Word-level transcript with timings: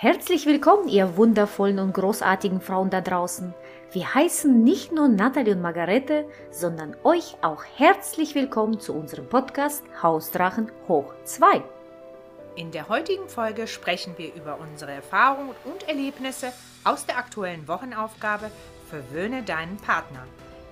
Herzlich 0.00 0.46
willkommen, 0.46 0.86
ihr 0.86 1.16
wundervollen 1.16 1.80
und 1.80 1.92
großartigen 1.92 2.60
Frauen 2.60 2.88
da 2.88 3.00
draußen. 3.00 3.52
Wir 3.90 4.14
heißen 4.14 4.62
nicht 4.62 4.92
nur 4.92 5.08
Nathalie 5.08 5.56
und 5.56 5.60
Margarete, 5.60 6.24
sondern 6.52 6.94
euch 7.02 7.34
auch 7.42 7.64
herzlich 7.74 8.36
willkommen 8.36 8.78
zu 8.78 8.94
unserem 8.94 9.28
Podcast 9.28 9.82
Hausdrachen 10.00 10.70
hoch 10.86 11.12
2. 11.24 11.64
In 12.54 12.70
der 12.70 12.88
heutigen 12.88 13.28
Folge 13.28 13.66
sprechen 13.66 14.14
wir 14.18 14.32
über 14.36 14.60
unsere 14.60 14.92
Erfahrungen 14.92 15.56
und 15.64 15.88
Erlebnisse 15.88 16.52
aus 16.84 17.04
der 17.04 17.18
aktuellen 17.18 17.66
Wochenaufgabe 17.66 18.52
Verwöhne 18.88 19.42
deinen 19.42 19.78
Partner. 19.78 20.22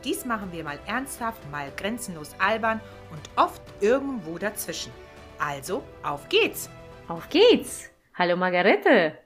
Dies 0.05 0.25
machen 0.25 0.53
wir 0.53 0.63
mal 0.63 0.79
ernsthaft, 0.87 1.41
mal 1.51 1.73
grenzenlos 1.77 2.31
albern 2.39 2.81
und 3.11 3.29
oft 3.35 3.61
irgendwo 3.81 4.39
dazwischen. 4.39 4.93
Also, 5.41 5.83
auf 6.05 6.29
geht's! 6.29 6.71
Auf 7.09 7.29
geht's! 7.29 7.91
Hallo 8.19 8.35
Margarete. 8.35 9.19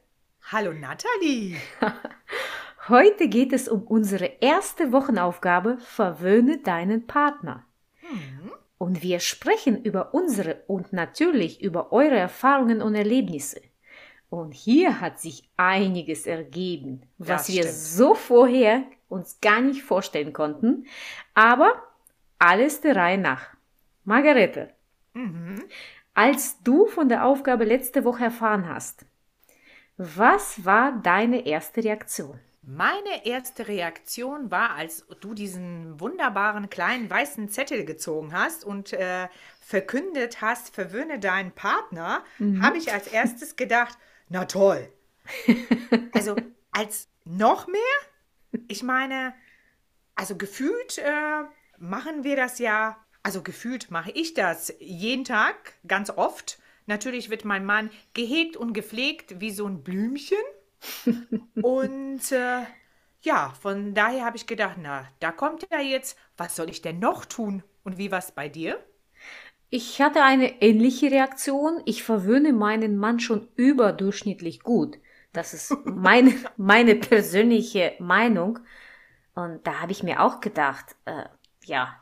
Hallo 0.50 0.72
Nathalie. 0.72 1.56
Heute 2.88 3.28
geht 3.28 3.52
es 3.52 3.68
um 3.68 3.84
unsere 3.84 4.24
erste 4.40 4.90
Wochenaufgabe 4.90 5.78
Verwöhne 5.78 6.58
deinen 6.58 7.06
Partner. 7.06 7.64
Mhm. 8.02 8.50
Und 8.78 9.04
wir 9.04 9.20
sprechen 9.20 9.84
über 9.84 10.12
unsere 10.12 10.64
und 10.66 10.92
natürlich 10.92 11.62
über 11.62 11.92
eure 11.92 12.16
Erfahrungen 12.16 12.82
und 12.82 12.96
Erlebnisse. 12.96 13.60
Und 14.28 14.54
hier 14.54 15.00
hat 15.00 15.20
sich 15.20 15.48
einiges 15.56 16.26
ergeben, 16.26 17.02
was 17.16 17.48
wir 17.48 17.68
so 17.68 18.16
vorher 18.16 18.82
uns 19.08 19.40
gar 19.40 19.60
nicht 19.60 19.84
vorstellen 19.84 20.32
konnten. 20.32 20.88
Aber 21.34 21.80
alles 22.40 22.80
der 22.80 22.96
Reihe 22.96 23.18
nach. 23.18 23.54
Margarete, 24.02 24.74
mhm. 25.14 25.62
Als 26.14 26.62
du 26.62 26.86
von 26.86 27.08
der 27.08 27.24
Aufgabe 27.24 27.64
letzte 27.64 28.04
Woche 28.04 28.24
erfahren 28.24 28.68
hast, 28.68 29.06
was 29.96 30.64
war 30.64 30.92
deine 31.02 31.46
erste 31.46 31.84
Reaktion? 31.84 32.40
Meine 32.62 33.24
erste 33.24 33.68
Reaktion 33.68 34.50
war, 34.50 34.74
als 34.74 35.06
du 35.20 35.34
diesen 35.34 35.98
wunderbaren 35.98 36.68
kleinen 36.68 37.08
weißen 37.08 37.48
Zettel 37.48 37.84
gezogen 37.84 38.32
hast 38.32 38.64
und 38.64 38.92
äh, 38.92 39.28
verkündet 39.60 40.40
hast, 40.42 40.74
verwöhne 40.74 41.18
deinen 41.18 41.52
Partner, 41.52 42.22
mhm. 42.38 42.62
habe 42.62 42.76
ich 42.76 42.92
als 42.92 43.06
erstes 43.06 43.56
gedacht, 43.56 43.96
na 44.28 44.44
toll. 44.44 44.92
also 46.12 46.36
als 46.70 47.08
noch 47.24 47.66
mehr? 47.66 48.60
Ich 48.68 48.82
meine, 48.82 49.34
also 50.14 50.36
gefühlt 50.36 50.98
äh, 50.98 51.42
machen 51.78 52.24
wir 52.24 52.36
das 52.36 52.58
ja 52.58 52.96
also 53.22 53.42
gefühlt 53.42 53.90
mache 53.90 54.10
ich 54.12 54.34
das 54.34 54.74
jeden 54.78 55.24
Tag, 55.24 55.74
ganz 55.86 56.10
oft. 56.10 56.58
Natürlich 56.86 57.30
wird 57.30 57.44
mein 57.44 57.64
Mann 57.64 57.90
gehegt 58.14 58.56
und 58.56 58.72
gepflegt 58.72 59.40
wie 59.40 59.50
so 59.50 59.66
ein 59.66 59.82
Blümchen. 59.82 60.38
und 61.62 62.32
äh, 62.32 62.62
ja, 63.22 63.54
von 63.60 63.94
daher 63.94 64.24
habe 64.24 64.36
ich 64.36 64.46
gedacht, 64.46 64.76
na, 64.80 65.06
da 65.20 65.30
kommt 65.30 65.66
er 65.70 65.80
jetzt. 65.80 66.18
Was 66.36 66.56
soll 66.56 66.70
ich 66.70 66.80
denn 66.80 66.98
noch 66.98 67.26
tun? 67.26 67.62
Und 67.84 67.98
wie 67.98 68.10
war 68.10 68.18
es 68.18 68.32
bei 68.32 68.48
dir? 68.48 68.82
Ich 69.68 70.00
hatte 70.00 70.24
eine 70.24 70.62
ähnliche 70.62 71.10
Reaktion. 71.10 71.80
Ich 71.84 72.02
verwöhne 72.02 72.52
meinen 72.52 72.96
Mann 72.96 73.20
schon 73.20 73.48
überdurchschnittlich 73.56 74.62
gut. 74.62 74.98
Das 75.32 75.54
ist 75.54 75.76
meine, 75.84 76.34
meine 76.56 76.96
persönliche 76.96 77.94
Meinung. 78.00 78.58
Und 79.34 79.64
da 79.66 79.80
habe 79.80 79.92
ich 79.92 80.02
mir 80.02 80.22
auch 80.22 80.40
gedacht, 80.40 80.96
äh, 81.04 81.24
ja, 81.64 81.99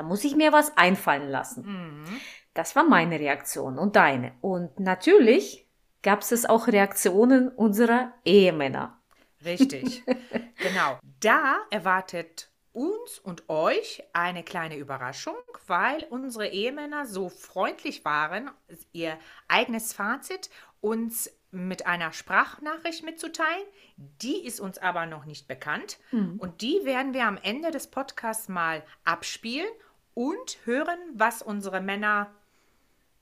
da 0.00 0.06
muss 0.06 0.24
ich 0.24 0.34
mir 0.34 0.50
was 0.50 0.74
einfallen 0.78 1.28
lassen. 1.28 1.66
Mhm. 1.66 2.20
Das 2.54 2.74
war 2.74 2.84
meine 2.84 3.20
Reaktion 3.20 3.78
und 3.78 3.96
deine. 3.96 4.32
Und 4.40 4.80
natürlich 4.80 5.66
gab 6.00 6.22
es 6.22 6.46
auch 6.46 6.68
Reaktionen 6.68 7.50
unserer 7.50 8.14
Ehemänner. 8.24 8.98
Richtig. 9.44 10.02
genau. 10.56 10.98
Da 11.20 11.58
erwartet 11.70 12.48
uns 12.72 13.18
und 13.18 13.50
euch 13.50 14.02
eine 14.14 14.42
kleine 14.42 14.78
Überraschung, 14.78 15.36
weil 15.66 16.06
unsere 16.08 16.48
Ehemänner 16.48 17.04
so 17.04 17.28
freundlich 17.28 18.02
waren, 18.06 18.50
ihr 18.92 19.18
eigenes 19.48 19.92
Fazit 19.92 20.48
uns 20.80 21.30
mit 21.50 21.84
einer 21.84 22.14
Sprachnachricht 22.14 23.04
mitzuteilen. 23.04 23.66
Die 23.98 24.46
ist 24.46 24.60
uns 24.60 24.78
aber 24.78 25.04
noch 25.04 25.26
nicht 25.26 25.46
bekannt. 25.46 25.98
Mhm. 26.10 26.38
Und 26.38 26.62
die 26.62 26.80
werden 26.84 27.12
wir 27.12 27.26
am 27.26 27.36
Ende 27.36 27.70
des 27.70 27.88
Podcasts 27.88 28.48
mal 28.48 28.82
abspielen 29.04 29.68
und 30.14 30.58
hören, 30.64 30.98
was 31.14 31.42
unsere 31.42 31.80
Männer 31.80 32.30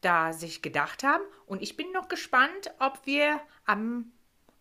da 0.01 0.33
sich 0.33 0.63
gedacht 0.63 1.03
haben. 1.03 1.23
Und 1.47 1.63
ich 1.63 1.77
bin 1.77 1.91
noch 1.93 2.09
gespannt, 2.09 2.73
ob 2.79 3.05
wir 3.05 3.41
am, 3.67 4.13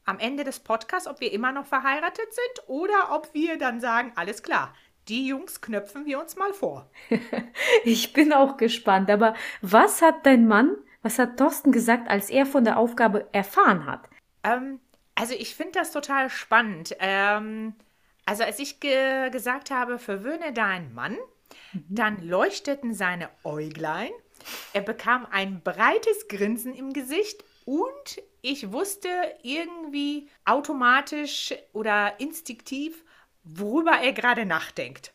am 0.05 0.19
Ende 0.19 0.43
des 0.43 0.59
Podcasts, 0.59 1.07
ob 1.07 1.19
wir 1.19 1.31
immer 1.31 1.51
noch 1.51 1.65
verheiratet 1.65 2.33
sind 2.33 2.67
oder 2.67 3.11
ob 3.11 3.33
wir 3.33 3.57
dann 3.57 3.79
sagen, 3.79 4.11
alles 4.15 4.43
klar, 4.43 4.73
die 5.07 5.27
Jungs 5.27 5.61
knöpfen 5.61 6.05
wir 6.05 6.19
uns 6.19 6.35
mal 6.35 6.53
vor. 6.53 6.89
ich 7.83 8.13
bin 8.13 8.33
auch 8.33 8.57
gespannt. 8.57 9.09
Aber 9.09 9.35
was 9.61 10.01
hat 10.01 10.25
dein 10.25 10.47
Mann 10.47 10.75
was 11.07 11.19
hat 11.19 11.38
Thorsten 11.38 11.71
gesagt, 11.71 12.09
als 12.09 12.29
er 12.29 12.45
von 12.45 12.65
der 12.65 12.77
Aufgabe 12.77 13.29
erfahren 13.31 13.85
hat? 13.85 14.09
Ähm, 14.44 14.81
also 15.15 15.33
ich 15.33 15.55
finde 15.55 15.79
das 15.79 15.91
total 15.91 16.29
spannend. 16.29 16.97
Ähm, 16.99 17.75
also 18.25 18.44
als 18.44 18.59
ich 18.59 18.81
ge 18.81 19.29
gesagt 19.29 19.71
habe, 19.71 19.99
verwöhne 19.99 20.51
deinen 20.51 20.94
Mann. 20.94 21.17
Dann 21.73 22.22
leuchteten 22.22 22.94
seine 22.94 23.29
Äuglein. 23.44 24.11
Er 24.73 24.81
bekam 24.81 25.25
ein 25.29 25.61
breites 25.61 26.28
Grinsen 26.28 26.73
im 26.73 26.94
Gesicht 26.94 27.44
und 27.66 28.22
ich 28.41 28.72
wusste 28.72 29.09
irgendwie 29.44 30.29
automatisch 30.45 31.53
oder 31.73 32.19
instinktiv, 32.19 33.03
worüber 33.44 34.00
er 34.01 34.13
gerade 34.13 34.45
nachdenkt. 34.45 35.11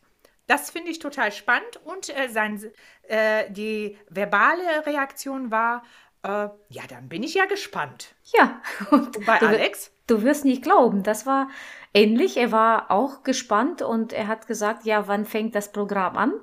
Das 0.47 0.69
finde 0.69 0.91
ich 0.91 0.99
total 0.99 1.31
spannend 1.31 1.79
und 1.85 2.15
äh, 2.15 2.27
sein, 2.29 2.61
äh, 3.03 3.49
die 3.49 3.97
verbale 4.09 4.85
Reaktion 4.85 5.51
war, 5.51 5.83
äh, 6.23 6.49
ja, 6.69 6.83
dann 6.89 7.09
bin 7.09 7.23
ich 7.23 7.33
ja 7.33 7.45
gespannt. 7.45 8.13
Ja, 8.37 8.61
und, 8.91 9.25
bei 9.25 9.39
du, 9.39 9.47
Alex? 9.47 9.92
Du 10.07 10.23
wirst 10.23 10.45
nicht 10.45 10.63
glauben, 10.63 11.03
das 11.03 11.25
war 11.25 11.49
ähnlich. 11.93 12.37
Er 12.37 12.51
war 12.51 12.91
auch 12.91 13.23
gespannt 13.23 13.81
und 13.81 14.13
er 14.13 14.27
hat 14.27 14.47
gesagt, 14.47 14.85
ja, 14.85 15.07
wann 15.07 15.25
fängt 15.25 15.55
das 15.55 15.71
Programm 15.71 16.17
an? 16.17 16.33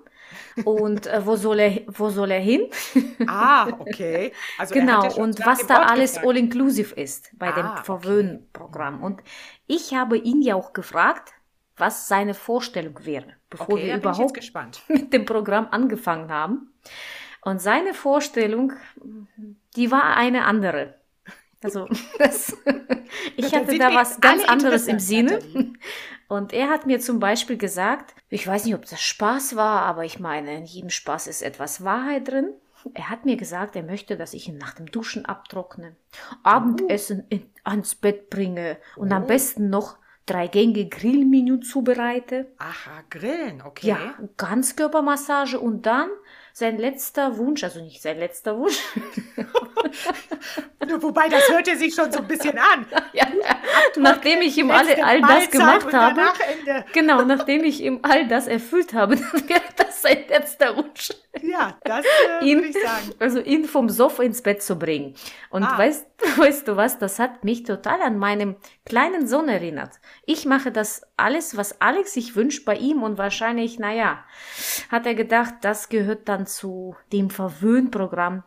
und 0.65 1.07
äh, 1.07 1.25
wo 1.27 1.37
soll 1.37 1.59
er 1.59 1.83
wo 1.89 2.09
soll 2.09 2.31
er 2.31 2.41
hin? 2.41 2.69
ah, 3.27 3.69
okay. 3.79 4.33
Also 4.59 4.75
genau 4.75 5.13
und 5.15 5.45
was 5.45 5.67
da 5.67 5.83
alles 5.83 6.19
all 6.19 6.37
inclusive 6.37 6.95
ist 6.95 7.31
bei 7.39 7.53
ah, 7.53 7.53
dem 7.53 7.85
Verwöhnprogramm 7.85 9.03
okay. 9.03 9.07
und 9.07 9.23
ich 9.67 9.95
habe 9.95 10.19
ihn 10.19 10.43
ja 10.43 10.55
auch 10.55 10.73
gefragt, 10.73 11.33
was 11.77 12.09
seine 12.09 12.35
Vorstellung 12.35 12.99
wäre, 13.05 13.35
bevor 13.49 13.75
okay, 13.75 13.87
wir 13.87 13.97
überhaupt 13.97 14.39
mit 14.89 15.13
dem 15.13 15.25
Programm 15.25 15.69
angefangen 15.71 16.31
haben. 16.31 16.73
Und 17.43 17.63
seine 17.63 17.95
Vorstellung, 17.95 18.75
die 19.77 19.91
war 19.91 20.17
eine 20.17 20.45
andere. 20.45 21.00
Also 21.63 21.89
das, 22.19 22.57
ich 23.37 23.55
hatte 23.55 23.79
da 23.79 23.95
was 23.95 24.21
ganz 24.21 24.45
anderes 24.45 24.87
im 24.87 24.99
Sinne. 24.99 25.41
Und 26.29 26.53
er 26.53 26.69
hat 26.69 26.87
mir 26.87 27.01
zum 27.01 27.19
Beispiel 27.19 27.57
gesagt, 27.57 28.15
ich 28.29 28.47
weiß 28.47 28.65
nicht, 28.65 28.75
ob 28.75 28.87
das 28.87 29.01
Spaß 29.01 29.57
war, 29.57 29.83
aber 29.83 30.05
ich 30.05 30.21
meine, 30.21 30.57
in 30.57 30.65
jedem 30.65 30.91
Spaß 30.91 31.27
ist 31.27 31.43
etwas 31.43 31.85
Wahrheit 31.85 32.29
drin. 32.29 32.51
Er 32.95 33.11
hat 33.11 33.27
mir 33.27 33.37
gesagt, 33.37 33.77
er 33.77 33.83
möchte, 33.83 34.17
dass 34.17 34.33
ich 34.33 34.49
ihn 34.49 34.57
nach 34.57 34.75
dem 34.75 34.87
Duschen 34.87 35.27
abtrockne, 35.27 35.97
Abendessen 36.43 37.27
in, 37.29 37.43
ans 37.65 37.95
Bett 37.95 38.31
bringe 38.31 38.79
und 38.97 39.13
oh. 39.13 39.17
am 39.17 39.27
besten 39.27 39.69
noch 39.69 39.99
drei 40.25 40.47
Gänge 40.47 40.89
Grillmenü 40.89 41.61
zubereite. 41.61 42.47
Aha, 42.59 43.03
Grillen, 43.11 43.63
okay. 43.63 43.89
Ja, 43.89 44.15
Ganzkörpermassage 44.37 45.59
und 45.59 45.85
dann 45.85 46.09
sein 46.61 46.79
letzter 46.79 47.37
Wunsch, 47.39 47.65
also 47.65 47.81
nicht 47.81 48.01
sein 48.01 48.19
letzter 48.19 48.57
Wunsch. 48.57 48.79
Wobei, 51.01 51.29
das 51.29 51.49
hörte 51.49 51.77
sich 51.77 51.95
schon 51.95 52.13
so 52.13 52.21
ein 52.21 52.29
bisschen 52.29 52.57
an. 52.59 52.87
Ja, 53.13 53.27
nachdem 53.97 54.41
ich 54.41 54.57
ihm 54.57 54.71
alle, 54.71 55.05
all 55.05 55.21
das 55.21 55.51
gemacht 55.51 55.93
habe, 55.93 56.21
genau, 56.93 57.23
nachdem 57.23 57.65
ich 57.65 57.83
ihm 57.83 57.99
all 58.03 58.29
das 58.29 58.47
erfüllt 58.47 58.95
habe, 58.95 59.17
dann 59.33 59.49
wäre 59.49 59.63
das 59.77 60.03
sein 60.03 60.25
letzter 60.29 60.77
Wunsch. 60.77 61.11
Ja, 61.43 61.77
das 61.83 62.05
äh, 62.41 62.45
würde 62.45 62.69
ich 62.69 62.75
sagen. 62.75 63.15
Also 63.19 63.41
ihn 63.41 63.65
vom 63.65 63.89
Sofa 63.89 64.23
ins 64.23 64.43
Bett 64.43 64.63
zu 64.63 64.79
bringen. 64.79 65.15
Und 65.51 65.65
ah. 65.65 65.77
weißt, 65.77 66.07
weißt 66.37 66.69
du 66.69 66.77
was, 66.77 66.99
das 66.99 67.19
hat 67.19 67.43
mich 67.43 67.65
total 67.65 68.01
an 68.03 68.17
meinem 68.19 68.57
kleinen 68.91 69.29
Sohn 69.29 69.49
erinnert. 69.49 70.01
Ich 70.27 70.47
mache 70.47 70.73
das 70.73 71.03
alles, 71.17 71.57
was 71.57 71.81
Alex 71.81 72.13
sich 72.13 72.35
wünscht 72.35 72.65
bei 72.65 72.75
ihm 72.75 73.05
und 73.05 73.19
wahrscheinlich, 73.19 73.79
naja, 73.79 74.25
hat 74.91 75.07
er 75.07 75.15
gedacht, 75.15 75.55
das 75.63 75.89
gehört 75.89 76.29
dann 76.29 76.45
zu 76.45 76.97
dem 77.13 77.31
Verwöhnprogramm, 77.31 78.43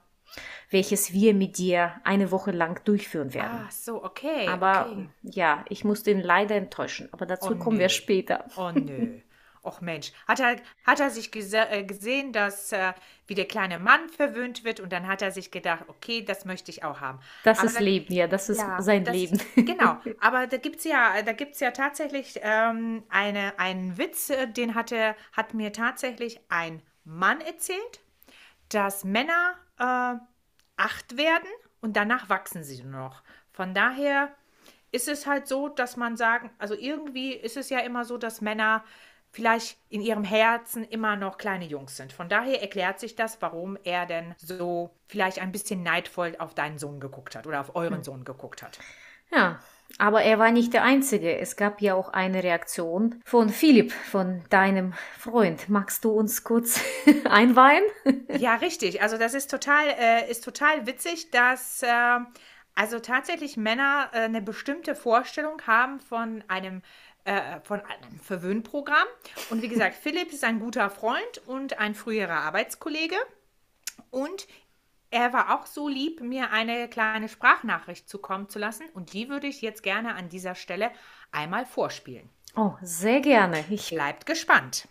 welches 0.70 1.14
wir 1.14 1.34
mit 1.34 1.58
dir 1.58 1.94
eine 2.04 2.30
Woche 2.30 2.52
lang 2.52 2.84
durchführen 2.84 3.34
werden. 3.34 3.66
Ah, 3.68 3.72
so, 3.72 4.04
okay. 4.04 4.50
Aber 4.50 4.90
okay. 4.92 5.10
ja, 5.22 5.64
ich 5.70 5.86
musste 5.86 6.12
ihn 6.12 6.20
leider 6.20 6.56
enttäuschen. 6.56 7.08
Aber 7.14 7.26
dazu 7.26 7.54
oh, 7.54 7.56
kommen 7.56 7.78
nö. 7.78 7.84
wir 7.84 7.90
später. 7.90 8.46
Oh 8.58 8.70
nö. 8.72 9.22
Och 9.64 9.80
Mensch, 9.80 10.12
hat 10.28 10.42
er, 10.42 10.58
hat 10.86 11.00
er 11.00 11.10
sich 11.10 11.32
gese 11.32 11.70
äh, 11.70 11.84
gesehen, 11.86 12.34
dass 12.34 12.74
äh, 12.74 12.92
wie 13.28 13.34
der 13.34 13.48
kleine 13.48 13.80
Mann 13.80 14.10
verwöhnt 14.10 14.66
wird 14.66 14.82
und 14.82 14.92
dann 14.92 15.08
hat 15.08 15.22
er 15.22 15.32
sich 15.32 15.52
gedacht, 15.52 15.86
okay, 15.88 16.22
das 16.22 16.44
möchte 16.44 16.70
ich 16.70 16.84
auch 16.84 17.00
haben. 17.00 17.20
Das 17.46 17.60
aber 17.60 17.68
ist 17.68 17.76
dann, 17.78 17.84
Leben, 17.84 18.14
ja, 18.14 18.28
das 18.28 18.50
ist 18.50 18.60
ja, 18.60 18.82
sein 18.82 19.06
das, 19.06 19.16
Leben. 19.16 19.40
Genau, 19.56 19.98
aber 20.20 20.48
da 20.48 20.58
gibt 20.58 20.80
es 20.80 20.84
ja, 20.84 21.22
da 21.22 21.32
gibt's 21.32 21.62
ja 21.62 21.72
tatsächlich 21.72 22.42
ähm, 22.42 23.04
eine, 23.08 23.58
einen 23.58 23.98
Witz, 23.98 24.30
äh, 24.30 24.48
den 24.48 24.76
hatte, 24.76 25.16
hat 25.32 25.54
mir 25.54 25.72
tatsächlich 25.72 26.42
ein 26.50 26.82
Mann 27.06 27.40
erzählt, 27.40 28.02
dass 28.68 29.06
Männer 29.06 29.56
äh, 29.80 30.20
acht 30.76 31.16
werden 31.16 31.48
und 31.80 31.96
danach 31.96 32.28
wachsen 32.28 32.66
sie 32.66 32.84
noch. 32.84 33.24
Von 33.54 33.74
daher 33.74 34.36
ist 34.92 35.08
es 35.08 35.26
halt 35.26 35.48
so, 35.48 35.70
dass 35.70 35.96
man 35.96 36.18
sagen, 36.18 36.52
also 36.58 36.76
irgendwie 36.76 37.34
ist 37.34 37.56
es 37.56 37.70
ja 37.70 37.80
immer 37.80 38.04
so, 38.04 38.18
dass 38.18 38.42
Männer 38.42 38.84
vielleicht 39.34 39.78
in 39.90 40.02
ihrem 40.02 40.24
Herzen 40.24 40.84
immer 40.84 41.16
noch 41.16 41.38
kleine 41.38 41.66
Jungs 41.66 41.98
sind. 41.98 42.14
Von 42.14 42.30
daher 42.30 42.62
erklärt 42.62 43.00
sich 43.00 43.16
das, 43.16 43.42
warum 43.42 43.78
er 43.84 44.06
denn 44.06 44.36
so 44.38 44.92
vielleicht 45.08 45.40
ein 45.40 45.52
bisschen 45.52 45.82
neidvoll 45.82 46.36
auf 46.38 46.54
deinen 46.54 46.78
Sohn 46.78 47.00
geguckt 47.00 47.36
hat 47.36 47.48
oder 47.48 47.60
auf 47.60 47.76
euren 47.76 47.98
hm. 47.98 48.04
Sohn 48.04 48.24
geguckt 48.26 48.62
hat. 48.62 48.80
Ja, 49.32 49.60
aber 49.98 50.22
er 50.22 50.38
war 50.38 50.52
nicht 50.52 50.74
der 50.74 50.84
Einzige. 50.84 51.38
Es 51.38 51.56
gab 51.56 51.82
ja 51.82 51.96
auch 51.96 52.10
eine 52.10 52.44
Reaktion 52.44 53.22
von 53.26 53.50
Philipp, 53.50 53.92
von 53.92 54.44
deinem 54.50 54.94
Freund. 55.18 55.68
Magst 55.68 56.06
du 56.06 56.12
uns 56.12 56.44
kurz 56.44 56.80
einweihen? 57.26 57.84
ja, 58.38 58.56
richtig. 58.56 59.02
Also 59.02 59.18
das 59.18 59.34
ist 59.34 59.50
total, 59.50 59.88
äh, 60.00 60.30
ist 60.30 60.44
total 60.44 60.86
witzig, 60.86 61.32
dass 61.32 61.82
äh, 61.82 62.20
also 62.76 63.00
tatsächlich 63.00 63.58
Männer 63.58 64.10
äh, 64.14 64.20
eine 64.20 64.42
bestimmte 64.42 64.96
Vorstellung 64.96 65.62
haben 65.66 66.00
von 66.00 66.44
einem 66.48 66.84
äh, 67.26 67.60
von 67.64 67.80
einem 67.82 68.20
Verwöhnprogramm. 68.20 69.08
Und 69.50 69.62
wie 69.62 69.70
gesagt, 69.70 69.96
Philipp 70.02 70.32
ist 70.32 70.44
ein 70.44 70.60
guter 70.60 70.90
Freund 70.90 71.42
und 71.46 71.80
ein 71.80 71.96
früherer 71.96 72.42
Arbeitskollege. 72.42 73.16
Und 74.12 74.48
er 75.12 75.32
war 75.32 75.56
auch 75.56 75.66
so 75.66 75.88
lieb, 75.88 76.22
mir 76.22 76.52
eine 76.52 76.88
kleine 76.88 77.30
Sprachnachricht 77.30 78.10
zukommen 78.10 78.50
zu 78.50 78.60
lassen. 78.60 78.86
Und 78.94 79.14
die 79.14 79.30
würde 79.30 79.48
ich 79.48 79.62
jetzt 79.62 79.84
gerne 79.84 80.16
an 80.16 80.30
dieser 80.30 80.56
Stelle 80.56 80.92
einmal 81.32 81.66
vorspielen. 81.66 82.30
Oh, 82.56 82.72
sehr 82.82 83.22
gerne. 83.22 83.64
Ich 83.70 83.90
Bleibt 83.90 84.26
gespannt. 84.26 84.88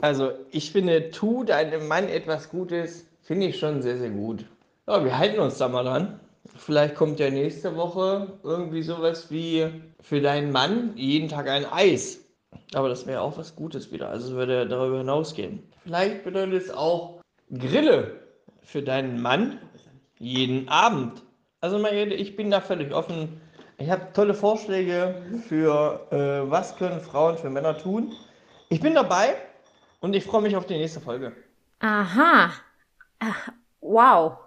Also, 0.00 0.32
ich 0.50 0.72
finde, 0.72 1.10
tu 1.10 1.44
deinem 1.44 1.88
Mann 1.88 2.08
etwas 2.08 2.48
Gutes, 2.50 3.06
finde 3.22 3.46
ich 3.46 3.58
schon 3.58 3.82
sehr, 3.82 3.98
sehr 3.98 4.10
gut. 4.10 4.44
Ja, 4.86 5.04
wir 5.04 5.16
halten 5.18 5.40
uns 5.40 5.58
da 5.58 5.68
mal 5.68 5.84
dran. 5.84 6.20
Vielleicht 6.56 6.94
kommt 6.94 7.18
ja 7.20 7.30
nächste 7.30 7.76
Woche 7.76 8.38
irgendwie 8.42 8.82
sowas 8.82 9.30
wie 9.30 9.68
für 10.00 10.20
deinen 10.20 10.52
Mann 10.52 10.92
jeden 10.96 11.28
Tag 11.28 11.48
ein 11.48 11.66
Eis. 11.66 12.20
Aber 12.74 12.88
das 12.88 13.06
wäre 13.06 13.20
auch 13.20 13.36
was 13.38 13.56
Gutes 13.56 13.92
wieder. 13.92 14.08
Also 14.08 14.34
würde 14.34 14.66
darüber 14.66 14.98
hinausgehen. 14.98 15.62
Vielleicht 15.84 16.24
bedeutet 16.24 16.62
es 16.62 16.70
auch 16.70 17.20
Grille 17.50 18.20
für 18.62 18.82
deinen 18.82 19.20
Mann 19.20 19.58
jeden 20.18 20.68
Abend. 20.68 21.22
Also 21.60 21.78
Marielle, 21.78 22.14
ich 22.14 22.36
bin 22.36 22.50
da 22.50 22.60
völlig 22.60 22.92
offen. 22.92 23.40
Ich 23.78 23.90
habe 23.90 24.12
tolle 24.12 24.34
Vorschläge 24.34 25.22
für 25.48 26.06
äh, 26.10 26.50
was 26.50 26.76
können 26.76 27.00
Frauen 27.00 27.36
für 27.36 27.50
Männer 27.50 27.76
tun. 27.76 28.12
Ich 28.68 28.80
bin 28.80 28.94
dabei 28.94 29.36
und 30.00 30.14
ich 30.14 30.24
freue 30.24 30.42
mich 30.42 30.56
auf 30.56 30.66
die 30.66 30.76
nächste 30.76 31.00
Folge. 31.00 31.32
Aha. 31.80 32.50
Wow. 33.80 34.38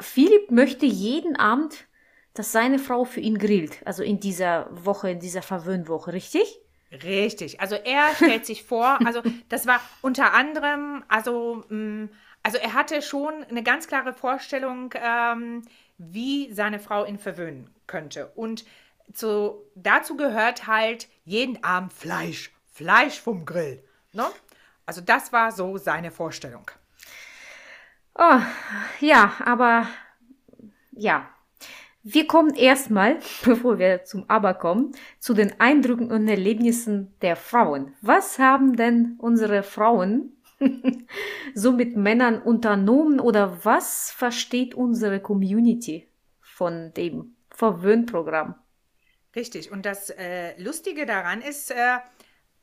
Philipp 0.00 0.50
möchte 0.50 0.86
jeden 0.86 1.36
Abend, 1.36 1.86
dass 2.34 2.52
seine 2.52 2.78
Frau 2.78 3.04
für 3.04 3.20
ihn 3.20 3.38
grillt. 3.38 3.78
Also 3.84 4.02
in 4.02 4.20
dieser 4.20 4.68
Woche, 4.70 5.10
in 5.10 5.20
dieser 5.20 5.42
Verwöhnwoche, 5.42 6.12
richtig? 6.12 6.60
Richtig. 7.02 7.60
Also 7.60 7.76
er 7.76 8.14
stellt 8.14 8.46
sich 8.46 8.64
vor, 8.64 8.98
also 9.04 9.22
das 9.48 9.66
war 9.66 9.80
unter 10.02 10.32
anderem, 10.32 11.04
also, 11.08 11.64
mm, 11.68 12.06
also 12.42 12.58
er 12.58 12.74
hatte 12.74 13.02
schon 13.02 13.44
eine 13.44 13.62
ganz 13.62 13.88
klare 13.88 14.12
Vorstellung, 14.12 14.92
ähm, 14.94 15.62
wie 15.98 16.52
seine 16.52 16.78
Frau 16.78 17.04
ihn 17.04 17.18
verwöhnen 17.18 17.70
könnte. 17.86 18.32
Und 18.34 18.64
zu, 19.12 19.62
dazu 19.74 20.16
gehört 20.16 20.66
halt 20.66 21.08
jeden 21.24 21.62
Abend 21.62 21.92
Fleisch. 21.92 22.52
Fleisch 22.72 23.20
vom 23.20 23.44
Grill. 23.44 23.82
Ne? 24.12 24.26
Also 24.86 25.00
das 25.00 25.32
war 25.32 25.52
so 25.52 25.78
seine 25.78 26.10
Vorstellung. 26.10 26.70
Oh, 28.16 28.40
ja, 29.00 29.32
aber 29.44 29.88
ja. 30.92 31.28
Wir 32.02 32.26
kommen 32.26 32.54
erstmal, 32.54 33.18
bevor 33.44 33.78
wir 33.78 34.04
zum 34.04 34.28
Aber 34.28 34.54
kommen, 34.54 34.92
zu 35.18 35.34
den 35.34 35.58
Eindrücken 35.58 36.12
und 36.12 36.28
Erlebnissen 36.28 37.14
der 37.22 37.34
Frauen. 37.34 37.94
Was 38.02 38.38
haben 38.38 38.76
denn 38.76 39.16
unsere 39.18 39.62
Frauen 39.62 40.36
so 41.54 41.72
mit 41.72 41.96
Männern 41.96 42.40
unternommen 42.40 43.20
oder 43.20 43.64
was 43.64 44.10
versteht 44.10 44.74
unsere 44.74 45.20
Community 45.20 46.06
von 46.40 46.92
dem 46.94 47.34
Verwöhnprogramm? 47.50 48.54
Richtig. 49.34 49.72
Und 49.72 49.86
das 49.86 50.10
äh, 50.10 50.60
Lustige 50.62 51.06
daran 51.06 51.40
ist, 51.40 51.70
äh, 51.70 51.96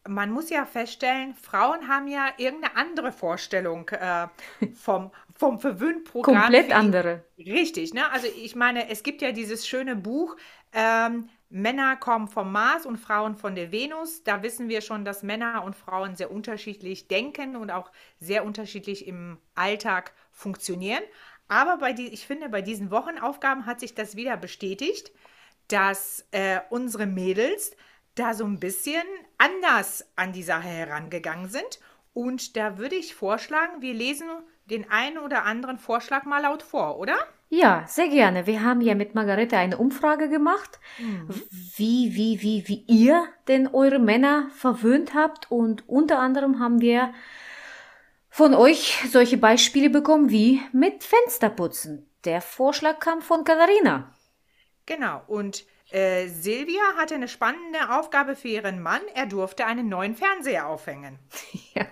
man 0.08 0.32
muss 0.32 0.50
ja 0.50 0.66
feststellen, 0.66 1.36
Frauen 1.36 1.88
haben 1.88 2.08
ja 2.08 2.28
irgendeine 2.38 2.76
andere 2.76 3.12
Vorstellung 3.12 3.88
äh, 3.90 4.28
vom, 4.74 5.12
vom 5.36 5.60
Verwöhnprogramm. 5.60 6.36
Komplett 6.36 6.72
andere. 6.72 7.24
Richtig, 7.38 7.94
ne? 7.94 8.12
Also 8.12 8.28
ich 8.28 8.56
meine, 8.56 8.90
es 8.90 9.04
gibt 9.04 9.22
ja 9.22 9.32
dieses 9.32 9.68
schöne 9.68 9.96
Buch, 9.96 10.36
ähm, 10.74 11.30
Männer 11.50 11.98
kommen 11.98 12.30
vom 12.30 12.52
Mars 12.52 12.86
und 12.86 12.98
Frauen 12.98 13.36
von 13.36 13.56
der 13.56 13.74
Venus. 13.74 14.24
Da 14.24 14.42
wissen 14.42 14.70
wir 14.70 14.80
schon, 14.80 15.04
dass 15.04 15.22
Männer 15.22 15.64
und 15.66 15.76
Frauen 15.76 16.16
sehr 16.16 16.32
unterschiedlich 16.32 17.10
denken 17.10 17.58
und 17.58 17.72
auch 17.72 17.92
sehr 18.20 18.46
unterschiedlich 18.46 19.06
im 19.06 19.38
Alltag 19.54 20.14
funktionieren. 20.32 21.04
Aber 21.50 21.78
bei 21.78 21.92
die, 21.92 22.08
ich 22.08 22.26
finde, 22.26 22.48
bei 22.48 22.62
diesen 22.62 22.90
Wochenaufgaben 22.90 23.66
hat 23.66 23.82
sich 23.82 23.94
das 23.94 24.16
wieder 24.16 24.38
bestätigt, 24.38 25.12
dass 25.68 26.26
äh, 26.32 26.62
unsere 26.70 27.06
Mädels 27.06 27.76
da 28.16 28.34
so 28.34 28.46
ein 28.46 28.60
bisschen 28.60 29.04
anders 29.38 30.06
an 30.16 30.34
die 30.34 30.44
Sache 30.44 30.68
herangegangen 30.68 31.50
sind. 31.50 31.80
Und 32.14 32.58
da 32.58 32.78
würde 32.78 32.96
ich 32.96 33.16
vorschlagen, 33.16 33.82
wir 33.82 33.94
lesen 33.94 34.28
den 34.66 34.90
einen 34.90 35.18
oder 35.18 35.44
anderen 35.44 35.78
Vorschlag 35.78 36.24
mal 36.26 36.42
laut 36.42 36.64
vor, 36.64 36.98
oder? 36.98 37.18
Ja, 37.50 37.86
sehr 37.88 38.08
gerne. 38.08 38.48
Wir 38.48 38.64
haben 38.64 38.80
ja 38.80 38.96
mit 38.96 39.14
Margarete 39.14 39.58
eine 39.58 39.78
Umfrage 39.78 40.30
gemacht, 40.30 40.80
mhm. 40.98 41.28
wie, 41.76 42.16
wie, 42.16 42.42
wie, 42.42 42.68
wie 42.68 42.86
ihr 42.88 43.28
denn 43.50 43.68
eure 43.68 44.00
Männer 44.00 44.50
verwöhnt 44.56 45.14
habt. 45.14 45.52
Und 45.52 45.88
unter 45.90 46.20
anderem 46.20 46.60
haben 46.60 46.80
wir 46.80 47.14
von 48.30 48.54
euch 48.54 49.04
solche 49.10 49.38
Beispiele 49.38 49.90
bekommen 49.90 50.30
wie 50.30 50.62
mit 50.72 51.04
Fensterputzen. 51.04 52.10
Der 52.24 52.42
Vorschlag 52.42 53.00
kam 53.00 53.22
von 53.22 53.44
Katharina. 53.44 54.16
Genau. 54.86 55.22
Und 55.28 55.66
äh, 55.92 56.28
Silvia 56.28 56.82
hatte 56.98 57.16
eine 57.16 57.28
spannende 57.28 57.80
Aufgabe 57.90 58.36
für 58.36 58.48
ihren 58.48 58.82
Mann. 58.82 59.02
Er 59.14 59.26
durfte 59.26 59.66
einen 59.66 59.90
neuen 59.90 60.16
Fernseher 60.16 60.68
aufhängen. 60.68 61.20
Ja. 61.74 61.86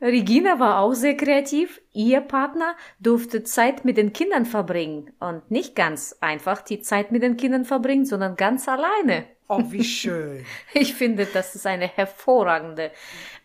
Regina 0.00 0.58
war 0.58 0.80
auch 0.80 0.92
sehr 0.92 1.16
kreativ. 1.16 1.80
Ihr 1.92 2.20
Partner 2.20 2.74
durfte 2.98 3.44
Zeit 3.44 3.84
mit 3.84 3.96
den 3.96 4.12
Kindern 4.12 4.44
verbringen. 4.44 5.12
Und 5.20 5.52
nicht 5.52 5.76
ganz 5.76 6.16
einfach 6.20 6.62
die 6.62 6.80
Zeit 6.80 7.12
mit 7.12 7.22
den 7.22 7.36
Kindern 7.36 7.64
verbringen, 7.64 8.04
sondern 8.04 8.34
ganz 8.34 8.66
alleine. 8.66 9.24
Oh, 9.48 9.62
wie 9.68 9.84
schön. 9.84 10.44
Ich 10.74 10.94
finde, 10.94 11.26
das 11.26 11.54
ist 11.54 11.66
eine 11.66 11.86
hervorragende 11.86 12.90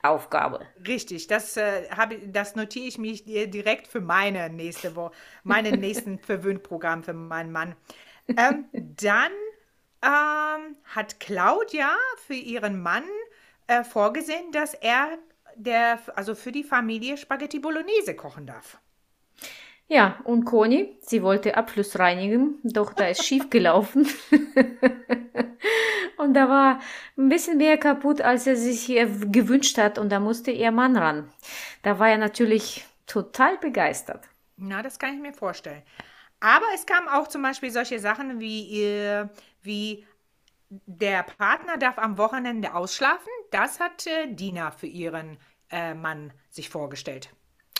Aufgabe. 0.01 0.65
Richtig, 0.87 1.27
das, 1.27 1.55
äh, 1.55 1.87
hab, 1.95 2.13
das 2.25 2.55
notiere 2.55 2.87
ich 2.87 2.97
mich 2.97 3.23
direkt 3.25 3.87
für 3.87 4.01
meine 4.01 4.49
nächste 4.49 4.95
Woche, 4.95 5.13
meinen 5.43 5.79
nächsten 5.79 6.17
Verwöhnprogramm 6.17 7.03
für 7.03 7.13
meinen 7.13 7.51
Mann 7.51 7.75
ähm, 8.27 8.65
dann 8.73 9.31
ähm, 10.03 10.75
hat 10.85 11.19
Claudia 11.19 11.89
für 12.17 12.33
ihren 12.33 12.81
Mann 12.81 13.03
äh, 13.67 13.83
vorgesehen, 13.83 14.51
dass 14.51 14.73
er 14.73 15.17
der, 15.55 15.99
also 16.15 16.35
für 16.35 16.51
die 16.51 16.63
Familie 16.63 17.17
Spaghetti 17.17 17.59
Bolognese 17.59 18.15
kochen 18.15 18.47
darf. 18.47 18.79
Ja, 19.87 20.21
und 20.23 20.45
Conny, 20.45 20.97
sie 21.01 21.21
wollte 21.21 21.57
Abfluss 21.57 21.99
reinigen, 21.99 22.59
doch 22.63 22.93
da 22.93 23.07
ist 23.07 23.25
schief 23.25 23.49
gelaufen. 23.49 24.07
und 26.17 26.33
da 26.33 26.47
war 26.47 26.79
ein 27.17 27.27
bisschen 27.27 27.57
mehr 27.57 27.77
kaputt, 27.77 28.21
als 28.21 28.47
er 28.47 28.55
sich 28.55 28.87
gewünscht 28.87 29.77
hat, 29.77 29.97
und 29.97 30.09
da 30.09 30.21
musste 30.21 30.51
ihr 30.51 30.71
Mann 30.71 30.95
ran. 30.95 31.29
Da 31.83 31.99
war 31.99 32.07
er 32.07 32.17
natürlich 32.17 32.85
total 33.05 33.57
begeistert. 33.57 34.29
Na, 34.55 34.81
das 34.81 34.97
kann 34.97 35.13
ich 35.13 35.19
mir 35.19 35.33
vorstellen. 35.33 35.81
Aber 36.41 36.65
es 36.75 36.85
kamen 36.85 37.07
auch 37.07 37.27
zum 37.27 37.41
Beispiel 37.43 37.71
solche 37.71 37.99
Sachen 37.99 38.39
wie, 38.39 38.83
äh, 38.83 39.27
wie 39.61 40.05
der 40.69 41.23
Partner 41.23 41.77
darf 41.77 41.97
am 41.97 42.17
Wochenende 42.17 42.73
ausschlafen. 42.73 43.29
Das 43.51 43.79
hat 43.79 44.07
äh, 44.07 44.27
Dina 44.33 44.71
für 44.71 44.87
ihren 44.87 45.37
äh, 45.69 45.93
Mann 45.93 46.33
sich 46.49 46.69
vorgestellt. 46.69 47.29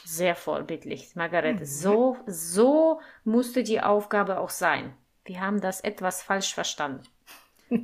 Sehr 0.05 0.35
vorbildlich, 0.35 1.15
Margarete. 1.15 1.61
Mhm. 1.61 1.65
So, 1.65 2.17
so 2.27 3.01
musste 3.23 3.63
die 3.63 3.81
Aufgabe 3.81 4.39
auch 4.39 4.49
sein. 4.49 4.95
Wir 5.25 5.41
haben 5.41 5.61
das 5.61 5.81
etwas 5.81 6.23
falsch 6.23 6.53
verstanden. 6.53 7.03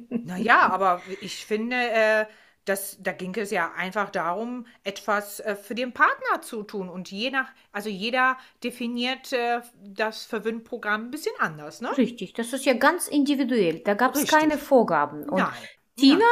Naja, 0.10 0.70
aber 0.70 1.02
ich 1.22 1.46
finde, 1.46 1.76
äh, 1.76 2.26
das, 2.68 2.98
da 3.00 3.14
ging 3.14 3.34
es 3.36 3.50
ja 3.52 3.72
einfach 3.78 4.10
darum, 4.10 4.66
etwas 4.84 5.40
äh, 5.40 5.56
für 5.56 5.74
den 5.74 5.94
Partner 5.94 6.42
zu 6.42 6.64
tun. 6.64 6.90
Und 6.90 7.10
je 7.10 7.32
nach, 7.32 7.48
also 7.72 7.90
jeder 7.90 8.38
definiert 8.64 9.32
äh, 9.32 9.62
das 9.84 10.26
Verwöhnprogramm 10.26 11.06
ein 11.06 11.12
bisschen 11.12 11.36
anders, 11.40 11.82
ne? 11.82 11.98
Richtig, 11.98 12.34
das 12.34 12.52
ist 12.54 12.66
ja 12.66 12.74
ganz 12.74 13.08
individuell. 13.08 13.80
Da 13.80 13.94
gab 13.94 14.16
es 14.16 14.28
keine 14.28 14.58
Vorgaben. 14.58 15.30
Und 15.30 15.40
Nein. 15.40 15.54
Tina, 15.98 16.26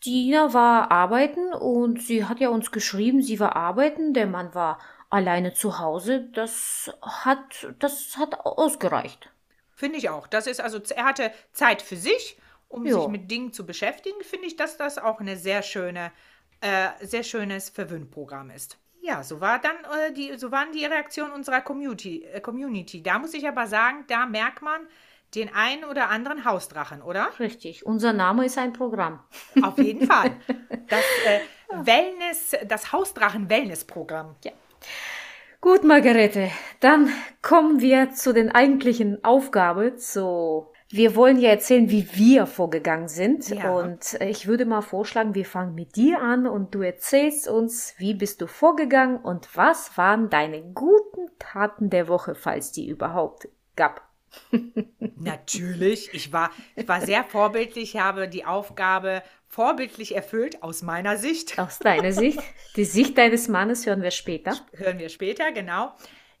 Tina 0.00 0.52
war 0.52 0.90
arbeiten 0.90 1.52
und 1.54 2.02
sie 2.02 2.26
hat 2.26 2.40
ja 2.40 2.50
uns 2.50 2.70
geschrieben, 2.70 3.22
sie 3.22 3.40
war 3.40 3.56
arbeiten, 3.56 4.12
der 4.12 4.26
Mann 4.26 4.54
war 4.54 4.78
alleine 5.08 5.54
zu 5.54 5.78
Hause. 5.78 6.28
Das 6.34 6.92
hat, 7.02 7.74
das 7.78 8.16
hat 8.18 8.40
ausgereicht. 8.40 9.30
Finde 9.74 9.96
ich 9.96 10.10
auch. 10.10 10.26
Das 10.26 10.46
ist 10.46 10.60
also, 10.60 10.78
er 10.94 11.04
hatte 11.04 11.32
Zeit 11.52 11.80
für 11.80 11.96
sich 11.96 12.36
um 12.70 12.86
Ja. 12.86 12.94
sich 12.94 13.08
mit 13.08 13.30
Dingen 13.30 13.52
zu 13.52 13.66
beschäftigen, 13.66 14.22
finde 14.22 14.46
ich, 14.46 14.56
dass 14.56 14.78
das 14.78 14.96
auch 14.96 15.20
eine 15.20 15.36
sehr 15.36 15.62
schöne, 15.62 16.10
äh, 16.62 16.88
sehr 17.02 17.22
schönes 17.24 17.68
Verwöhnprogramm 17.68 18.50
ist. 18.50 18.78
Ja, 19.02 19.22
so 19.22 19.40
war 19.40 19.58
dann 19.58 19.76
äh, 19.76 20.12
die, 20.12 20.36
so 20.38 20.50
waren 20.50 20.72
die 20.72 20.84
Reaktionen 20.84 21.32
unserer 21.32 21.60
Community, 21.60 22.24
äh, 22.24 22.40
Community. 22.40 23.02
Da 23.02 23.18
muss 23.18 23.34
ich 23.34 23.46
aber 23.46 23.66
sagen, 23.66 24.04
da 24.08 24.26
merkt 24.26 24.62
man 24.62 24.86
den 25.34 25.54
einen 25.54 25.84
oder 25.84 26.08
anderen 26.10 26.44
Hausdrachen, 26.44 27.02
oder? 27.02 27.28
Richtig, 27.38 27.86
unser 27.86 28.12
Name 28.12 28.44
ist 28.46 28.58
ein 28.58 28.72
Programm. 28.72 29.20
Auf 29.62 29.78
jeden 29.78 30.06
Fall. 30.06 30.36
Das 30.88 31.04
äh, 31.24 31.40
Wellness, 31.86 32.56
das 32.66 32.90
Hausdrachen-Wellness-Programm. 32.92 34.34
Gut, 35.60 35.84
Margarete, 35.84 36.50
dann 36.80 37.10
kommen 37.42 37.80
wir 37.80 38.10
zu 38.10 38.32
den 38.32 38.50
eigentlichen 38.50 39.22
Aufgaben. 39.22 39.96
Zu 39.96 40.66
wir 40.92 41.14
wollen 41.14 41.38
ja 41.38 41.50
erzählen, 41.50 41.88
wie 41.88 42.08
wir 42.14 42.46
vorgegangen 42.46 43.08
sind. 43.08 43.48
Ja. 43.48 43.70
Und 43.70 44.20
äh, 44.20 44.28
ich 44.28 44.48
würde 44.48 44.64
mal 44.64 44.82
vorschlagen, 44.82 45.34
wir 45.36 45.46
fangen 45.46 45.74
mit 45.74 45.94
dir 45.94 46.20
an 46.20 46.48
und 46.48 46.74
du 46.74 46.82
erzählst 46.82 47.46
uns, 47.48 47.94
wie 47.98 48.14
bist 48.14 48.40
du 48.40 48.48
vorgegangen 48.48 49.16
und 49.16 49.56
was 49.56 49.96
waren 49.96 50.30
deine 50.30 50.62
guten 50.62 51.30
Taten 51.38 51.90
der 51.90 52.08
Woche, 52.08 52.34
falls 52.34 52.72
die 52.72 52.88
überhaupt 52.88 53.48
gab. 53.76 54.02
Natürlich, 55.16 56.12
ich 56.12 56.32
war, 56.32 56.50
ich 56.74 56.88
war 56.88 57.00
sehr 57.00 57.24
vorbildlich, 57.24 57.96
habe 57.96 58.28
die 58.28 58.44
Aufgabe 58.44 59.22
vorbildlich 59.46 60.14
erfüllt, 60.14 60.62
aus 60.62 60.82
meiner 60.82 61.16
Sicht. 61.16 61.58
Aus 61.58 61.78
deiner 61.78 62.12
Sicht, 62.12 62.40
die 62.76 62.84
Sicht 62.84 63.18
deines 63.18 63.48
Mannes 63.48 63.86
hören 63.86 64.02
wir 64.02 64.12
später. 64.12 64.54
Hören 64.72 64.98
wir 64.98 65.08
später, 65.08 65.50
genau. 65.52 65.92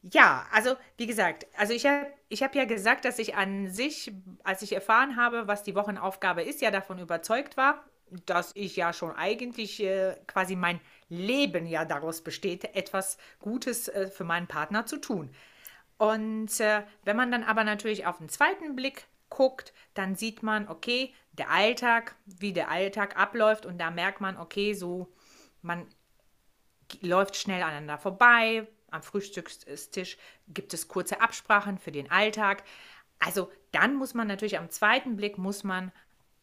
Ja, 0.02 0.46
also 0.52 0.76
wie 0.96 1.06
gesagt, 1.06 1.46
also 1.58 1.74
ich 1.74 1.84
habe 1.86 2.06
ich 2.30 2.42
hab 2.42 2.54
ja 2.54 2.64
gesagt, 2.64 3.04
dass 3.04 3.18
ich 3.18 3.34
an 3.34 3.68
sich, 3.70 4.10
als 4.44 4.62
ich 4.62 4.72
erfahren 4.72 5.16
habe, 5.16 5.46
was 5.46 5.62
die 5.62 5.74
Wochenaufgabe 5.74 6.42
ist, 6.42 6.62
ja 6.62 6.70
davon 6.70 6.98
überzeugt 6.98 7.56
war, 7.58 7.84
dass 8.24 8.52
ich 8.54 8.76
ja 8.76 8.92
schon 8.94 9.14
eigentlich 9.14 9.82
äh, 9.82 10.16
quasi 10.26 10.56
mein 10.56 10.80
Leben 11.10 11.66
ja 11.66 11.84
daraus 11.84 12.22
besteht, 12.22 12.64
etwas 12.74 13.18
Gutes 13.40 13.88
äh, 13.88 14.06
für 14.08 14.24
meinen 14.24 14.46
Partner 14.46 14.86
zu 14.86 14.96
tun. 14.96 15.30
Und 15.98 16.60
äh, 16.60 16.82
wenn 17.04 17.16
man 17.16 17.30
dann 17.32 17.44
aber 17.44 17.64
natürlich 17.64 18.06
auf 18.06 18.18
den 18.18 18.28
zweiten 18.30 18.76
Blick 18.76 19.06
guckt, 19.30 19.74
dann 19.94 20.16
sieht 20.16 20.42
man, 20.42 20.68
okay, 20.68 21.14
der 21.32 21.50
Alltag, 21.50 22.16
wie 22.26 22.52
der 22.52 22.70
Alltag 22.70 23.16
abläuft 23.18 23.66
und 23.66 23.78
da 23.78 23.90
merkt 23.90 24.20
man, 24.20 24.38
okay, 24.38 24.74
so 24.74 25.08
man 25.62 25.86
läuft 27.02 27.36
schnell 27.36 27.62
aneinander 27.62 27.98
vorbei. 27.98 28.66
Am 28.90 29.02
Frühstückstisch 29.02 30.18
gibt 30.48 30.74
es 30.74 30.88
kurze 30.88 31.20
Absprachen 31.20 31.78
für 31.78 31.92
den 31.92 32.10
Alltag. 32.10 32.64
Also 33.18 33.50
dann 33.72 33.96
muss 33.96 34.14
man 34.14 34.26
natürlich 34.26 34.58
am 34.58 34.70
zweiten 34.70 35.16
Blick 35.16 35.38
muss 35.38 35.64
man 35.64 35.92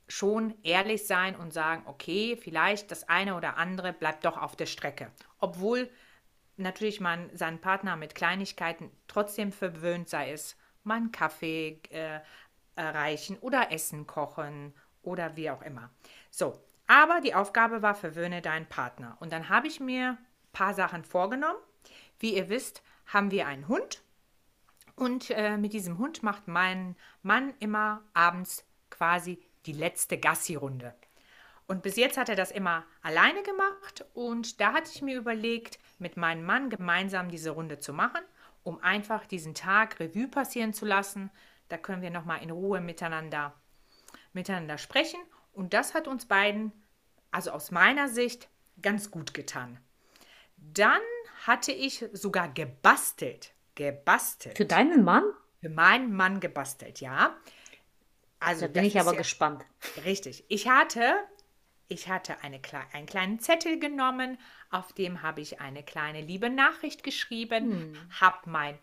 schon 0.08 0.56
ehrlich 0.64 1.06
sein 1.06 1.36
und 1.36 1.54
sagen, 1.54 1.84
okay, 1.86 2.38
vielleicht 2.38 2.92
das 2.92 3.10
eine 3.10 3.36
oder 3.36 3.58
andere 3.58 3.92
bleibt 3.94 4.26
doch 4.26 4.38
auf 4.38 4.56
der 4.56 4.66
Strecke. 4.66 5.12
Obwohl 5.40 5.90
natürlich 6.56 7.02
man 7.02 7.30
seinen 7.36 7.60
Partner 7.60 7.96
mit 7.96 8.16
Kleinigkeiten 8.16 8.92
trotzdem 9.08 9.52
verwöhnt, 9.52 10.10
sei 10.10 10.32
es 10.32 10.56
mal 10.84 10.96
einen 10.96 11.12
Kaffee 11.12 11.82
äh, 11.90 12.20
erreichen 12.76 13.38
oder 13.40 13.72
Essen 13.72 14.08
kochen 14.08 14.74
oder 15.02 15.36
wie 15.36 15.50
auch 15.50 15.62
immer. 15.62 15.90
So, 16.30 16.62
aber 16.88 17.20
die 17.22 17.36
Aufgabe 17.36 17.82
war, 17.82 17.96
verwöhne 17.96 18.42
deinen 18.42 18.68
Partner. 18.68 19.18
Und 19.20 19.34
dann 19.34 19.50
habe 19.50 19.68
ich 19.68 19.80
mir 19.80 20.12
ein 20.12 20.18
paar 20.54 20.74
Sachen 20.74 21.04
vorgenommen. 21.04 21.60
Wie 22.20 22.36
ihr 22.36 22.50
wisst, 22.50 22.82
haben 23.08 23.32
wir 23.32 23.48
einen 23.48 23.68
Hund. 23.68 24.04
Und 24.96 25.30
äh, 25.30 25.58
mit 25.58 25.74
diesem 25.74 26.00
Hund 26.00 26.24
macht 26.24 26.48
mein 26.48 26.96
Mann 27.22 27.54
immer 27.60 28.02
abends 28.14 28.66
quasi 28.90 29.40
die 29.66 29.74
letzte 29.74 30.18
Gassi-Runde. 30.18 30.96
Und 31.68 31.84
bis 31.84 31.98
jetzt 31.98 32.18
hat 32.18 32.30
er 32.30 32.36
das 32.36 32.52
immer 32.52 32.86
alleine 33.02 33.44
gemacht. 33.44 34.06
Und 34.14 34.60
da 34.62 34.74
hatte 34.74 34.90
ich 34.94 35.02
mir 35.02 35.18
überlegt, 35.18 35.80
mit 36.00 36.18
meinem 36.18 36.46
Mann 36.46 36.70
gemeinsam 36.70 37.30
diese 37.30 37.52
Runde 37.52 37.78
zu 37.78 37.94
machen, 37.94 38.22
um 38.64 38.82
einfach 38.82 39.26
diesen 39.26 39.54
Tag 39.54 40.00
Revue 40.00 40.30
passieren 40.30 40.74
zu 40.74 40.86
lassen. 40.86 41.30
Da 41.68 41.78
können 41.78 42.02
wir 42.02 42.10
nochmal 42.10 42.42
in 42.42 42.52
Ruhe 42.52 42.80
miteinander, 42.80 43.54
miteinander 44.34 44.78
sprechen. 44.78 45.20
Und 45.52 45.74
das 45.74 45.94
hat 45.94 46.08
uns 46.08 46.26
beiden, 46.26 46.72
also 47.32 47.52
aus 47.52 47.72
meiner 47.72 48.08
Sicht, 48.08 48.48
ganz 48.82 49.12
gut 49.12 49.34
getan. 49.34 49.78
Dann 50.56 51.02
hatte 51.48 51.72
ich 51.72 52.06
sogar 52.14 52.50
gebastelt. 52.50 53.54
Gebastelt. 53.76 54.58
Für 54.58 54.66
deinen 54.66 55.04
Mann? 55.04 55.24
Für 55.62 55.70
meinen 55.70 56.14
Mann 56.14 56.40
gebastelt, 56.40 57.00
ja. 57.02 57.36
Also 58.40 58.68
Da 58.68 58.74
bin 58.74 58.84
ich 58.86 59.00
aber 59.00 59.14
ja- 59.14 59.18
gespannt. 59.18 59.66
Richtig. 60.06 60.44
Ich 60.50 60.68
hatte, 60.68 61.16
ich 61.88 62.10
hatte 62.10 62.44
eine, 62.44 62.60
einen 62.94 63.08
kleinen 63.08 63.40
Zettel 63.40 63.80
genommen, 63.80 64.38
auf 64.70 64.94
dem 64.94 65.22
habe 65.24 65.42
ich 65.42 65.60
eine 65.62 65.82
kleine 65.84 66.22
liebe 66.22 66.50
Nachricht 66.50 67.04
geschrieben, 67.04 67.98
habe 68.20 68.50
mein, 68.50 68.78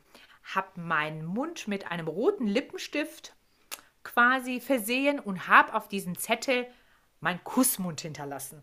hab 0.54 0.76
meinen 0.76 1.25
Mund 1.25 1.68
mit 1.68 1.90
einem 1.90 2.09
roten 2.09 2.47
Lippenstift 2.47 3.35
quasi 4.02 4.61
versehen 4.61 5.21
und 5.21 5.47
habe 5.49 5.75
auf 5.75 5.88
diesen 5.88 6.16
Zettel 6.16 6.66
meinen 7.21 7.42
Kussmund 7.44 8.00
hinterlassen. 8.00 8.62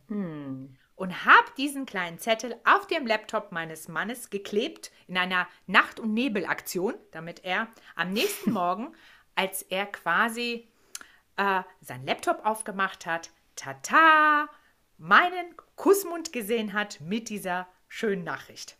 Und 1.01 1.25
habe 1.25 1.47
diesen 1.57 1.87
kleinen 1.87 2.19
Zettel 2.19 2.55
auf 2.63 2.85
dem 2.85 3.07
Laptop 3.07 3.51
meines 3.51 3.87
Mannes 3.87 4.29
geklebt 4.29 4.91
in 5.07 5.17
einer 5.17 5.47
Nacht- 5.65 5.99
und 5.99 6.13
Nebelaktion, 6.13 6.93
damit 7.09 7.43
er 7.43 7.69
am 7.95 8.13
nächsten 8.13 8.51
Morgen, 8.53 8.93
als 9.33 9.63
er 9.63 9.87
quasi 9.87 10.67
äh, 11.37 11.63
seinen 11.79 12.05
Laptop 12.05 12.45
aufgemacht 12.45 13.07
hat, 13.07 13.31
tata, 13.55 14.47
meinen 14.99 15.55
Kussmund 15.75 16.31
gesehen 16.33 16.73
hat 16.73 17.01
mit 17.01 17.29
dieser 17.29 17.67
schönen 17.87 18.23
Nachricht. 18.23 18.77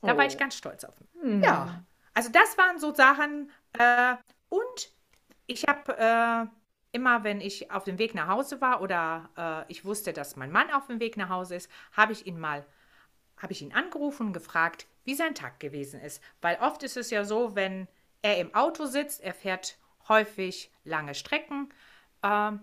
Da 0.00 0.16
war 0.16 0.24
Oh. 0.24 0.28
ich 0.28 0.38
ganz 0.38 0.56
stolz 0.56 0.84
auf 0.84 0.94
ihn. 1.24 1.42
Ja, 1.42 1.82
also 2.14 2.30
das 2.30 2.56
waren 2.56 2.78
so 2.78 2.94
Sachen. 2.94 3.50
Äh, 3.72 4.14
und 4.48 4.92
ich 5.48 5.64
habe 5.64 5.98
äh, 5.98 6.46
immer, 6.94 7.24
wenn 7.24 7.40
ich 7.40 7.70
auf 7.70 7.84
dem 7.84 7.98
Weg 7.98 8.14
nach 8.14 8.28
Hause 8.28 8.60
war 8.60 8.80
oder 8.80 9.28
äh, 9.36 9.70
ich 9.70 9.84
wusste, 9.84 10.12
dass 10.12 10.36
mein 10.36 10.52
Mann 10.52 10.70
auf 10.70 10.86
dem 10.86 11.00
Weg 11.00 11.16
nach 11.16 11.28
Hause 11.28 11.56
ist, 11.56 11.70
habe 11.92 12.12
ich 12.12 12.26
ihn 12.26 12.38
mal, 12.38 12.64
habe 13.36 13.52
ich 13.52 13.62
ihn 13.62 13.74
angerufen 13.74 14.28
und 14.28 14.32
gefragt, 14.32 14.86
wie 15.04 15.14
sein 15.14 15.34
Tag 15.34 15.58
gewesen 15.58 16.00
ist. 16.00 16.22
Weil 16.40 16.56
oft 16.60 16.82
ist 16.84 16.96
es 16.96 17.10
ja 17.10 17.24
so, 17.24 17.56
wenn 17.56 17.88
er 18.22 18.38
im 18.38 18.54
Auto 18.54 18.86
sitzt, 18.86 19.22
er 19.22 19.34
fährt 19.34 19.76
häufig 20.08 20.70
lange 20.84 21.14
Strecken, 21.14 21.68
ähm, 22.22 22.60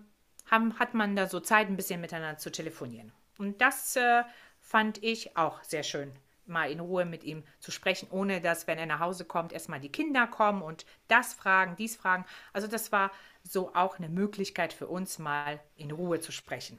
haben, 0.50 0.78
hat 0.78 0.94
man 0.94 1.14
da 1.14 1.28
so 1.28 1.40
Zeit, 1.40 1.68
ein 1.68 1.76
bisschen 1.76 2.00
miteinander 2.00 2.38
zu 2.38 2.50
telefonieren. 2.50 3.12
Und 3.38 3.60
das 3.60 3.96
äh, 3.96 4.22
fand 4.60 5.02
ich 5.02 5.36
auch 5.36 5.62
sehr 5.62 5.82
schön, 5.82 6.10
mal 6.46 6.70
in 6.70 6.80
Ruhe 6.80 7.04
mit 7.04 7.24
ihm 7.24 7.44
zu 7.60 7.70
sprechen, 7.70 8.08
ohne 8.10 8.40
dass, 8.40 8.66
wenn 8.66 8.78
er 8.78 8.86
nach 8.86 9.00
Hause 9.00 9.24
kommt, 9.24 9.52
erstmal 9.52 9.80
die 9.80 9.92
Kinder 9.92 10.26
kommen 10.26 10.62
und 10.62 10.86
das 11.08 11.34
fragen, 11.34 11.76
dies 11.76 11.96
fragen. 11.96 12.24
Also 12.52 12.66
das 12.68 12.92
war 12.92 13.10
so 13.42 13.74
auch 13.74 13.98
eine 13.98 14.08
Möglichkeit 14.08 14.72
für 14.72 14.86
uns, 14.88 15.18
mal 15.18 15.60
in 15.76 15.90
Ruhe 15.90 16.20
zu 16.20 16.32
sprechen. 16.32 16.78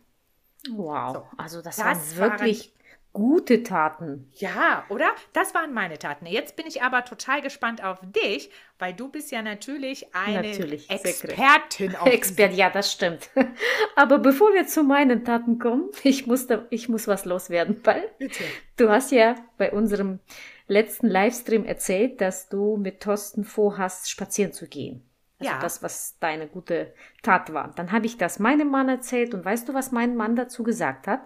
Wow, 0.70 1.22
So, 1.22 1.28
also 1.38 1.62
das, 1.62 1.84
das 1.84 2.18
waren 2.20 2.40
wirklich 2.42 2.74
gute 3.14 3.62
Taten. 3.64 4.28
Ja, 4.34 4.86
oder? 4.90 5.06
Das 5.34 5.54
waren 5.54 5.74
meine 5.74 6.00
Taten. 6.00 6.26
Jetzt 6.26 6.56
bin 6.56 6.66
ich 6.68 6.82
aber 6.82 7.06
total 7.06 7.42
gespannt 7.42 7.84
auf 7.84 8.00
dich, 8.02 8.50
weil 8.80 8.94
du 8.94 9.08
bist 9.08 9.32
ja 9.32 9.42
natürlich 9.44 10.14
eine 10.16 10.42
Natürlich. 10.42 10.90
Expertin 10.90 11.96
auf 11.96 12.08
Expert, 12.12 12.54
ja, 12.54 12.70
das 12.72 12.92
stimmt. 12.92 13.30
Aber 13.96 14.18
bevor 14.18 14.54
wir 14.54 14.66
zu 14.68 14.84
meinen 14.84 15.24
Taten 15.24 15.60
kommen, 15.60 15.90
ich 16.04 16.26
muss, 16.26 16.48
da, 16.48 16.66
ich 16.72 16.90
muss 16.90 17.08
was 17.08 17.26
loswerden, 17.26 17.80
weil 17.84 18.10
Bitte. 18.18 18.44
du 18.78 18.90
hast 18.90 19.12
ja 19.12 19.36
bei 19.58 19.72
unserem 19.72 20.20
letzten 20.68 21.08
Livestream 21.08 21.66
erzählt, 21.66 22.20
dass 22.20 22.50
du 22.50 22.78
mit 22.78 23.02
Thorsten 23.02 23.44
vorhast, 23.44 24.10
spazieren 24.10 24.54
zu 24.54 24.68
gehen. 24.68 25.04
Also 25.40 25.52
Ja. 25.52 25.60
das, 25.60 25.84
was 25.84 26.18
deine 26.20 26.48
gute 26.48 26.94
Tat 27.22 27.54
war. 27.54 27.74
Dann 27.76 27.92
habe 27.92 28.06
ich 28.06 28.18
das 28.18 28.40
meinem 28.40 28.70
Mann 28.70 28.90
erzählt 28.90 29.34
und 29.34 29.46
weißt 29.46 29.70
du, 29.70 29.74
was 29.74 29.92
mein 29.92 30.16
Mann 30.16 30.36
dazu 30.36 30.64
gesagt 30.64 31.06
hat? 31.08 31.22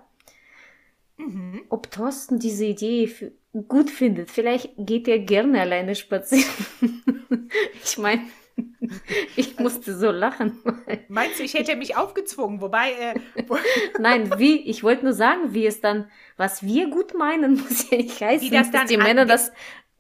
Mhm. 1.18 1.64
Ob 1.70 1.92
Thorsten 1.92 2.40
diese 2.40 2.66
Idee 2.66 3.12
gut 3.68 3.90
findet. 3.90 4.30
Vielleicht 4.30 4.72
geht 4.78 5.08
er 5.08 5.20
gerne 5.20 5.62
alleine 5.62 5.96
spazieren. 5.96 6.46
ich 7.84 7.98
meine, 7.98 8.22
Ich 9.36 9.60
musste 9.60 9.96
so 9.96 10.12
lachen. 10.12 10.58
Meinst 11.08 11.40
du, 11.40 11.44
ich 11.44 11.54
hätte 11.54 11.76
mich 11.76 11.96
aufgezwungen? 11.96 12.62
Wobei. 12.62 12.92
Äh, 12.92 13.20
wo 13.48 13.58
Nein, 14.00 14.32
wie? 14.38 14.58
Ich 14.70 14.84
wollte 14.84 15.04
nur 15.04 15.14
sagen, 15.14 15.54
wie 15.54 15.66
es 15.66 15.82
dann, 15.82 16.10
was 16.38 16.64
wir 16.64 16.90
gut 16.90 17.14
meinen, 17.14 17.56
muss 17.62 17.90
ja 17.90 17.98
nicht 17.98 18.22
heißen, 18.22 18.52
wie 18.52 18.56
das 18.56 18.72
dass 18.72 18.86
die 18.86 18.98
Männer 18.98 19.26
das 19.26 19.52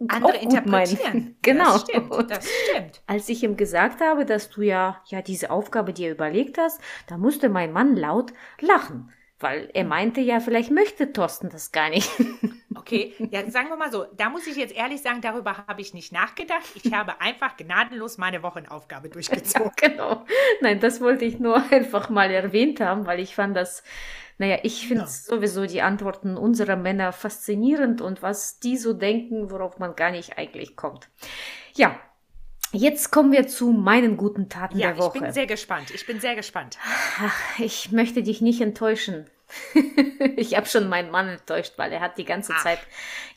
andere 0.08 0.38
interpretieren. 0.38 1.36
Genau. 1.42 1.74
Das 1.74 1.82
stimmt, 1.82 2.32
das 2.32 2.50
stimmt. 2.70 3.02
Als 3.08 3.30
ich 3.30 3.44
ihm 3.44 3.58
gesagt 3.58 4.02
habe, 4.02 4.26
dass 4.26 4.50
du 4.50 4.62
ja, 4.62 5.02
ja 5.08 5.22
diese 5.22 5.50
Aufgabe 5.50 5.92
dir 5.94 6.12
überlegt 6.12 6.58
hast, 6.58 6.80
da 7.08 7.18
musste 7.18 7.50
mein 7.50 7.74
Mann 7.74 7.96
laut 7.96 8.34
lachen. 8.60 9.12
Weil 9.40 9.70
er 9.74 9.84
meinte 9.84 10.20
ja, 10.20 10.40
vielleicht 10.40 10.72
möchte 10.72 11.14
Thorsten 11.14 11.50
das 11.50 11.72
gar 11.72 11.90
nicht. 11.90 12.10
Okay, 12.88 13.14
ja, 13.32 13.50
sagen 13.50 13.70
wir 13.70 13.76
mal 13.76 13.92
so, 13.92 14.06
da 14.16 14.30
muss 14.30 14.48
ich 14.48 14.56
jetzt 14.56 14.74
ehrlich 14.74 15.02
sagen, 15.02 15.20
darüber 15.20 15.66
habe 15.68 15.82
ich 15.82 15.94
nicht 15.94 16.14
nachgedacht. 16.14 16.64
Ich 16.82 16.94
habe 16.94 17.20
einfach 17.20 17.58
gnadenlos 17.58 18.18
meine 18.18 18.44
Wochenaufgabe 18.44 19.10
durchgezogen. 19.10 19.72
Ja, 19.82 19.90
genau. 19.90 20.26
Nein, 20.62 20.80
das 20.80 21.02
wollte 21.02 21.26
ich 21.26 21.40
nur 21.40 21.56
einfach 21.72 22.10
mal 22.10 22.32
erwähnt 22.32 22.80
haben, 22.80 23.06
weil 23.06 23.20
ich 23.20 23.36
fand 23.36 23.58
das, 23.58 23.84
naja, 24.38 24.60
ich 24.64 24.88
finde 24.88 25.04
ja. 25.04 25.08
sowieso 25.08 25.66
die 25.66 25.82
Antworten 25.82 26.38
unserer 26.38 26.78
Männer 26.78 27.12
faszinierend 27.12 28.00
und 28.00 28.22
was 28.22 28.60
die 28.60 28.78
so 28.78 28.94
denken, 28.94 29.52
worauf 29.52 29.80
man 29.80 29.96
gar 29.96 30.12
nicht 30.12 30.38
eigentlich 30.38 30.76
kommt. 30.76 31.10
Ja, 31.76 32.00
Jetzt 32.72 33.12
kommen 33.12 33.32
wir 33.32 33.48
zu 33.48 33.72
meinen 33.72 34.18
guten 34.18 34.50
Taten 34.50 34.78
ja, 34.78 34.90
der 34.90 34.98
Woche. 34.98 35.18
Ich 35.18 35.24
bin 35.24 35.34
sehr 35.34 35.48
gespannt. 35.48 35.92
Ich 35.92 36.06
bin 36.06 36.20
sehr 36.20 36.36
gespannt. 36.36 36.78
Ach, 37.20 37.60
ich 37.60 37.92
möchte 37.92 38.24
dich 38.24 38.42
nicht 38.42 38.62
enttäuschen. 38.62 39.30
ich 40.36 40.56
habe 40.56 40.66
schon 40.66 40.90
meinen 40.90 41.10
Mann 41.10 41.30
enttäuscht, 41.30 41.74
weil 41.78 41.92
er 41.94 42.02
hat 42.02 42.18
die 42.18 42.26
ganze 42.26 42.54
Ach, 42.54 42.64
Zeit, 42.64 42.80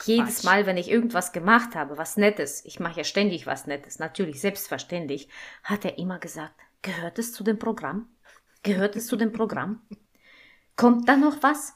jedes 0.04 0.42
Mal, 0.42 0.66
wenn 0.66 0.76
ich 0.76 0.90
irgendwas 0.90 1.32
gemacht 1.32 1.76
habe, 1.76 1.98
was 1.98 2.16
Nettes, 2.16 2.64
ich 2.64 2.80
mache 2.80 2.98
ja 2.98 3.04
ständig 3.04 3.46
was 3.46 3.66
Nettes, 3.66 4.00
natürlich 4.00 4.40
selbstverständlich, 4.40 5.28
hat 5.62 5.84
er 5.84 5.98
immer 5.98 6.18
gesagt, 6.18 6.54
gehört 6.82 7.18
es 7.20 7.32
zu 7.32 7.44
dem 7.44 7.58
Programm? 7.58 8.08
Gehört 8.62 8.96
es 8.96 9.06
zu 9.06 9.16
dem 9.16 9.32
Programm? 9.32 9.82
Kommt 10.76 11.08
da 11.08 11.16
noch 11.16 11.42
was? 11.42 11.74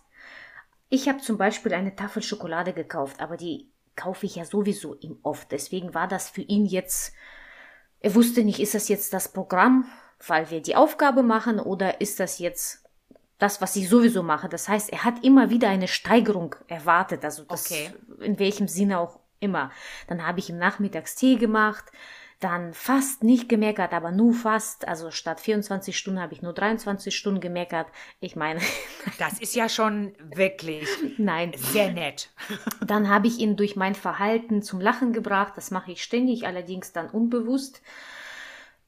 Ich 0.89 1.09
habe 1.09 1.19
zum 1.19 1.39
Beispiel 1.39 1.73
eine 1.73 1.95
Tafel 1.95 2.23
Schokolade 2.23 2.73
gekauft, 2.73 3.21
aber 3.21 3.37
die 3.37 3.71
kaufe 3.97 4.27
ich 4.27 4.37
ja 4.37 4.45
sowieso 4.45 4.95
ihm 4.97 5.19
oft. 5.23 5.53
Deswegen 5.53 5.95
war 5.95 6.09
das 6.09 6.29
für 6.29 6.43
ihn 6.43 6.67
jetzt 6.67 7.15
er 8.05 8.15
wusste 8.15 8.45
nicht, 8.45 8.61
ist 8.61 8.75
das 8.75 8.89
jetzt 8.89 9.15
das 9.15 9.29
Programm, 9.29 9.87
weil 10.27 10.51
wir 10.51 10.61
die 10.61 10.77
Aufgabe 10.77 11.23
machen 11.23 11.59
oder 11.59 12.03
ist 12.03 12.21
das 12.21 12.39
jetzt 12.39 12.85
das, 13.39 13.63
was 13.63 13.77
ich 13.77 13.89
sowieso 13.89 14.23
mache. 14.23 14.47
Das 14.51 14.69
heißt, 14.69 14.93
er 14.93 15.05
hat 15.05 15.25
immer 15.25 15.49
wieder 15.49 15.71
eine 15.71 15.89
Steigerung 15.89 16.55
erwartet, 16.69 17.25
also 17.25 17.45
das, 17.45 17.65
okay. 17.65 17.95
in 18.21 18.39
welchem 18.39 18.69
Sinne 18.69 18.99
auch 18.99 19.21
immer. 19.41 19.71
Dann 20.07 20.27
habe 20.27 20.39
ich 20.39 20.51
ihm 20.51 20.59
nachmittags 20.59 21.15
Tee 21.15 21.37
gemacht, 21.37 21.85
dann 22.45 22.75
fast 22.75 23.25
nicht 23.25 23.49
gemeckert, 23.49 23.95
aber 23.95 24.11
nur 24.11 24.35
fast. 24.35 24.87
Also 24.87 25.11
statt 25.11 25.41
24 25.41 25.97
Stunden 25.97 26.21
habe 26.21 26.35
ich 26.35 26.43
nur 26.43 26.53
23 26.53 27.17
Stunden 27.17 27.41
gemeckert. 27.41 27.87
Ich 28.21 28.37
meine. 28.37 28.61
Das 29.19 29.39
ist 29.39 29.55
ja 29.55 29.69
schon 29.69 30.15
wirklich 30.35 30.89
Nein. 31.19 31.53
sehr 31.57 31.93
nett. 31.93 32.31
Dann 32.85 33.09
habe 33.09 33.29
ich 33.29 33.39
ihn 33.39 33.57
durch 33.57 33.77
mein 33.77 33.95
Verhalten 33.95 34.63
zum 34.63 34.81
Lachen 34.81 35.13
gebracht. 35.13 35.53
Das 35.57 35.71
mache 35.71 35.93
ich 35.93 36.03
ständig, 36.03 36.47
allerdings 36.47 36.93
dann 36.93 37.09
unbewusst. 37.11 37.81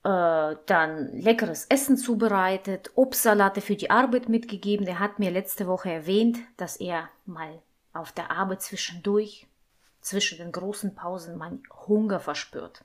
Äh, 0.04 0.56
dann 0.66 1.12
leckeres 1.12 1.66
Essen 1.66 1.96
zubereitet, 1.96 2.90
Obstsalate 2.94 3.60
für 3.60 3.76
die 3.76 3.90
Arbeit 3.90 4.28
mitgegeben. 4.28 4.86
Er 4.86 4.98
hat 4.98 5.18
mir 5.18 5.30
letzte 5.30 5.66
Woche 5.66 5.90
erwähnt, 5.90 6.38
dass 6.56 6.76
er 6.76 7.08
mal 7.24 7.62
auf 7.92 8.12
der 8.12 8.30
Arbeit 8.30 8.62
zwischendurch, 8.62 9.46
zwischen 10.00 10.38
den 10.38 10.50
großen 10.52 10.94
Pausen, 10.94 11.38
mal 11.38 11.58
Hunger 11.86 12.20
verspürt 12.20 12.84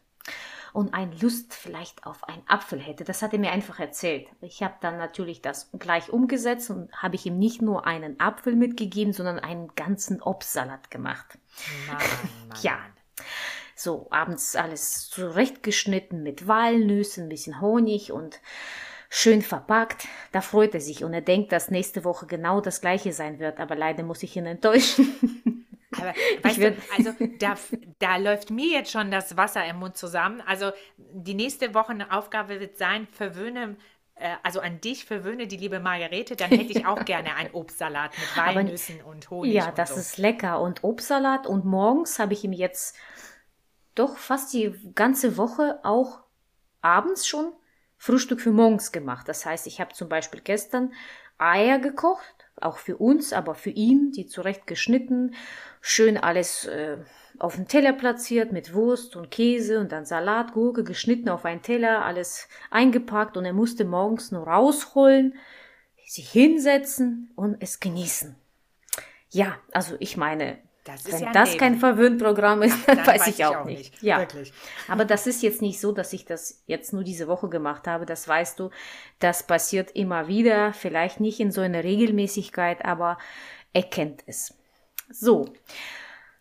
und 0.74 0.94
ein 0.94 1.12
Lust 1.20 1.54
vielleicht 1.54 2.06
auf 2.06 2.24
einen 2.28 2.44
Apfel 2.48 2.80
hätte. 2.80 3.04
Das 3.04 3.22
hat 3.22 3.34
er 3.34 3.40
mir 3.40 3.52
einfach 3.52 3.80
erzählt. 3.80 4.28
Ich 4.42 4.64
habe 4.64 4.76
dann 4.82 4.98
natürlich 4.98 5.42
das 5.42 5.70
gleich 5.78 6.10
umgesetzt 6.12 6.70
und 6.70 6.92
habe 6.94 7.16
ich 7.16 7.26
ihm 7.26 7.38
nicht 7.38 7.62
nur 7.62 7.86
einen 7.86 8.20
Apfel 8.20 8.56
mitgegeben, 8.56 9.14
sondern 9.14 9.40
einen 9.40 9.74
ganzen 9.76 10.22
Obstsalat 10.22 10.92
gemacht. 10.92 11.38
Mann, 11.88 11.98
Mann, 12.50 12.58
ja. 12.62 12.80
So, 13.76 14.08
abends 14.12 14.56
alles 14.56 15.10
zurechtgeschnitten 15.10 16.22
mit 16.22 16.48
Walnüssen, 16.48 17.24
ein 17.24 17.30
bisschen 17.30 17.62
Honig 17.62 18.12
und 18.12 18.40
schön 19.10 19.42
verpackt. 19.42 20.08
Da 20.32 20.42
freut 20.42 20.74
er 20.74 20.82
sich 20.82 21.04
und 21.04 21.14
er 21.14 21.22
denkt, 21.22 21.52
dass 21.52 21.72
nächste 21.72 22.04
Woche 22.04 22.28
genau 22.28 22.62
das 22.62 22.82
gleiche 22.82 23.12
sein 23.12 23.40
wird, 23.40 23.60
aber 23.60 23.76
leider 23.76 24.04
muss 24.04 24.24
ich 24.24 24.36
ihn 24.36 24.46
enttäuschen. 24.46 25.10
Aber 25.98 26.14
weißt 26.44 26.58
du, 26.58 26.78
also 26.98 27.14
da, 27.40 27.56
da 28.00 28.18
läuft 28.18 28.50
mir 28.50 28.68
jetzt 28.68 28.92
schon 28.92 29.12
das 29.12 29.38
Wasser 29.38 29.66
im 29.66 29.78
Mund 29.78 29.98
zusammen. 29.98 30.42
Also 30.42 30.72
die 30.98 31.34
nächste 31.34 31.74
Woche 31.74 31.92
eine 31.92 32.12
Aufgabe 32.12 32.60
wird 32.60 32.78
sein, 32.78 33.08
verwöhne 33.12 33.78
äh, 34.16 34.36
also 34.44 34.60
an 34.60 34.80
dich 34.82 35.06
verwöhne 35.06 35.48
die 35.48 35.58
liebe 35.58 35.80
Margarete, 35.80 36.36
dann 36.36 36.50
hätte 36.50 36.72
ich 36.72 36.86
auch 36.86 37.04
gerne 37.06 37.36
einen 37.36 37.54
Obstsalat 37.54 38.12
mit 38.18 38.38
Walnüssen 38.38 39.02
und 39.02 39.30
Honig. 39.30 39.54
Ja, 39.54 39.70
und 39.70 39.78
das 39.78 39.90
so. 39.90 39.96
ist 40.00 40.18
lecker. 40.18 40.62
Und 40.62 40.84
Obstsalat 40.84 41.48
und 41.48 41.66
morgens 41.66 42.20
habe 42.20 42.34
ich 42.34 42.44
ihm 42.44 42.54
jetzt 42.54 42.96
doch 43.96 44.18
fast 44.18 44.54
die 44.54 44.74
ganze 44.96 45.38
Woche 45.38 45.80
auch 45.84 46.22
abends 46.82 47.28
schon 47.28 47.52
Frühstück 47.98 48.42
für 48.42 48.52
morgens 48.52 48.92
gemacht. 48.92 49.28
Das 49.28 49.46
heißt, 49.46 49.68
ich 49.68 49.82
habe 49.82 49.94
zum 49.94 50.10
Beispiel 50.10 50.42
gestern 50.42 50.94
Eier 51.38 51.80
gekocht, 51.80 52.41
auch 52.64 52.78
für 52.78 52.98
uns, 52.98 53.34
aber 53.34 53.56
für 53.56 53.70
ihn, 53.70 54.12
die 54.12 54.28
zurecht 54.28 54.68
geschnitten 54.68 55.34
schön 55.82 56.18
alles 56.18 56.66
äh, 56.66 56.98
auf 57.40 57.56
den 57.56 57.68
Teller 57.68 57.94
platziert 57.94 58.52
mit 58.52 58.74
Wurst 58.74 59.16
und 59.16 59.32
Käse 59.32 59.80
und 59.80 59.92
dann 59.92 60.06
Salat, 60.06 60.54
Gurke 60.54 60.84
geschnitten 60.84 61.30
auf 61.30 61.46
einen 61.46 61.62
Teller, 61.62 62.06
alles 62.06 62.48
eingepackt 62.70 63.36
und 63.36 63.46
er 63.46 63.54
musste 63.54 63.84
morgens 63.84 64.32
nur 64.32 64.48
rausholen, 64.48 65.36
sich 66.06 66.30
hinsetzen 66.30 67.32
und 67.36 67.58
es 67.60 67.80
genießen. 67.80 68.36
Ja, 69.30 69.58
also 69.72 69.96
ich 70.00 70.18
meine, 70.18 70.60
das 70.84 71.12
Wenn 71.12 71.22
ja 71.22 71.32
das 71.32 71.58
kein 71.58 71.78
Verwöhnprogramm 71.78 72.64
ist, 72.64 72.76
Ach, 72.82 72.96
dann, 72.96 73.06
weiß, 73.06 73.22
weiß 73.22 73.28
ich 73.28 73.46
auch, 73.46 73.58
auch 73.58 73.66
nicht. 73.66 73.92
nicht. 73.92 74.04
Ja. 74.04 74.20
Wirklich. 74.20 74.52
Aber 74.88 75.06
das 75.06 75.28
ist 75.28 75.44
jetzt 75.44 75.62
nicht 75.62 75.80
so, 75.80 75.92
dass 75.92 76.12
ich 76.14 76.26
das 76.26 76.64
jetzt 76.66 76.92
nur 76.92 77.04
diese 77.04 77.28
Woche 77.28 77.50
gemacht 77.50 77.88
habe. 77.88 78.06
Das 78.06 78.28
weißt 78.28 78.60
du. 78.60 78.72
Das 79.20 79.46
passiert 79.46 79.92
immer 79.92 80.28
wieder. 80.28 80.74
Vielleicht 80.74 81.20
nicht 81.20 81.40
in 81.40 81.52
so 81.52 81.62
einer 81.62 81.84
Regelmäßigkeit, 81.84 82.84
aber 82.84 83.18
er 83.74 83.84
kennt 83.84 84.24
es. 84.26 84.56
So. 85.10 85.54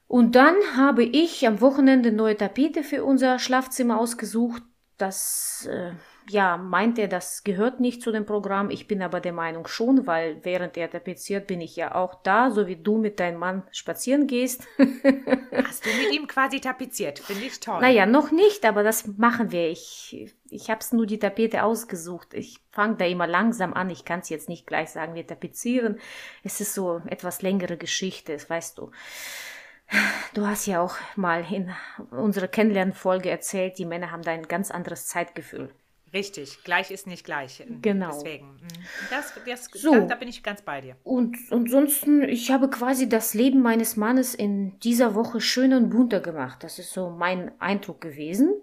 Und 0.09 0.35
dann 0.35 0.57
habe 0.77 1.05
ich 1.05 1.47
am 1.47 1.61
Wochenende 1.61 2.11
neue 2.11 2.37
Tapete 2.37 2.83
für 2.83 3.05
unser 3.05 3.39
Schlafzimmer 3.39 4.01
ausgesucht. 4.01 4.63
Das, 4.97 5.69
äh, 5.71 5.93
ja, 6.31 6.57
meint 6.57 6.99
er, 6.99 7.09
das 7.09 7.45
gehört 7.45 7.81
nicht 7.81 8.03
zu 8.03 8.13
dem 8.13 8.25
Programm. 8.25 8.71
Ich 8.71 8.87
bin 8.87 9.03
aber 9.03 9.21
der 9.21 9.33
Meinung 9.33 9.67
schon, 9.67 10.07
weil 10.07 10.39
während 10.45 10.77
er 10.77 10.91
tapeziert, 10.91 11.47
bin 11.47 11.61
ich 11.61 11.77
ja 11.77 11.95
auch 11.95 12.15
da, 12.23 12.51
so 12.51 12.67
wie 12.67 12.77
du 12.77 12.99
mit 12.99 13.21
deinem 13.21 13.39
Mann 13.39 13.65
spazieren 13.73 14.27
gehst. 14.27 14.67
Hast 14.79 15.85
du 15.85 15.91
mit 15.91 16.13
ihm 16.13 16.27
quasi 16.27 16.61
tapeziert? 16.61 17.19
Finde 17.19 17.45
ich 17.45 17.59
toll. 17.61 17.81
Naja, 17.81 18.07
noch 18.07 18.31
nicht, 18.31 18.65
aber 18.65 18.83
das 18.83 19.07
machen 19.07 19.51
wir. 19.51 19.69
Ich, 19.71 20.35
ich 20.49 20.71
habe 20.71 20.81
es 20.81 20.93
nur 20.93 21.07
die 21.07 21.19
Tapete 21.19 21.65
ausgesucht. 21.65 22.35
Ich 22.35 22.59
fange 22.71 22.97
da 22.97 23.05
immer 23.05 23.27
langsam 23.27 23.75
an. 23.75 23.91
Ich 23.91 24.05
kann 24.05 24.21
es 24.21 24.29
jetzt 24.29 24.49
nicht 24.49 24.67
gleich 24.67 24.91
sagen, 24.91 25.15
wir 25.15 25.27
tapezieren. 25.27 25.99
Es 26.45 26.61
ist 26.61 26.75
so 26.75 27.03
etwas 27.07 27.43
längere 27.43 27.77
Geschichte, 27.77 28.33
das 28.33 28.49
weißt 28.49 28.79
du. 28.79 28.91
Du 30.35 30.47
hast 30.47 30.67
ja 30.67 30.81
auch 30.81 30.95
mal 31.17 31.45
in 31.53 31.75
unserer 32.13 32.47
Kennenlernfolge 32.47 33.29
erzählt, 33.29 33.79
die 33.79 33.85
Männer 33.85 34.13
haben 34.13 34.23
da 34.23 34.31
ein 34.31 34.47
ganz 34.47 34.71
anderes 34.71 35.07
Zeitgefühl. 35.07 35.71
Richtig, 36.13 36.65
gleich 36.65 36.91
ist 36.91 37.07
nicht 37.07 37.25
gleich. 37.25 37.63
Genau. 37.83 38.11
Deswegen, 38.13 38.47
mhm. 38.47 38.69
das, 39.11 39.33
das, 39.47 39.65
so. 39.81 39.93
da, 39.93 40.01
da, 40.01 40.15
bin 40.17 40.29
ich 40.29 40.43
ganz 40.43 40.63
bei 40.63 40.81
dir. 40.81 40.97
Und 41.05 41.37
ansonsten, 41.51 42.23
ich 42.23 42.51
habe 42.51 42.69
quasi 42.69 43.09
das 43.09 43.35
Leben 43.35 43.63
meines 43.63 43.97
Mannes 43.97 44.35
in 44.35 44.79
dieser 44.81 45.15
Woche 45.15 45.41
schöner 45.41 45.77
und 45.77 45.91
bunter 45.91 46.21
gemacht. 46.21 46.65
Das 46.65 46.79
ist 46.79 46.93
so 46.93 47.11
mein 47.11 47.53
Eindruck 47.61 48.01
gewesen. 48.01 48.55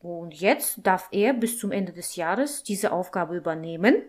Und 0.00 0.34
jetzt 0.34 0.80
darf 0.82 1.08
er 1.12 1.32
bis 1.32 1.58
zum 1.58 1.72
Ende 1.72 1.92
des 1.94 2.16
Jahres 2.16 2.62
diese 2.62 2.92
Aufgabe 2.92 3.34
übernehmen 3.34 4.02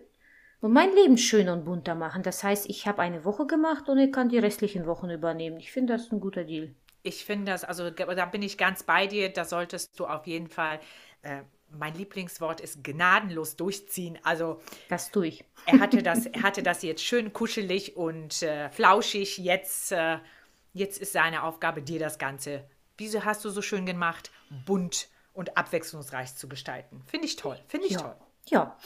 und 0.60 0.74
mein 0.74 0.94
Leben 0.94 1.18
schöner 1.18 1.54
und 1.54 1.64
bunter 1.64 1.96
machen. 1.96 2.22
Das 2.22 2.44
heißt, 2.44 2.70
ich 2.70 2.86
habe 2.86 3.02
eine 3.02 3.24
Woche 3.24 3.46
gemacht 3.46 3.88
und 3.88 3.98
er 3.98 4.12
kann 4.12 4.28
die 4.28 4.40
restlichen 4.40 4.86
Wochen 4.88 5.10
übernehmen. 5.10 5.58
Ich 5.58 5.72
finde 5.72 5.94
das 5.94 6.12
ein 6.12 6.20
guter 6.20 6.44
Deal. 6.44 6.76
Ich 7.04 7.24
finde 7.24 7.52
das, 7.52 7.64
also 7.64 7.92
da 7.92 8.26
bin 8.26 8.42
ich 8.42 8.58
ganz 8.58 8.84
bei 8.84 9.08
dir. 9.08 9.30
Da 9.30 9.46
solltest 9.46 9.98
du 9.98 10.06
auf 10.06 10.28
jeden 10.28 10.50
Fall 10.50 10.80
äh, 11.22 11.44
mein 11.78 11.94
Lieblingswort 11.96 12.62
ist 12.62 12.84
gnadenlos 12.84 13.56
durchziehen. 13.56 14.18
Also 14.24 14.62
das 14.90 15.12
tue 15.12 15.28
ich. 15.28 15.46
er 15.66 15.80
hatte 15.80 16.02
das, 16.04 16.26
er 16.26 16.44
hatte 16.44 16.64
das 16.64 16.84
jetzt 16.84 17.04
schön 17.04 17.34
kuschelig 17.34 17.96
und 17.98 18.42
äh, 18.42 18.70
flauschig. 18.70 19.38
Jetzt, 19.38 19.92
äh, 19.92 20.20
jetzt 20.74 21.00
ist 21.00 21.14
seine 21.14 21.44
Aufgabe, 21.44 21.82
dir 21.82 22.00
das 22.00 22.18
Ganze, 22.18 22.64
wie 22.98 23.10
hast 23.20 23.44
du 23.46 23.50
so 23.50 23.62
schön 23.62 23.86
gemacht, 23.86 24.32
bunt 24.66 25.10
und 25.34 25.58
abwechslungsreich 25.58 26.36
zu 26.36 26.48
gestalten. 26.48 27.02
Finde 27.06 27.28
ich 27.28 27.36
toll. 27.36 27.60
Finde 27.68 27.88
ich 27.88 27.94
ja. 27.94 28.00
toll. 28.00 28.16
Ja. 28.48 28.78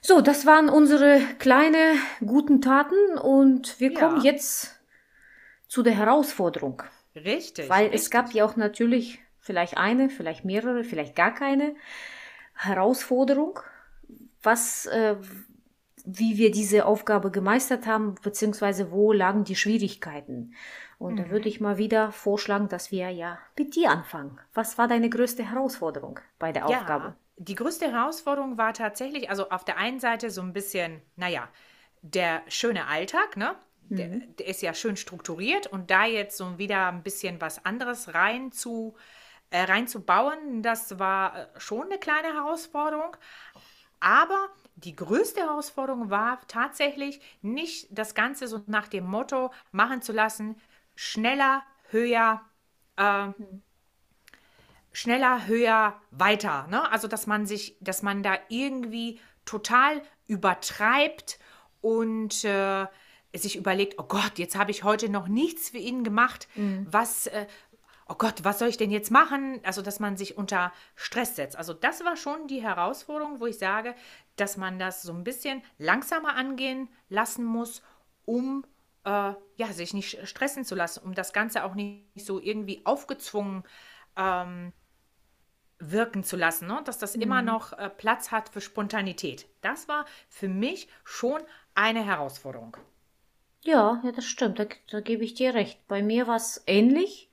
So, 0.00 0.20
das 0.20 0.44
waren 0.44 0.68
unsere 0.68 1.20
kleine 1.38 1.94
guten 2.20 2.60
Taten 2.60 3.18
und 3.18 3.80
wir 3.80 3.94
kommen 3.94 4.18
ja. 4.18 4.32
jetzt 4.32 4.80
zu 5.66 5.82
der 5.82 5.94
Herausforderung. 5.94 6.82
Richtig. 7.14 7.68
Weil 7.68 7.84
richtig. 7.84 8.00
es 8.00 8.10
gab 8.10 8.32
ja 8.32 8.44
auch 8.44 8.56
natürlich 8.56 9.18
vielleicht 9.44 9.76
eine, 9.76 10.08
vielleicht 10.08 10.44
mehrere, 10.44 10.84
vielleicht 10.84 11.14
gar 11.14 11.34
keine 11.34 11.76
Herausforderung, 12.54 13.60
was, 14.42 14.86
äh, 14.86 15.16
wie 16.04 16.38
wir 16.38 16.50
diese 16.50 16.86
Aufgabe 16.86 17.30
gemeistert 17.30 17.86
haben, 17.86 18.14
beziehungsweise 18.22 18.90
wo 18.90 19.12
lagen 19.12 19.44
die 19.44 19.56
Schwierigkeiten. 19.56 20.54
Und 20.98 21.14
mhm. 21.14 21.16
da 21.16 21.30
würde 21.30 21.48
ich 21.48 21.60
mal 21.60 21.76
wieder 21.76 22.10
vorschlagen, 22.10 22.68
dass 22.68 22.90
wir 22.90 23.10
ja 23.10 23.38
mit 23.58 23.76
dir 23.76 23.90
anfangen. 23.90 24.40
Was 24.54 24.78
war 24.78 24.88
deine 24.88 25.10
größte 25.10 25.48
Herausforderung 25.50 26.20
bei 26.38 26.50
der 26.50 26.66
ja, 26.68 26.80
Aufgabe? 26.80 27.14
Die 27.36 27.54
größte 27.54 27.92
Herausforderung 27.92 28.56
war 28.56 28.72
tatsächlich, 28.72 29.28
also 29.28 29.50
auf 29.50 29.64
der 29.64 29.76
einen 29.76 30.00
Seite 30.00 30.30
so 30.30 30.40
ein 30.40 30.54
bisschen, 30.54 31.02
naja, 31.16 31.48
der 32.00 32.42
schöne 32.48 32.86
Alltag, 32.86 33.36
ne? 33.36 33.56
Der, 33.90 34.08
mhm. 34.08 34.36
der, 34.38 34.46
ist 34.46 34.62
ja 34.62 34.72
schön 34.72 34.96
strukturiert 34.96 35.66
und 35.66 35.90
da 35.90 36.06
jetzt 36.06 36.38
so 36.38 36.56
wieder 36.56 36.88
ein 36.88 37.02
bisschen 37.02 37.40
was 37.42 37.66
anderes 37.66 38.14
rein 38.14 38.50
zu, 38.50 38.94
äh, 39.50 39.62
reinzubauen, 39.62 40.62
das 40.62 40.98
war 40.98 41.36
äh, 41.36 41.60
schon 41.60 41.84
eine 41.84 41.98
kleine 41.98 42.34
Herausforderung. 42.34 43.16
Aber 44.00 44.48
die 44.76 44.96
größte 44.96 45.40
Herausforderung 45.40 46.10
war 46.10 46.40
tatsächlich 46.48 47.20
nicht 47.42 47.88
das 47.90 48.14
Ganze 48.14 48.48
so 48.48 48.62
nach 48.66 48.88
dem 48.88 49.06
Motto 49.06 49.52
machen 49.72 50.02
zu 50.02 50.12
lassen, 50.12 50.56
schneller, 50.94 51.62
höher, 51.90 52.42
äh, 52.96 53.28
schneller, 54.92 55.46
höher, 55.46 56.00
weiter. 56.10 56.66
Ne? 56.68 56.90
Also 56.90 57.08
dass 57.08 57.26
man 57.26 57.46
sich, 57.46 57.76
dass 57.80 58.02
man 58.02 58.22
da 58.22 58.36
irgendwie 58.48 59.20
total 59.44 60.02
übertreibt 60.26 61.38
und 61.80 62.44
äh, 62.44 62.86
sich 63.34 63.56
überlegt, 63.56 63.98
oh 63.98 64.04
Gott, 64.04 64.38
jetzt 64.38 64.56
habe 64.56 64.70
ich 64.70 64.84
heute 64.84 65.08
noch 65.08 65.28
nichts 65.28 65.70
für 65.70 65.78
ihn 65.78 66.04
gemacht. 66.04 66.48
Mhm. 66.54 66.86
Was, 66.90 67.26
äh, 67.26 67.46
oh 68.08 68.14
Gott, 68.16 68.44
was 68.44 68.58
soll 68.58 68.68
ich 68.68 68.76
denn 68.76 68.90
jetzt 68.90 69.10
machen? 69.10 69.60
Also, 69.64 69.82
dass 69.82 70.00
man 70.00 70.16
sich 70.16 70.36
unter 70.36 70.72
Stress 70.94 71.36
setzt. 71.36 71.56
Also, 71.56 71.72
das 71.72 72.04
war 72.04 72.16
schon 72.16 72.46
die 72.46 72.62
Herausforderung, 72.62 73.40
wo 73.40 73.46
ich 73.46 73.58
sage, 73.58 73.94
dass 74.36 74.56
man 74.56 74.78
das 74.78 75.02
so 75.02 75.12
ein 75.12 75.24
bisschen 75.24 75.62
langsamer 75.78 76.36
angehen 76.36 76.88
lassen 77.08 77.44
muss, 77.44 77.82
um 78.24 78.64
äh, 79.04 79.32
ja, 79.56 79.72
sich 79.72 79.94
nicht 79.94 80.26
stressen 80.26 80.64
zu 80.64 80.74
lassen, 80.74 81.04
um 81.04 81.14
das 81.14 81.32
Ganze 81.32 81.64
auch 81.64 81.74
nicht 81.74 82.04
so 82.16 82.40
irgendwie 82.40 82.84
aufgezwungen 82.84 83.64
ähm, 84.16 84.72
wirken 85.78 86.24
zu 86.24 86.36
lassen, 86.36 86.66
ne? 86.66 86.80
dass 86.84 86.98
das 86.98 87.16
mhm. 87.16 87.22
immer 87.22 87.42
noch 87.42 87.72
äh, 87.72 87.90
Platz 87.90 88.30
hat 88.30 88.48
für 88.48 88.60
Spontanität. 88.60 89.46
Das 89.60 89.88
war 89.88 90.06
für 90.28 90.48
mich 90.48 90.88
schon 91.04 91.40
eine 91.74 92.04
Herausforderung. 92.04 92.76
Ja, 93.62 94.00
ja, 94.04 94.12
das 94.12 94.24
stimmt, 94.24 94.58
da, 94.58 94.66
da 94.90 95.00
gebe 95.00 95.24
ich 95.24 95.34
dir 95.34 95.54
recht. 95.54 95.86
Bei 95.88 96.02
mir 96.02 96.26
war 96.26 96.36
es 96.36 96.62
ähnlich. 96.66 97.30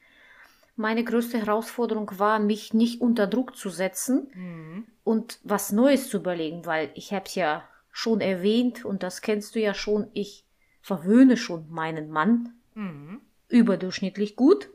Meine 0.75 1.03
größte 1.03 1.37
Herausforderung 1.37 2.09
war, 2.17 2.39
mich 2.39 2.73
nicht 2.73 3.01
unter 3.01 3.27
Druck 3.27 3.55
zu 3.55 3.69
setzen 3.69 4.31
mhm. 4.33 4.85
und 5.03 5.39
was 5.43 5.71
Neues 5.71 6.09
zu 6.09 6.17
überlegen, 6.17 6.65
weil 6.65 6.91
ich 6.95 7.13
habe 7.13 7.25
es 7.25 7.35
ja 7.35 7.63
schon 7.91 8.21
erwähnt 8.21 8.85
und 8.85 9.03
das 9.03 9.21
kennst 9.21 9.55
du 9.55 9.59
ja 9.59 9.73
schon, 9.73 10.07
ich 10.13 10.45
verwöhne 10.81 11.37
schon 11.37 11.69
meinen 11.69 12.09
Mann 12.09 12.53
mhm. 12.73 13.21
überdurchschnittlich 13.49 14.35
gut. 14.35 14.69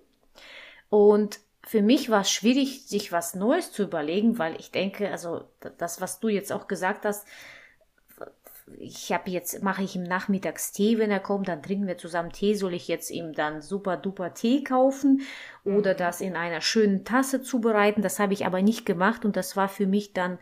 Und 0.88 1.40
für 1.66 1.82
mich 1.82 2.10
war 2.10 2.20
es 2.20 2.30
schwierig, 2.30 2.86
sich 2.86 3.10
was 3.10 3.34
Neues 3.34 3.72
zu 3.72 3.82
überlegen, 3.82 4.38
weil 4.38 4.54
ich 4.60 4.70
denke, 4.70 5.10
also 5.10 5.44
das, 5.78 6.00
was 6.00 6.20
du 6.20 6.28
jetzt 6.28 6.52
auch 6.52 6.68
gesagt 6.68 7.04
hast, 7.04 7.26
ich 8.78 9.12
habe 9.12 9.30
jetzt, 9.30 9.62
mache 9.62 9.82
ich 9.82 9.94
ihm 9.94 10.02
nachmittags 10.02 10.72
Tee, 10.72 10.98
wenn 10.98 11.10
er 11.10 11.20
kommt, 11.20 11.48
dann 11.48 11.62
trinken 11.62 11.86
wir 11.86 11.98
zusammen 11.98 12.32
Tee. 12.32 12.54
Soll 12.54 12.74
ich 12.74 12.88
jetzt 12.88 13.10
ihm 13.10 13.32
dann 13.32 13.62
super 13.62 13.96
duper 13.96 14.34
Tee 14.34 14.64
kaufen 14.64 15.22
oder 15.64 15.94
mhm. 15.94 15.98
das 15.98 16.20
in 16.20 16.36
einer 16.36 16.60
schönen 16.60 17.04
Tasse 17.04 17.42
zubereiten? 17.42 18.02
Das 18.02 18.18
habe 18.18 18.32
ich 18.32 18.44
aber 18.44 18.62
nicht 18.62 18.84
gemacht 18.84 19.24
und 19.24 19.36
das 19.36 19.56
war 19.56 19.68
für 19.68 19.86
mich 19.86 20.12
dann 20.12 20.38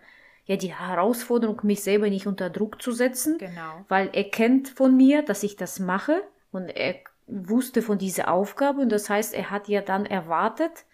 ja 0.46 0.56
die 0.56 0.74
Herausforderung, 0.74 1.60
mich 1.64 1.82
selber 1.82 2.08
nicht 2.08 2.26
unter 2.26 2.50
Druck 2.50 2.80
zu 2.80 2.92
setzen. 2.92 3.38
Genau. 3.38 3.84
Weil 3.88 4.10
er 4.12 4.24
kennt 4.24 4.68
von 4.68 4.96
mir, 4.96 5.22
dass 5.22 5.42
ich 5.42 5.56
das 5.56 5.78
mache 5.78 6.22
und 6.50 6.68
er 6.68 6.96
wusste 7.26 7.82
von 7.82 7.98
dieser 7.98 8.30
Aufgabe 8.30 8.80
und 8.82 8.90
das 8.90 9.08
heißt, 9.08 9.34
er 9.34 9.50
hat 9.50 9.68
ja 9.68 9.80
dann 9.80 10.06
erwartet, 10.06 10.84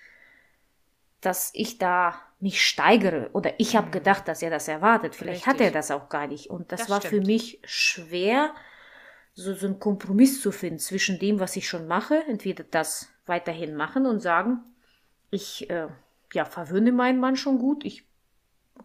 dass 1.20 1.50
ich 1.54 1.78
da 1.78 2.20
mich 2.40 2.64
steigere 2.66 3.30
oder 3.32 3.52
ich 3.58 3.76
habe 3.76 3.88
mhm. 3.88 3.92
gedacht, 3.92 4.26
dass 4.28 4.42
er 4.42 4.50
das 4.50 4.68
erwartet. 4.68 5.14
Vielleicht 5.14 5.46
Richtig. 5.46 5.52
hat 5.52 5.60
er 5.60 5.70
das 5.70 5.90
auch 5.90 6.08
gar 6.08 6.26
nicht 6.26 6.48
und 6.50 6.72
das, 6.72 6.80
das 6.80 6.90
war 6.90 7.00
stimmt. 7.00 7.14
für 7.14 7.26
mich 7.26 7.60
schwer, 7.64 8.54
so, 9.34 9.54
so 9.54 9.66
einen 9.66 9.78
Kompromiss 9.78 10.40
zu 10.40 10.50
finden 10.52 10.78
zwischen 10.78 11.18
dem, 11.18 11.40
was 11.40 11.56
ich 11.56 11.68
schon 11.68 11.86
mache, 11.86 12.22
entweder 12.26 12.64
das 12.64 13.08
weiterhin 13.26 13.76
machen 13.76 14.06
und 14.06 14.20
sagen, 14.20 14.60
ich 15.30 15.68
äh, 15.70 15.88
ja 16.32 16.44
verwöhne 16.44 16.92
meinen 16.92 17.20
Mann 17.20 17.36
schon 17.36 17.58
gut, 17.58 17.84
ich 17.84 18.06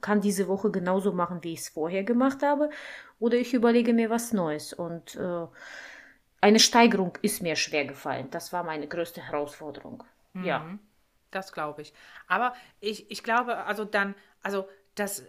kann 0.01 0.21
diese 0.21 0.47
Woche 0.47 0.71
genauso 0.71 1.13
machen, 1.13 1.43
wie 1.43 1.53
ich 1.53 1.61
es 1.61 1.69
vorher 1.69 2.03
gemacht 2.03 2.43
habe, 2.43 2.69
oder 3.19 3.37
ich 3.37 3.53
überlege 3.53 3.93
mir 3.93 4.09
was 4.09 4.33
Neues. 4.33 4.73
Und 4.73 5.15
äh, 5.15 5.47
eine 6.41 6.59
Steigerung 6.59 7.17
ist 7.21 7.41
mir 7.41 7.55
schwer 7.55 7.85
gefallen. 7.85 8.27
Das 8.31 8.51
war 8.51 8.63
meine 8.63 8.87
größte 8.87 9.21
Herausforderung. 9.21 10.03
Mhm. 10.33 10.43
Ja. 10.43 10.77
Das 11.35 11.51
glaube 11.51 11.81
ich. 11.81 11.93
Aber 12.27 12.53
ich, 12.79 13.11
ich 13.11 13.21
glaube, 13.21 13.57
also 13.65 13.83
dann, 13.83 14.15
also 14.41 14.69
das, 14.95 15.23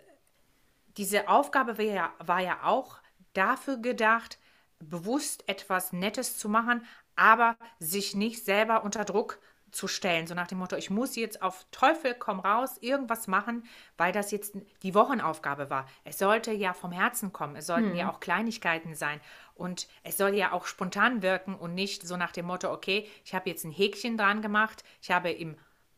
diese 0.96 1.28
Aufgabe 1.28 1.78
war 1.78 1.84
ja, 1.84 2.12
war 2.18 2.40
ja 2.40 2.62
auch 2.62 2.98
dafür 3.32 3.78
gedacht, 3.78 4.38
bewusst 4.78 5.48
etwas 5.48 5.92
Nettes 5.92 6.38
zu 6.38 6.48
machen, 6.48 6.86
aber 7.16 7.56
sich 7.80 8.14
nicht 8.14 8.44
selber 8.44 8.84
unter 8.84 9.04
Druck 9.04 9.40
zu 9.72 9.88
stellen, 9.88 10.28
so 10.28 10.34
nach 10.34 10.46
dem 10.46 10.58
Motto, 10.58 10.76
ich 10.76 10.90
muss 10.90 11.16
jetzt 11.16 11.42
auf 11.42 11.66
Teufel 11.72 12.14
komm 12.14 12.38
raus 12.38 12.78
irgendwas 12.80 13.26
machen, 13.26 13.64
weil 13.96 14.12
das 14.12 14.30
jetzt 14.30 14.56
die 14.82 14.94
Wochenaufgabe 14.94 15.70
war. 15.70 15.86
Es 16.04 16.18
sollte 16.18 16.52
ja 16.52 16.72
vom 16.72 16.92
Herzen 16.92 17.32
kommen, 17.32 17.56
es 17.56 17.66
sollten 17.66 17.90
hm. 17.90 17.96
ja 17.96 18.10
auch 18.10 18.20
Kleinigkeiten 18.20 18.94
sein 18.94 19.20
und 19.54 19.88
es 20.04 20.16
soll 20.16 20.34
ja 20.34 20.52
auch 20.52 20.66
spontan 20.66 21.20
wirken 21.20 21.56
und 21.56 21.74
nicht 21.74 22.06
so 22.06 22.16
nach 22.16 22.32
dem 22.32 22.46
Motto, 22.46 22.72
okay, 22.72 23.08
ich 23.24 23.34
habe 23.34 23.50
jetzt 23.50 23.64
ein 23.64 23.72
Häkchen 23.72 24.16
dran 24.16 24.40
gemacht, 24.40 24.84
ich 25.02 25.10
habe 25.10 25.30
im 25.30 25.56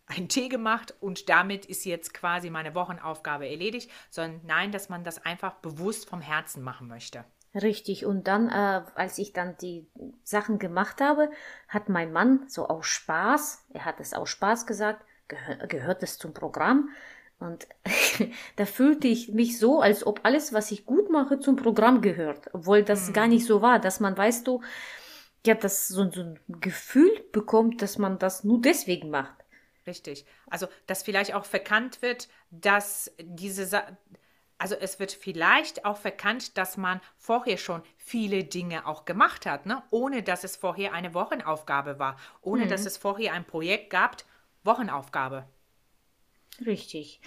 einen 0.09 0.29
Tee 0.29 0.49
gemacht 0.49 0.95
und 1.01 1.29
damit 1.29 1.67
ist 1.67 1.85
jetzt 1.85 2.15
quasi 2.15 2.51
meine 2.51 2.75
Wochenaufgabe 2.75 3.49
erledigt, 3.49 3.91
sondern 4.11 4.41
nein, 4.45 4.73
dass 4.73 4.89
man 4.89 5.05
das 5.05 5.25
einfach 5.25 5.55
bewusst 5.55 6.09
vom 6.09 6.21
Herzen 6.21 6.63
machen 6.63 6.89
möchte. 6.89 7.25
Richtig. 7.55 8.05
Und 8.05 8.27
dann, 8.27 8.49
äh, 8.49 8.83
als 8.95 9.19
ich 9.19 9.33
dann 9.33 9.57
die 9.59 9.87
Sachen 10.23 10.59
gemacht 10.59 11.01
habe, 11.01 11.31
hat 11.67 11.89
mein 11.89 12.13
Mann 12.13 12.45
so 12.49 12.69
aus 12.69 12.87
Spaß, 12.87 13.67
er 13.73 13.85
hat 13.85 14.01
es 14.01 14.15
aus 14.15 14.29
Spaß 14.29 14.67
gesagt, 14.67 15.05
gehör, 15.29 15.67
gehört 15.67 16.03
es 16.03 16.19
zum 16.19 16.35
Programm. 16.35 16.91
Und 17.39 17.69
da 18.57 18.65
fühlte 18.67 19.09
ich 19.09 19.33
mich 19.33 19.59
so, 19.59 19.81
als 19.81 20.07
ob 20.07 20.21
alles, 20.25 20.53
was 20.53 20.71
ich 20.71 20.85
gut 20.85 21.11
mache, 21.11 21.39
zum 21.39 21.57
Programm 21.57 22.01
gehört. 22.01 22.51
Obwohl 22.53 22.83
das 22.83 23.09
mhm. 23.09 23.13
gar 23.13 23.29
nicht 23.29 23.47
so 23.47 23.63
war, 23.63 23.79
dass 23.79 24.01
man, 24.01 24.17
weißt 24.17 24.47
du, 24.47 24.61
ja, 25.47 25.55
das 25.55 25.89
so, 25.89 26.11
so 26.11 26.21
ein 26.21 26.41
Gefühl 26.49 27.11
bekommt, 27.33 27.81
dass 27.81 27.97
man 27.97 28.19
das 28.19 28.45
nur 28.45 28.61
deswegen 28.61 29.09
macht. 29.11 29.35
Richtig. 29.89 30.27
Also, 30.51 30.69
dass 30.87 31.03
vielleicht 31.03 31.35
auch 31.35 31.47
verkannt 31.47 32.03
wird, 32.03 32.29
dass 32.51 33.11
diese, 33.19 33.67
Sa 33.67 33.85
also 34.59 34.75
es 34.75 34.99
wird 34.99 35.13
vielleicht 35.13 35.85
auch 35.85 35.97
verkannt, 35.97 36.59
dass 36.59 36.77
man 36.77 37.01
vorher 37.17 37.57
schon 37.57 37.83
viele 37.97 38.45
Dinge 38.45 38.87
auch 38.87 39.05
gemacht 39.05 39.47
hat, 39.47 39.67
ne? 39.67 39.83
ohne 39.91 40.23
dass 40.23 40.45
es 40.45 40.57
vorher 40.57 40.93
eine 40.93 41.15
Wochenaufgabe 41.15 41.99
war, 41.99 42.19
ohne 42.43 42.67
mhm. 42.67 42.69
dass 42.69 42.85
es 42.85 42.99
vorher 42.99 43.33
ein 43.33 43.45
Projekt 43.45 43.91
gab, 43.91 44.17
Wochenaufgabe. 44.65 45.47
Richtig. 46.67 47.21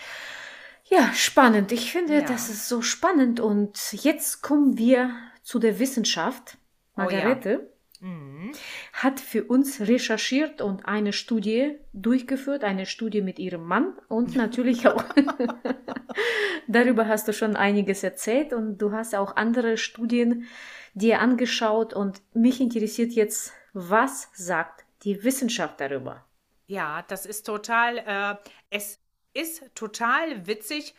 Ja, 0.86 1.14
spannend. 1.14 1.72
Ich 1.72 1.92
finde, 1.92 2.16
ja. 2.16 2.22
das 2.22 2.50
ist 2.50 2.68
so 2.68 2.82
spannend. 2.82 3.40
Und 3.40 3.94
jetzt 3.94 4.42
kommen 4.42 4.78
wir 4.78 5.16
zu 5.42 5.58
der 5.58 5.80
Wissenschaft. 5.80 6.58
Margarete 6.96 7.60
oh 7.60 7.64
ja. 7.64 7.71
Mhm. 8.02 8.52
hat 8.94 9.20
für 9.20 9.46
uns 9.46 9.80
recherchiert 9.82 10.62
und 10.62 10.86
eine 10.86 11.14
Studie 11.14 11.78
durchgeführt, 11.94 12.64
eine 12.64 12.86
Studie 12.86 13.22
mit 13.22 13.40
ihrem 13.40 13.66
Mann 13.66 13.94
und 14.10 14.36
natürlich 14.36 14.88
auch 14.88 15.04
Darüber 16.68 17.08
hast 17.08 17.28
du 17.28 17.34
schon 17.34 17.56
einiges 17.56 18.04
erzählt 18.04 18.54
und 18.54 18.78
du 18.78 18.92
hast 18.92 19.16
auch 19.16 19.36
andere 19.36 19.78
Studien 19.78 20.48
dir 20.94 21.20
angeschaut 21.20 21.94
und 21.94 22.22
mich 22.34 22.62
interessiert 22.62 23.12
jetzt, 23.14 23.54
was 23.74 24.30
sagt 24.34 24.86
die 25.04 25.24
Wissenschaft 25.24 25.80
darüber? 25.80 26.26
Ja, 26.68 27.04
das 27.08 27.26
ist 27.26 27.46
total, 27.46 27.98
äh, 27.98 28.36
es 28.70 29.00
ist 29.34 29.64
total 29.76 30.48
witzig, 30.48 30.96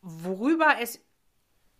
worüber 0.00 0.76
es 0.80 1.03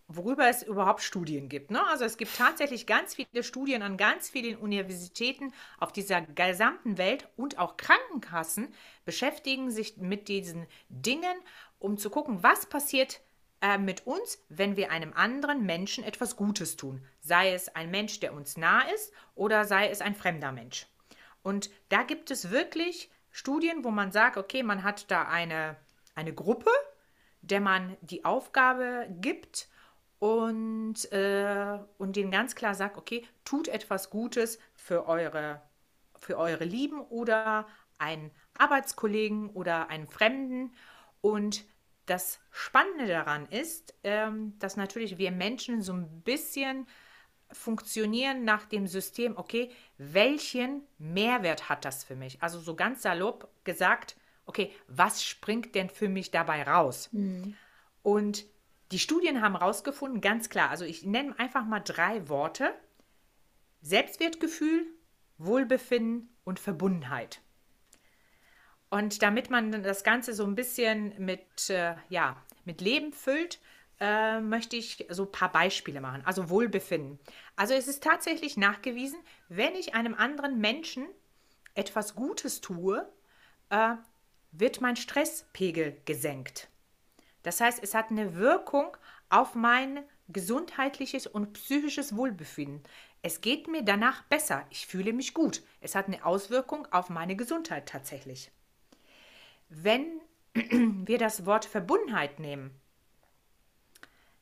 worüber 0.07 0.47
es 0.47 0.63
überhaupt 0.63 1.01
Studien 1.01 1.49
gibt. 1.49 1.71
Ne? 1.71 1.85
Also 1.87 2.05
es 2.05 2.17
gibt 2.17 2.35
tatsächlich 2.35 2.85
ganz 2.85 3.15
viele 3.15 3.43
Studien 3.43 3.81
an 3.81 3.97
ganz 3.97 4.29
vielen 4.29 4.57
Universitäten 4.57 5.53
auf 5.79 5.91
dieser 5.91 6.21
gesamten 6.21 6.97
Welt 6.97 7.27
und 7.37 7.57
auch 7.57 7.77
Krankenkassen 7.77 8.73
beschäftigen 9.03 9.71
sich 9.71 9.97
mit 9.97 10.27
diesen 10.27 10.67
Dingen, 10.89 11.37
um 11.79 11.97
zu 11.97 12.09
gucken, 12.09 12.43
was 12.43 12.67
passiert 12.67 13.21
äh, 13.61 13.77
mit 13.77 14.05
uns, 14.05 14.43
wenn 14.49 14.77
wir 14.77 14.91
einem 14.91 15.13
anderen 15.13 15.65
Menschen 15.65 16.03
etwas 16.03 16.35
Gutes 16.35 16.75
tun. 16.77 17.03
Sei 17.21 17.53
es 17.53 17.75
ein 17.75 17.89
Mensch, 17.89 18.19
der 18.19 18.33
uns 18.33 18.57
nah 18.57 18.81
ist 18.81 19.11
oder 19.33 19.65
sei 19.65 19.89
es 19.89 20.01
ein 20.01 20.15
fremder 20.15 20.51
Mensch. 20.51 20.87
Und 21.41 21.69
da 21.89 22.03
gibt 22.03 22.31
es 22.31 22.51
wirklich 22.51 23.09
Studien, 23.31 23.83
wo 23.83 23.91
man 23.91 24.11
sagt, 24.11 24.37
okay, 24.37 24.63
man 24.63 24.83
hat 24.83 25.09
da 25.09 25.23
eine, 25.23 25.77
eine 26.13 26.33
Gruppe, 26.33 26.71
der 27.41 27.59
man 27.59 27.97
die 28.01 28.23
Aufgabe 28.23 29.07
gibt 29.19 29.67
und, 30.25 31.11
äh, 31.11 31.77
und 31.99 32.15
denen 32.15 32.31
ganz 32.31 32.55
klar 32.55 32.73
sagt, 32.73 32.97
okay, 32.97 33.27
tut 33.43 33.67
etwas 33.67 34.09
Gutes 34.09 34.57
für 34.73 35.07
eure, 35.07 35.61
für 36.15 36.39
eure 36.39 36.63
Lieben 36.63 36.99
oder 36.99 37.67
einen 37.99 38.31
Arbeitskollegen 38.57 39.51
oder 39.51 39.87
einen 39.89 40.07
Fremden. 40.07 40.73
Und 41.21 41.63
das 42.07 42.39
Spannende 42.49 43.05
daran 43.05 43.45
ist, 43.49 43.93
ähm, 44.03 44.57
dass 44.57 44.77
natürlich 44.77 45.19
wir 45.19 45.29
Menschen 45.29 45.83
so 45.83 45.93
ein 45.93 46.21
bisschen 46.21 46.87
funktionieren 47.51 48.43
nach 48.43 48.65
dem 48.65 48.87
System, 48.87 49.37
okay, 49.37 49.69
welchen 49.99 50.81
Mehrwert 50.97 51.69
hat 51.69 51.85
das 51.85 52.03
für 52.03 52.15
mich? 52.15 52.41
Also 52.41 52.59
so 52.59 52.75
ganz 52.75 53.03
salopp 53.03 53.47
gesagt, 53.63 54.15
okay, 54.47 54.73
was 54.87 55.23
springt 55.23 55.75
denn 55.75 55.91
für 55.91 56.09
mich 56.09 56.31
dabei 56.31 56.63
raus? 56.63 57.09
Mhm. 57.11 57.55
Und 58.01 58.45
die 58.91 58.99
Studien 58.99 59.41
haben 59.41 59.57
herausgefunden, 59.57 60.21
ganz 60.21 60.49
klar, 60.49 60.69
also 60.69 60.85
ich 60.85 61.05
nenne 61.05 61.37
einfach 61.39 61.65
mal 61.65 61.79
drei 61.79 62.29
Worte. 62.29 62.73
Selbstwertgefühl, 63.81 64.87
Wohlbefinden 65.37 66.29
und 66.43 66.59
Verbundenheit. 66.59 67.41
Und 68.89 69.21
damit 69.21 69.49
man 69.49 69.83
das 69.83 70.03
Ganze 70.03 70.33
so 70.33 70.45
ein 70.45 70.55
bisschen 70.55 71.13
mit, 71.23 71.69
äh, 71.69 71.95
ja, 72.09 72.41
mit 72.63 72.81
Leben 72.81 73.13
füllt, 73.13 73.59
äh, 73.99 74.39
möchte 74.39 74.75
ich 74.75 75.05
so 75.09 75.23
ein 75.23 75.31
paar 75.31 75.51
Beispiele 75.51 76.01
machen. 76.01 76.23
Also 76.25 76.49
Wohlbefinden. 76.49 77.19
Also 77.55 77.73
es 77.73 77.87
ist 77.87 78.03
tatsächlich 78.03 78.57
nachgewiesen, 78.57 79.19
wenn 79.49 79.75
ich 79.75 79.95
einem 79.95 80.13
anderen 80.13 80.59
Menschen 80.59 81.07
etwas 81.73 82.15
Gutes 82.15 82.61
tue, 82.61 83.07
äh, 83.69 83.95
wird 84.51 84.81
mein 84.81 84.95
Stresspegel 84.95 85.97
gesenkt. 86.05 86.69
Das 87.45 87.61
heißt, 87.61 87.83
es 87.83 87.93
hat 87.93 88.09
eine 88.09 88.33
Wirkung 88.33 88.97
auf 89.29 89.53
mein 89.53 90.03
gesundheitliches 90.29 91.27
und 91.27 91.53
psychisches 91.53 92.17
Wohlbefinden. 92.17 92.81
Es 93.21 93.39
geht 93.39 93.67
mir 93.67 93.83
danach 93.83 94.23
besser. 94.23 94.65
Ich 94.71 94.87
fühle 94.87 95.13
mich 95.13 95.35
gut. 95.35 95.61
Es 95.79 95.93
hat 95.93 96.07
eine 96.07 96.25
Auswirkung 96.25 96.87
auf 96.91 97.09
meine 97.09 97.35
Gesundheit 97.35 97.87
tatsächlich. 97.87 98.51
Wenn 99.69 100.21
wir 100.55 101.19
das 101.19 101.45
Wort 101.45 101.65
Verbundenheit 101.65 102.39
nehmen, 102.39 102.71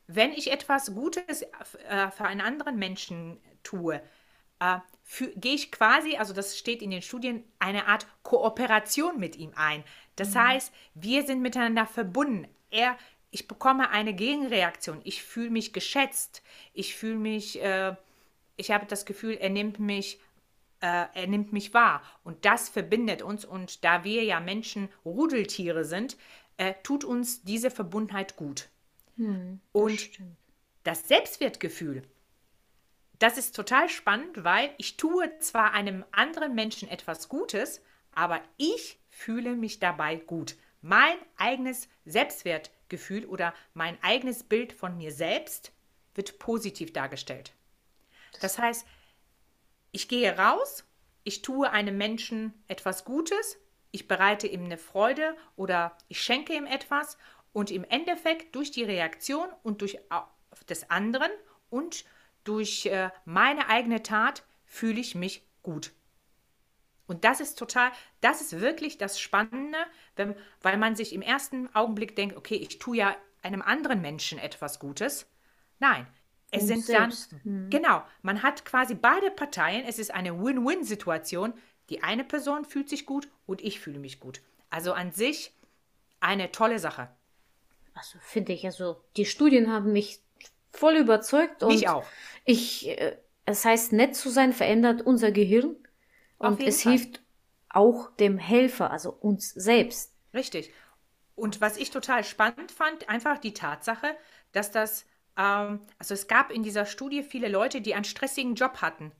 wenn 0.06 0.32
ich 0.32 0.50
etwas 0.50 0.94
Gutes 0.94 1.42
äh, 1.42 2.10
für 2.10 2.24
einen 2.24 2.40
anderen 2.40 2.78
Menschen 2.78 3.38
tue, 3.62 4.00
äh, 4.60 4.78
gehe 5.36 5.54
ich 5.54 5.70
quasi, 5.70 6.16
also 6.16 6.32
das 6.32 6.56
steht 6.56 6.80
in 6.80 6.90
den 6.90 7.02
Studien, 7.02 7.44
eine 7.58 7.86
Art 7.86 8.06
Kooperation 8.22 9.20
mit 9.20 9.36
ihm 9.36 9.52
ein. 9.56 9.84
Das 10.16 10.30
mhm. 10.30 10.38
heißt, 10.38 10.74
wir 10.94 11.26
sind 11.26 11.42
miteinander 11.42 11.86
verbunden. 11.86 12.48
Er, 12.74 12.98
ich 13.30 13.48
bekomme 13.48 13.90
eine 13.90 14.14
Gegenreaktion. 14.14 15.00
Ich 15.04 15.22
fühle 15.22 15.50
mich 15.50 15.72
geschätzt. 15.72 16.42
Ich 16.72 16.94
fühle 16.94 17.16
mich, 17.16 17.62
äh, 17.62 17.94
ich 18.56 18.70
habe 18.70 18.86
das 18.86 19.06
Gefühl, 19.06 19.34
er 19.34 19.50
nimmt 19.50 19.78
mich 19.78 20.20
äh, 20.84 21.06
er 21.14 21.26
nimmt 21.26 21.52
mich 21.52 21.72
wahr. 21.72 22.02
Und 22.24 22.44
das 22.44 22.68
verbindet 22.68 23.22
uns. 23.22 23.46
Und 23.46 23.84
da 23.84 24.04
wir 24.04 24.22
ja 24.22 24.38
Menschen 24.38 24.90
Rudeltiere 25.04 25.84
sind, 25.86 26.18
äh, 26.58 26.74
tut 26.82 27.04
uns 27.04 27.42
diese 27.42 27.70
Verbundenheit 27.70 28.36
gut. 28.36 28.68
Hm, 29.16 29.60
das 29.72 29.82
und 29.82 30.00
stimmt. 30.00 30.36
das 30.82 31.08
Selbstwertgefühl, 31.08 32.02
das 33.18 33.38
ist 33.38 33.56
total 33.56 33.88
spannend, 33.88 34.44
weil 34.44 34.70
ich 34.76 34.98
tue 34.98 35.38
zwar 35.38 35.72
einem 35.72 36.04
anderen 36.10 36.54
Menschen 36.54 36.88
etwas 36.88 37.30
Gutes, 37.30 37.80
aber 38.12 38.42
ich 38.58 38.98
fühle 39.08 39.54
mich 39.54 39.78
dabei 39.78 40.16
gut. 40.16 40.56
Mein 40.86 41.16
eigenes 41.38 41.88
Selbstwertgefühl 42.04 43.24
oder 43.24 43.54
mein 43.72 43.96
eigenes 44.02 44.42
Bild 44.42 44.74
von 44.74 44.98
mir 44.98 45.12
selbst 45.12 45.72
wird 46.14 46.38
positiv 46.38 46.92
dargestellt. 46.92 47.54
Das 48.42 48.58
heißt, 48.58 48.86
ich 49.92 50.08
gehe 50.08 50.36
raus, 50.36 50.84
ich 51.22 51.40
tue 51.40 51.70
einem 51.70 51.96
Menschen 51.96 52.52
etwas 52.68 53.06
Gutes, 53.06 53.56
ich 53.92 54.08
bereite 54.08 54.46
ihm 54.46 54.66
eine 54.66 54.76
Freude 54.76 55.34
oder 55.56 55.96
ich 56.08 56.20
schenke 56.20 56.52
ihm 56.52 56.66
etwas 56.66 57.16
und 57.54 57.70
im 57.70 57.84
Endeffekt 57.84 58.54
durch 58.54 58.70
die 58.70 58.84
Reaktion 58.84 59.48
und 59.62 59.80
durch 59.80 59.98
des 60.68 60.90
anderen 60.90 61.30
und 61.70 62.04
durch 62.44 62.84
äh, 62.84 63.08
meine 63.24 63.68
eigene 63.70 64.02
Tat 64.02 64.44
fühle 64.66 65.00
ich 65.00 65.14
mich 65.14 65.46
gut. 65.62 65.92
Und 67.06 67.24
das 67.24 67.40
ist 67.40 67.58
total, 67.58 67.90
das 68.20 68.40
ist 68.40 68.60
wirklich 68.60 68.96
das 68.98 69.20
Spannende, 69.20 69.78
wenn, 70.16 70.34
weil 70.62 70.78
man 70.78 70.96
sich 70.96 71.12
im 71.12 71.22
ersten 71.22 71.74
Augenblick 71.74 72.16
denkt, 72.16 72.36
okay, 72.36 72.56
ich 72.56 72.78
tue 72.78 72.96
ja 72.96 73.16
einem 73.42 73.62
anderen 73.62 74.00
Menschen 74.00 74.38
etwas 74.38 74.78
Gutes. 74.78 75.26
Nein, 75.80 76.06
es 76.50 76.62
und 76.62 76.68
sind 76.68 76.84
selbst. 76.84 77.32
dann, 77.32 77.40
hm. 77.42 77.70
genau, 77.70 78.02
man 78.22 78.42
hat 78.42 78.64
quasi 78.64 78.94
beide 78.94 79.30
Parteien, 79.30 79.84
es 79.86 79.98
ist 79.98 80.12
eine 80.12 80.42
Win-Win-Situation. 80.42 81.52
Die 81.90 82.02
eine 82.02 82.24
Person 82.24 82.64
fühlt 82.64 82.88
sich 82.88 83.04
gut 83.04 83.28
und 83.44 83.62
ich 83.62 83.80
fühle 83.80 83.98
mich 83.98 84.18
gut. 84.18 84.40
Also 84.70 84.94
an 84.94 85.12
sich 85.12 85.52
eine 86.20 86.50
tolle 86.50 86.78
Sache. 86.78 87.10
Also 87.92 88.18
finde 88.20 88.54
ich, 88.54 88.64
also 88.64 88.96
die 89.16 89.26
Studien 89.26 89.70
haben 89.70 89.92
mich 89.92 90.20
voll 90.72 90.96
überzeugt. 90.96 91.62
Und 91.62 91.74
mich 91.74 91.88
auch. 91.88 92.04
Ich, 92.44 92.88
äh, 92.88 93.18
es 93.44 93.64
heißt, 93.64 93.92
nett 93.92 94.16
zu 94.16 94.30
sein 94.30 94.54
verändert 94.54 95.02
unser 95.02 95.30
Gehirn 95.30 95.76
und 96.46 96.62
es 96.62 96.82
Fall. 96.82 96.92
hilft 96.92 97.22
auch 97.68 98.10
dem 98.16 98.38
Helfer, 98.38 98.90
also 98.90 99.10
uns 99.10 99.50
selbst. 99.50 100.12
Richtig. 100.32 100.72
Und 101.34 101.60
was 101.60 101.76
ich 101.76 101.90
total 101.90 102.22
spannend 102.24 102.70
fand, 102.70 103.08
einfach 103.08 103.38
die 103.38 103.54
Tatsache, 103.54 104.16
dass 104.52 104.70
das 104.70 105.04
ähm, 105.36 105.80
also 105.98 106.14
es 106.14 106.26
gab 106.26 106.50
in 106.50 106.62
dieser 106.62 106.86
Studie 106.86 107.22
viele 107.22 107.48
Leute, 107.48 107.80
die 107.80 107.94
einen 107.94 108.04
stressigen 108.04 108.54
Job 108.54 108.80
hatten. 108.80 109.12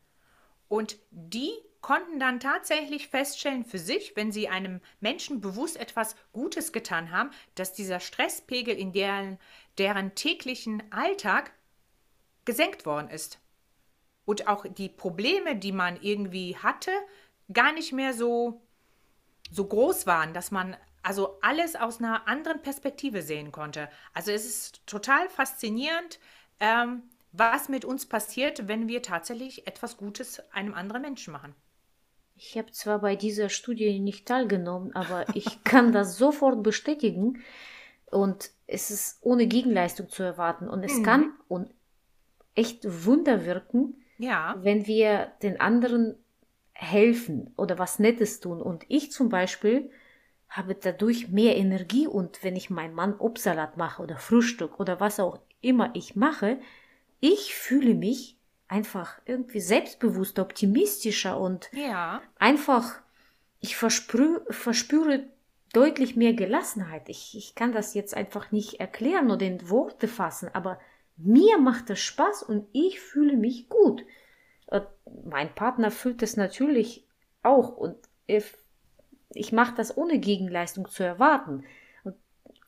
Und 0.69 0.99
die 1.11 1.53
konnten 1.81 2.19
dann 2.19 2.41
tatsächlich 2.41 3.09
feststellen 3.09 3.65
für 3.65 3.79
sich, 3.79 4.17
wenn 4.17 4.33
sie 4.33 4.49
einem 4.49 4.81
Menschen 5.01 5.41
bewusst 5.41 5.77
etwas 5.77 6.17
Gutes 6.33 6.73
getan 6.73 7.11
haben, 7.11 7.31
dass 7.55 7.75
dieser 7.75 8.01
Stresspegel 8.01 8.75
in 8.75 8.93
deren, 8.93 9.39
deren 9.77 10.15
täglichen 10.15 10.83
Alltag 10.91 11.53
gesenkt 12.47 12.87
worden 12.87 13.09
ist. 13.11 13.39
Und 14.25 14.49
auch 14.49 14.65
die 14.67 14.89
Probleme, 14.89 15.57
die 15.57 15.73
man 15.73 15.99
irgendwie 16.01 16.57
hatte, 16.57 16.91
gar 17.53 17.73
nicht 17.73 17.93
mehr 17.93 18.15
so, 18.15 18.63
so 19.51 19.67
groß 19.67 20.07
waren, 20.07 20.33
dass 20.33 20.51
man 20.51 20.77
also 21.03 21.39
alles 21.43 21.77
aus 21.77 21.99
einer 21.99 22.27
anderen 22.27 22.63
Perspektive 22.63 23.23
sehen 23.23 23.53
konnte. 23.53 23.89
Also 24.15 24.33
es 24.33 24.47
ist 24.47 24.87
total 24.87 25.29
faszinierend, 25.29 26.19
ähm, 26.61 27.03
was 27.33 27.69
mit 27.69 27.85
uns 27.85 28.07
passiert, 28.07 28.69
wenn 28.69 28.89
wir 28.89 29.03
tatsächlich 29.03 29.67
etwas 29.67 29.99
Gutes 29.99 30.41
einem 30.53 30.73
anderen 30.73 31.03
Menschen 31.03 31.33
machen. 31.33 31.55
Ich 32.37 32.57
habe 32.57 32.73
zwar 32.73 33.01
bei 33.01 33.17
dieser 33.17 33.49
Studie 33.49 33.99
nicht 34.01 34.27
teilgenommen, 34.27 34.95
aber 34.97 35.27
ich 35.35 35.63
kann 35.65 35.93
das 35.93 36.17
sofort 36.17 36.63
bestätigen. 36.63 37.43
Und 38.11 38.51
es 38.67 38.91
ist 38.91 39.19
ohne 39.21 39.47
Gegenleistung 39.47 40.09
zu 40.09 40.23
erwarten. 40.23 40.69
Und 40.69 40.85
es 40.85 40.99
mhm. 40.99 41.03
kann 41.03 41.33
und 41.49 41.75
echt 42.55 42.85
Wunder 43.05 43.45
wirken, 43.45 44.04
ja. 44.19 44.57
wenn 44.63 44.87
wir 44.87 45.33
den 45.43 45.61
anderen 45.61 46.17
helfen 46.73 47.53
oder 47.57 47.79
was 47.79 47.99
Nettes 47.99 48.41
tun. 48.41 48.61
Und 48.61 48.85
ich 48.89 49.13
zum 49.13 49.29
Beispiel 49.29 49.91
habe 50.49 50.75
dadurch 50.75 51.29
mehr 51.29 51.57
Energie 51.57 52.07
und 52.07 52.43
wenn 52.45 52.57
ich 52.57 52.71
meinem 52.71 52.95
Mann 52.95 53.19
Obstsalat 53.19 53.77
mache 53.77 54.03
oder 54.03 54.17
Frühstück 54.17 54.79
oder 54.79 55.01
was 55.01 55.19
auch 55.19 55.41
immer 55.61 55.91
ich 55.95 56.15
mache, 56.15 56.59
ich 57.21 57.55
fühle 57.55 57.95
mich 57.95 58.37
einfach 58.69 59.21
irgendwie 59.25 59.61
selbstbewusster, 59.61 60.43
optimistischer 60.43 61.39
und 61.39 61.71
ja. 61.73 62.23
einfach, 62.39 63.01
ich 63.61 63.77
verspüre, 63.77 64.45
verspüre 64.51 65.25
deutlich 65.73 66.17
mehr 66.17 66.35
Gelassenheit. 66.35 67.09
Ich, 67.09 67.37
ich 67.37 67.55
kann 67.55 67.73
das 67.73 67.95
jetzt 67.95 68.17
einfach 68.17 68.53
nicht 68.53 68.81
erklären 68.81 69.31
oder 69.31 69.47
in 69.47 69.69
Worte 69.71 70.09
fassen, 70.09 70.51
aber 70.53 70.79
mir 71.17 71.59
macht 71.59 71.91
das 71.91 72.01
Spaß 72.01 72.43
und 72.43 72.67
ich 72.73 73.01
fühle 73.01 73.37
mich 73.37 73.69
gut. 73.69 74.05
Und 74.67 74.87
mein 75.25 75.55
Partner 75.55 75.91
fühlt 75.91 76.23
es 76.23 76.37
natürlich 76.37 77.07
auch 77.43 77.77
und 77.77 77.97
ich 78.27 79.53
mache 79.53 79.75
das 79.77 79.97
ohne 79.97 80.19
Gegenleistung 80.19 80.89
zu 80.89 81.03
erwarten. 81.03 81.65
Und 82.03 82.17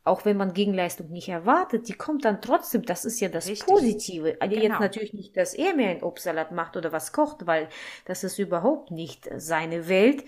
auch 0.05 0.25
wenn 0.25 0.37
man 0.37 0.53
Gegenleistung 0.53 1.11
nicht 1.11 1.29
erwartet, 1.29 1.89
die 1.89 1.95
kommt 1.95 2.25
dann 2.25 2.41
trotzdem. 2.41 2.85
Das 2.85 3.05
ist 3.05 3.21
ja 3.21 3.29
das 3.29 3.49
Richtig. 3.49 3.67
Positive. 3.67 4.37
Also 4.41 4.55
genau. 4.55 4.75
Jetzt 4.75 4.81
natürlich 4.81 5.15
nicht, 5.15 5.37
dass 5.37 5.55
er 5.55 5.75
mir 5.75 5.89
einen 5.89 6.03
Obstsalat 6.03 6.53
macht 6.53 6.77
oder 6.77 6.93
was 6.93 7.13
kocht, 7.13 7.47
weil 7.47 7.69
das 8.05 8.23
ist 8.23 8.39
überhaupt 8.39 8.91
nicht 8.91 9.29
seine 9.37 9.89
Welt. 9.89 10.25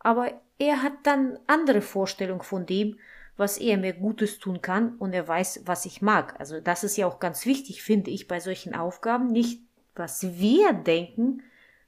Aber 0.00 0.30
er 0.58 0.82
hat 0.82 0.94
dann 1.02 1.38
andere 1.46 1.80
Vorstellungen 1.80 2.42
von 2.42 2.66
dem, 2.66 2.98
was 3.36 3.58
er 3.58 3.76
mir 3.76 3.92
Gutes 3.92 4.38
tun 4.38 4.62
kann 4.62 4.96
und 4.96 5.12
er 5.12 5.28
weiß, 5.28 5.62
was 5.66 5.84
ich 5.84 6.00
mag. 6.00 6.38
Also 6.40 6.60
das 6.60 6.84
ist 6.84 6.96
ja 6.96 7.06
auch 7.06 7.18
ganz 7.18 7.44
wichtig, 7.44 7.82
finde 7.82 8.10
ich, 8.10 8.28
bei 8.28 8.40
solchen 8.40 8.74
Aufgaben. 8.74 9.28
Nicht, 9.28 9.60
was 9.94 10.22
wir 10.38 10.72
denken, 10.72 11.42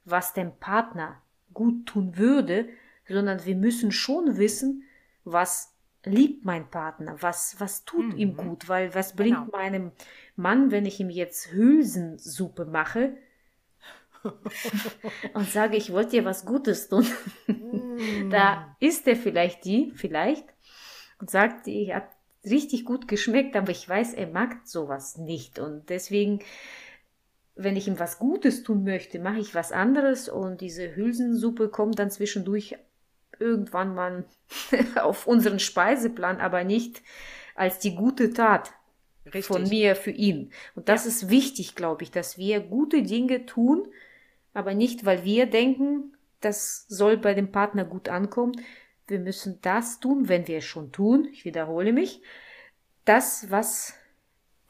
was 0.05 0.33
dem 0.33 0.55
Partner 0.59 1.21
gut 1.53 1.87
tun 1.87 2.17
würde, 2.17 2.69
sondern 3.07 3.45
wir 3.45 3.55
müssen 3.55 3.91
schon 3.91 4.37
wissen, 4.37 4.83
was 5.23 5.73
liebt 6.05 6.45
mein 6.45 6.69
Partner? 6.69 7.17
Was, 7.19 7.55
was 7.59 7.83
tut 7.85 8.13
mhm. 8.13 8.17
ihm 8.17 8.37
gut? 8.37 8.69
Weil 8.69 8.93
was 8.93 9.15
bringt 9.15 9.45
genau. 9.45 9.57
meinem 9.57 9.91
Mann, 10.35 10.71
wenn 10.71 10.85
ich 10.85 10.99
ihm 10.99 11.09
jetzt 11.09 11.51
Hülsensuppe 11.51 12.65
mache 12.65 13.17
und 15.33 15.49
sage, 15.49 15.77
ich 15.77 15.91
wollte 15.91 16.11
dir 16.11 16.25
was 16.25 16.45
Gutes 16.45 16.89
tun? 16.89 17.05
Mm. 17.47 18.29
da 18.29 18.75
isst 18.79 19.07
er 19.07 19.15
vielleicht 19.15 19.65
die, 19.65 19.91
vielleicht, 19.95 20.45
und 21.19 21.29
sagt, 21.29 21.67
ich 21.67 21.93
hat 21.93 22.09
richtig 22.45 22.85
gut 22.85 23.07
geschmeckt, 23.07 23.55
aber 23.55 23.71
ich 23.71 23.87
weiß, 23.87 24.13
er 24.13 24.27
mag 24.27 24.57
sowas 24.65 25.17
nicht. 25.17 25.59
Und 25.59 25.89
deswegen, 25.89 26.39
wenn 27.55 27.75
ich 27.75 27.87
ihm 27.87 27.99
was 27.99 28.19
Gutes 28.19 28.63
tun 28.63 28.83
möchte, 28.83 29.19
mache 29.19 29.39
ich 29.39 29.55
was 29.55 29.71
anderes 29.71 30.29
und 30.29 30.61
diese 30.61 30.95
Hülsensuppe 30.95 31.69
kommt 31.69 31.99
dann 31.99 32.11
zwischendurch 32.11 32.77
irgendwann 33.39 33.95
mal 33.95 34.25
auf 35.01 35.27
unseren 35.27 35.59
Speiseplan, 35.59 36.39
aber 36.39 36.63
nicht 36.63 37.01
als 37.55 37.79
die 37.79 37.95
gute 37.95 38.31
Tat 38.31 38.71
Richtig. 39.25 39.45
von 39.45 39.67
mir 39.67 39.95
für 39.95 40.11
ihn. 40.11 40.51
Und 40.75 40.89
das 40.89 41.03
ja. 41.03 41.09
ist 41.09 41.29
wichtig, 41.29 41.75
glaube 41.75 42.03
ich, 42.03 42.11
dass 42.11 42.37
wir 42.37 42.61
gute 42.61 43.03
Dinge 43.03 43.45
tun, 43.45 43.87
aber 44.53 44.73
nicht, 44.73 45.05
weil 45.05 45.23
wir 45.23 45.45
denken, 45.45 46.15
das 46.41 46.85
soll 46.87 47.17
bei 47.17 47.33
dem 47.33 47.51
Partner 47.51 47.83
gut 47.83 48.09
ankommen, 48.09 48.53
wir 49.09 49.19
müssen 49.19 49.59
das 49.61 49.99
tun, 49.99 50.29
wenn 50.29 50.47
wir 50.47 50.59
es 50.59 50.65
schon 50.65 50.91
tun, 50.91 51.27
ich 51.31 51.45
wiederhole 51.45 51.93
mich, 51.93 52.21
das, 53.05 53.49
was 53.49 53.93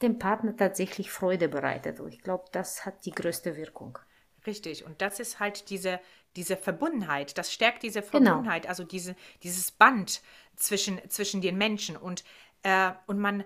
dem 0.02 0.18
Partner 0.18 0.56
tatsächlich 0.56 1.10
Freude 1.10 1.48
bereitet. 1.48 2.00
Und 2.00 2.14
ich 2.14 2.22
glaube, 2.22 2.44
das 2.52 2.86
hat 2.86 3.04
die 3.04 3.12
größte 3.12 3.56
Wirkung. 3.56 3.98
Richtig. 4.46 4.84
Und 4.84 5.02
das 5.02 5.20
ist 5.20 5.40
halt 5.40 5.68
diese, 5.68 6.00
diese 6.36 6.56
Verbundenheit. 6.56 7.36
Das 7.36 7.52
stärkt 7.52 7.82
diese 7.82 8.00
genau. 8.00 8.10
Verbundenheit, 8.10 8.62
genau. 8.62 8.70
also 8.70 8.84
diese, 8.84 9.14
dieses 9.42 9.70
Band 9.70 10.22
zwischen, 10.56 10.98
zwischen 11.10 11.42
den 11.42 11.58
Menschen. 11.58 11.96
Und, 11.96 12.24
äh, 12.62 12.92
und, 13.06 13.18
man, 13.18 13.44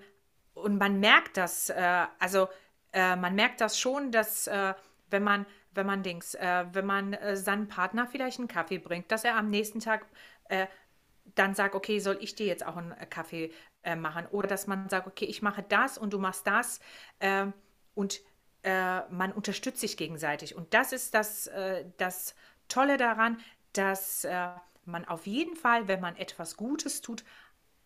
und 0.55 0.79
man 0.79 1.01
merkt 1.01 1.37
das, 1.37 1.71
äh, 1.71 2.07
also 2.19 2.49
äh, 2.93 3.17
man 3.17 3.35
merkt 3.35 3.61
das 3.61 3.79
schon, 3.79 4.13
dass 4.13 4.47
äh, 4.47 4.75
wenn 5.11 5.25
man, 5.25 5.47
wenn 5.73 5.87
man 5.87 6.03
Dings, 6.05 6.35
äh, 6.35 6.67
wenn 6.73 6.87
man 6.87 7.15
äh, 7.15 7.37
seinem 7.37 7.67
Partner 7.67 8.07
vielleicht 8.07 8.39
einen 8.39 8.49
Kaffee 8.49 8.79
bringt, 8.79 9.11
dass 9.11 9.25
er 9.25 9.37
am 9.37 9.51
nächsten 9.51 9.81
Tag 9.81 10.07
dann 11.25 11.55
sagt, 11.55 11.75
okay, 11.75 11.99
soll 11.99 12.19
ich 12.21 12.35
dir 12.35 12.47
jetzt 12.47 12.67
auch 12.67 12.77
einen 12.77 12.93
äh, 12.93 13.07
Kaffee 13.07 13.53
äh, 13.83 13.97
machen? 13.97 14.27
Oder 14.31 14.49
dass 14.49 14.67
man 14.67 14.89
sagt, 14.89 15.07
okay, 15.07 15.25
ich 15.25 15.43
mache 15.43 15.63
das 15.63 15.99
und 15.99 16.13
du 16.13 16.19
machst 16.19 16.47
das 16.47 16.81
äh, 17.19 17.47
und 17.95 18.21
äh, 18.63 19.01
man 19.11 19.33
unterstützt 19.33 19.81
sich 19.81 19.97
gegenseitig. 19.97 20.55
Und 20.55 20.73
das 20.75 20.93
ist 20.93 21.15
das, 21.15 21.47
äh, 21.49 21.85
das 21.97 22.35
Tolle 22.69 22.97
daran, 22.97 23.39
dass 23.73 24.25
äh, 24.25 24.49
man 24.85 25.05
auf 25.05 25.27
jeden 25.27 25.57
Fall, 25.57 25.89
wenn 25.89 26.01
man 26.01 26.17
etwas 26.17 26.57
Gutes 26.57 27.01
tut, 27.01 27.25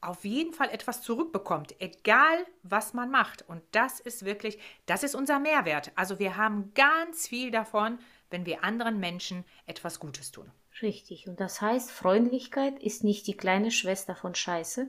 auf 0.01 0.25
jeden 0.25 0.53
Fall 0.53 0.71
etwas 0.71 1.03
zurückbekommt, 1.03 1.75
egal 1.81 2.47
was 2.63 2.95
man 2.95 3.11
macht. 3.11 3.43
Und 3.49 3.63
das 3.73 3.99
ist 3.99 4.25
wirklich, 4.25 4.59
das 4.87 5.03
ist 5.03 5.15
unser 5.15 5.41
Mehrwert. 5.41 5.91
Also 5.97 6.19
wir 6.19 6.37
haben 6.37 6.73
ganz 6.75 7.27
viel 7.27 7.51
davon, 7.51 7.99
wenn 8.31 8.47
wir 8.47 8.63
anderen 8.63 9.01
Menschen 9.01 9.45
etwas 9.67 9.99
Gutes 9.99 10.31
tun. 10.31 10.51
Richtig. 10.83 11.27
Und 11.27 11.41
das 11.41 11.61
heißt, 11.61 11.91
Freundlichkeit 11.91 12.81
ist 12.81 13.05
nicht 13.05 13.27
die 13.27 13.37
kleine 13.37 13.71
Schwester 13.71 14.15
von 14.15 14.35
Scheiße, 14.35 14.89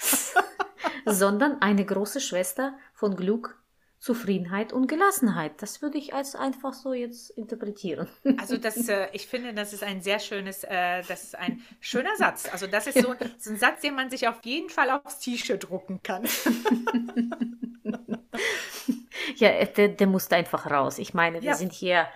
sondern 1.06 1.60
eine 1.60 1.84
große 1.84 2.20
Schwester 2.20 2.78
von 2.94 3.16
Glück, 3.16 3.60
Zufriedenheit 3.98 4.72
und 4.72 4.86
Gelassenheit. 4.86 5.62
Das 5.62 5.80
würde 5.80 5.96
ich 5.98 6.14
als 6.14 6.34
einfach 6.36 6.74
so 6.74 6.92
jetzt 6.92 7.30
interpretieren. 7.30 8.08
Also 8.38 8.58
das, 8.58 8.88
äh, 8.88 9.08
ich 9.12 9.26
finde, 9.26 9.54
das 9.54 9.72
ist 9.72 9.82
ein 9.82 10.02
sehr 10.02 10.18
schönes, 10.18 10.64
äh, 10.64 11.02
das 11.08 11.24
ist 11.24 11.38
ein 11.38 11.62
schöner 11.80 12.14
Satz. 12.18 12.48
Also 12.52 12.66
das 12.66 12.86
ist 12.86 13.00
so, 13.00 13.14
so 13.38 13.50
ein 13.50 13.58
Satz, 13.58 13.80
den 13.80 13.94
man 13.94 14.10
sich 14.10 14.28
auf 14.28 14.44
jeden 14.44 14.68
Fall 14.70 14.90
aufs 14.90 15.20
T-Shirt 15.20 15.68
drucken 15.68 16.02
kann. 16.02 16.28
ja, 19.36 19.64
der, 19.64 19.88
der 19.88 20.06
musste 20.06 20.36
einfach 20.36 20.70
raus. 20.70 20.98
Ich 20.98 21.14
meine, 21.14 21.40
wir 21.40 21.50
ja. 21.50 21.54
sind 21.54 21.72
hier 21.72 22.06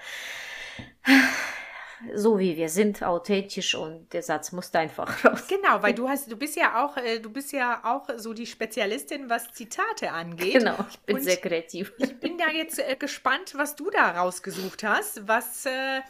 so 2.15 2.39
wie 2.39 2.57
wir 2.57 2.69
sind, 2.69 3.03
authentisch 3.03 3.75
und 3.75 4.13
der 4.13 4.23
Satz 4.23 4.53
musste 4.53 4.79
einfach 4.79 5.25
raus. 5.25 5.45
Genau, 5.49 5.83
weil 5.83 5.95
du 5.95 6.09
hast, 6.09 6.31
du 6.31 6.37
bist 6.37 6.57
ja 6.57 6.85
auch, 6.85 6.97
äh, 6.97 7.19
du 7.19 7.31
bist 7.31 7.53
ja 7.53 7.81
auch 7.85 8.09
so 8.17 8.33
die 8.33 8.47
Spezialistin, 8.47 9.29
was 9.29 9.53
Zitate 9.53 10.13
angeht. 10.13 10.59
Genau, 10.59 10.77
ich 10.91 10.99
bin 11.01 11.17
und 11.17 11.23
sehr 11.23 11.37
kreativ. 11.37 11.93
Ich 11.99 12.19
bin 12.21 12.39
ja 12.39 12.51
jetzt 12.51 12.79
äh, 12.79 12.97
gespannt, 12.97 13.55
was 13.57 13.77
du 13.77 13.91
da 13.91 14.13
rausgesucht 14.21 14.85
hast, 14.85 15.27
was, 15.27 15.67
äh, 15.67 16.01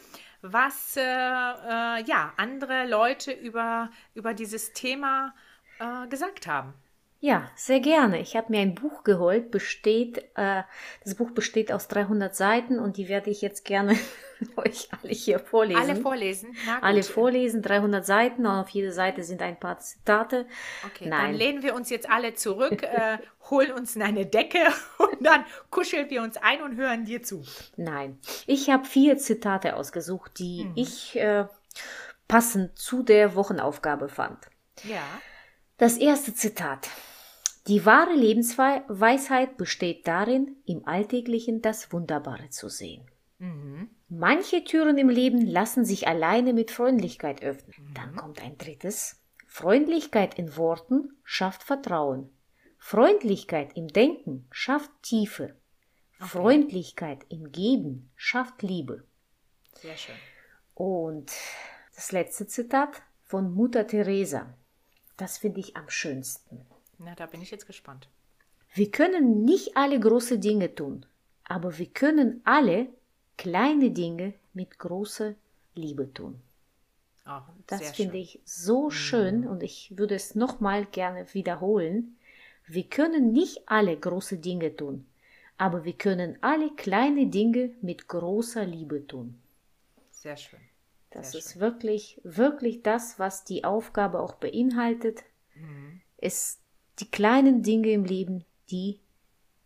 was 0.41 0.95
äh, 0.97 1.01
äh 1.01 2.03
ja 2.03 2.33
andere 2.37 2.87
Leute 2.87 3.31
über, 3.31 3.89
über 4.13 4.33
dieses 4.33 4.73
Thema 4.73 5.33
äh, 5.79 6.07
gesagt 6.07 6.47
haben. 6.47 6.73
Ja, 7.21 7.51
sehr 7.55 7.81
gerne. 7.81 8.21
Ich 8.21 8.37
habe 8.37 8.49
mir 8.49 8.61
ein 8.61 8.75
Buch 8.75 9.03
geholt, 9.03 9.51
besteht, 9.51 10.19
äh, 10.35 10.63
das 11.03 11.15
Buch 11.15 11.31
besteht 11.31 11.69
aus 11.69 11.89
300 11.89 12.33
Seiten 12.33 12.79
und 12.79 12.95
die 12.95 13.09
werde 13.09 13.29
ich 13.29 13.41
jetzt 13.41 13.65
gerne 13.65 13.97
euch 14.55 14.87
alle 14.91 15.11
hier 15.11 15.39
vorlesen. 15.39 15.81
Alle 15.81 15.95
vorlesen? 15.97 16.55
Alle 16.81 17.03
vorlesen, 17.03 17.61
300 17.61 18.05
Seiten 18.05 18.45
und 18.45 18.53
auf 18.53 18.69
jeder 18.69 18.93
Seite 18.93 19.23
sind 19.25 19.41
ein 19.41 19.59
paar 19.59 19.79
Zitate. 19.79 20.47
Okay, 20.85 21.09
Nein. 21.09 21.31
dann 21.31 21.33
lehnen 21.33 21.61
wir 21.61 21.75
uns 21.75 21.89
jetzt 21.89 22.09
alle 22.09 22.35
zurück, 22.35 22.83
äh, 22.83 23.17
holen 23.49 23.73
uns 23.73 23.97
eine 23.97 24.25
Decke 24.25 24.59
und 24.97 25.25
dann 25.25 25.43
kuscheln 25.71 26.09
wir 26.09 26.23
uns 26.23 26.37
ein 26.37 26.61
und 26.61 26.77
hören 26.77 27.03
dir 27.03 27.21
zu. 27.21 27.43
Nein, 27.75 28.17
ich 28.47 28.69
habe 28.69 28.85
vier 28.85 29.17
Zitate 29.17 29.75
ausgesucht, 29.75 30.39
die 30.39 30.63
hm. 30.63 30.71
ich 30.75 31.19
äh, 31.19 31.47
passend 32.29 32.79
zu 32.79 33.03
der 33.03 33.35
Wochenaufgabe 33.35 34.07
fand. 34.07 34.47
Ja. 34.85 35.03
Das 35.79 35.97
erste 35.97 36.33
Zitat. 36.33 36.89
Die 37.67 37.85
wahre 37.85 38.13
Lebensweisheit 38.13 39.55
besteht 39.55 40.05
darin, 40.07 40.57
im 40.65 40.85
Alltäglichen 40.85 41.61
das 41.61 41.93
Wunderbare 41.93 42.49
zu 42.49 42.67
sehen. 42.67 43.09
Mhm. 43.37 43.89
Manche 44.09 44.65
Türen 44.65 44.97
im 44.97 45.07
Leben 45.07 45.39
lassen 45.45 45.85
sich 45.85 46.05
alleine 46.05 46.51
mit 46.51 46.71
Freundlichkeit 46.71 47.41
öffnen. 47.41 47.73
Mhm. 47.77 47.93
Dann 47.93 48.15
kommt 48.17 48.43
ein 48.43 48.57
drittes. 48.57 49.21
Freundlichkeit 49.47 50.37
in 50.37 50.57
Worten 50.57 51.13
schafft 51.23 51.63
Vertrauen. 51.63 52.29
Freundlichkeit 52.77 53.77
im 53.77 53.87
Denken 53.87 54.47
schafft 54.51 54.91
Tiefe. 55.01 55.55
Okay. 56.19 56.27
Freundlichkeit 56.27 57.25
im 57.29 57.53
Geben 57.53 58.11
schafft 58.17 58.63
Liebe. 58.63 59.05
Sehr 59.75 59.95
schön. 59.95 60.15
Und 60.73 61.31
das 61.95 62.11
letzte 62.11 62.47
Zitat 62.47 63.01
von 63.23 63.53
Mutter 63.53 63.87
Teresa. 63.87 64.53
Das 65.19 65.37
finde 65.37 65.59
ich 65.59 65.75
am 65.75 65.89
schönsten. 65.89 66.65
Na, 66.97 67.13
da 67.13 67.25
bin 67.25 67.41
ich 67.41 67.51
jetzt 67.51 67.67
gespannt. 67.67 68.07
Wir 68.73 68.89
können 68.89 69.43
nicht 69.43 69.75
alle 69.75 69.99
große 69.99 70.39
Dinge 70.39 70.73
tun, 70.73 71.05
aber 71.43 71.77
wir 71.77 71.87
können 71.87 72.39
alle 72.45 72.87
kleine 73.35 73.91
Dinge 73.91 74.33
mit 74.53 74.79
großer 74.79 75.35
Liebe 75.75 76.13
tun. 76.13 76.41
Oh, 77.27 77.41
das 77.67 77.91
finde 77.91 78.17
ich 78.17 78.39
so 78.45 78.85
mhm. 78.85 78.91
schön 78.91 79.47
und 79.47 79.61
ich 79.61 79.97
würde 79.97 80.15
es 80.15 80.35
nochmal 80.35 80.85
gerne 80.85 81.33
wiederholen. 81.33 82.17
Wir 82.65 82.83
können 82.83 83.33
nicht 83.33 83.67
alle 83.67 83.97
große 83.97 84.37
Dinge 84.37 84.73
tun, 84.73 85.05
aber 85.57 85.83
wir 85.83 85.93
können 85.93 86.37
alle 86.41 86.69
kleine 86.75 87.27
Dinge 87.27 87.71
mit 87.81 88.07
großer 88.07 88.63
Liebe 88.63 89.05
tun. 89.05 89.37
Sehr 90.11 90.37
schön. 90.37 90.68
Sehr 91.11 91.21
das 91.21 91.31
schön. 91.31 91.39
ist 91.39 91.59
wirklich, 91.59 92.21
wirklich 92.23 92.83
das, 92.83 93.19
was 93.19 93.43
die 93.43 93.63
Aufgabe 93.63 94.19
auch 94.19 94.35
beinhaltet. 94.35 95.23
Mhm. 95.55 96.01
Es 96.17 96.59
die 96.99 97.09
kleinen 97.09 97.63
Dinge 97.63 97.89
im 97.91 98.03
Leben, 98.03 98.45
die, 98.69 98.99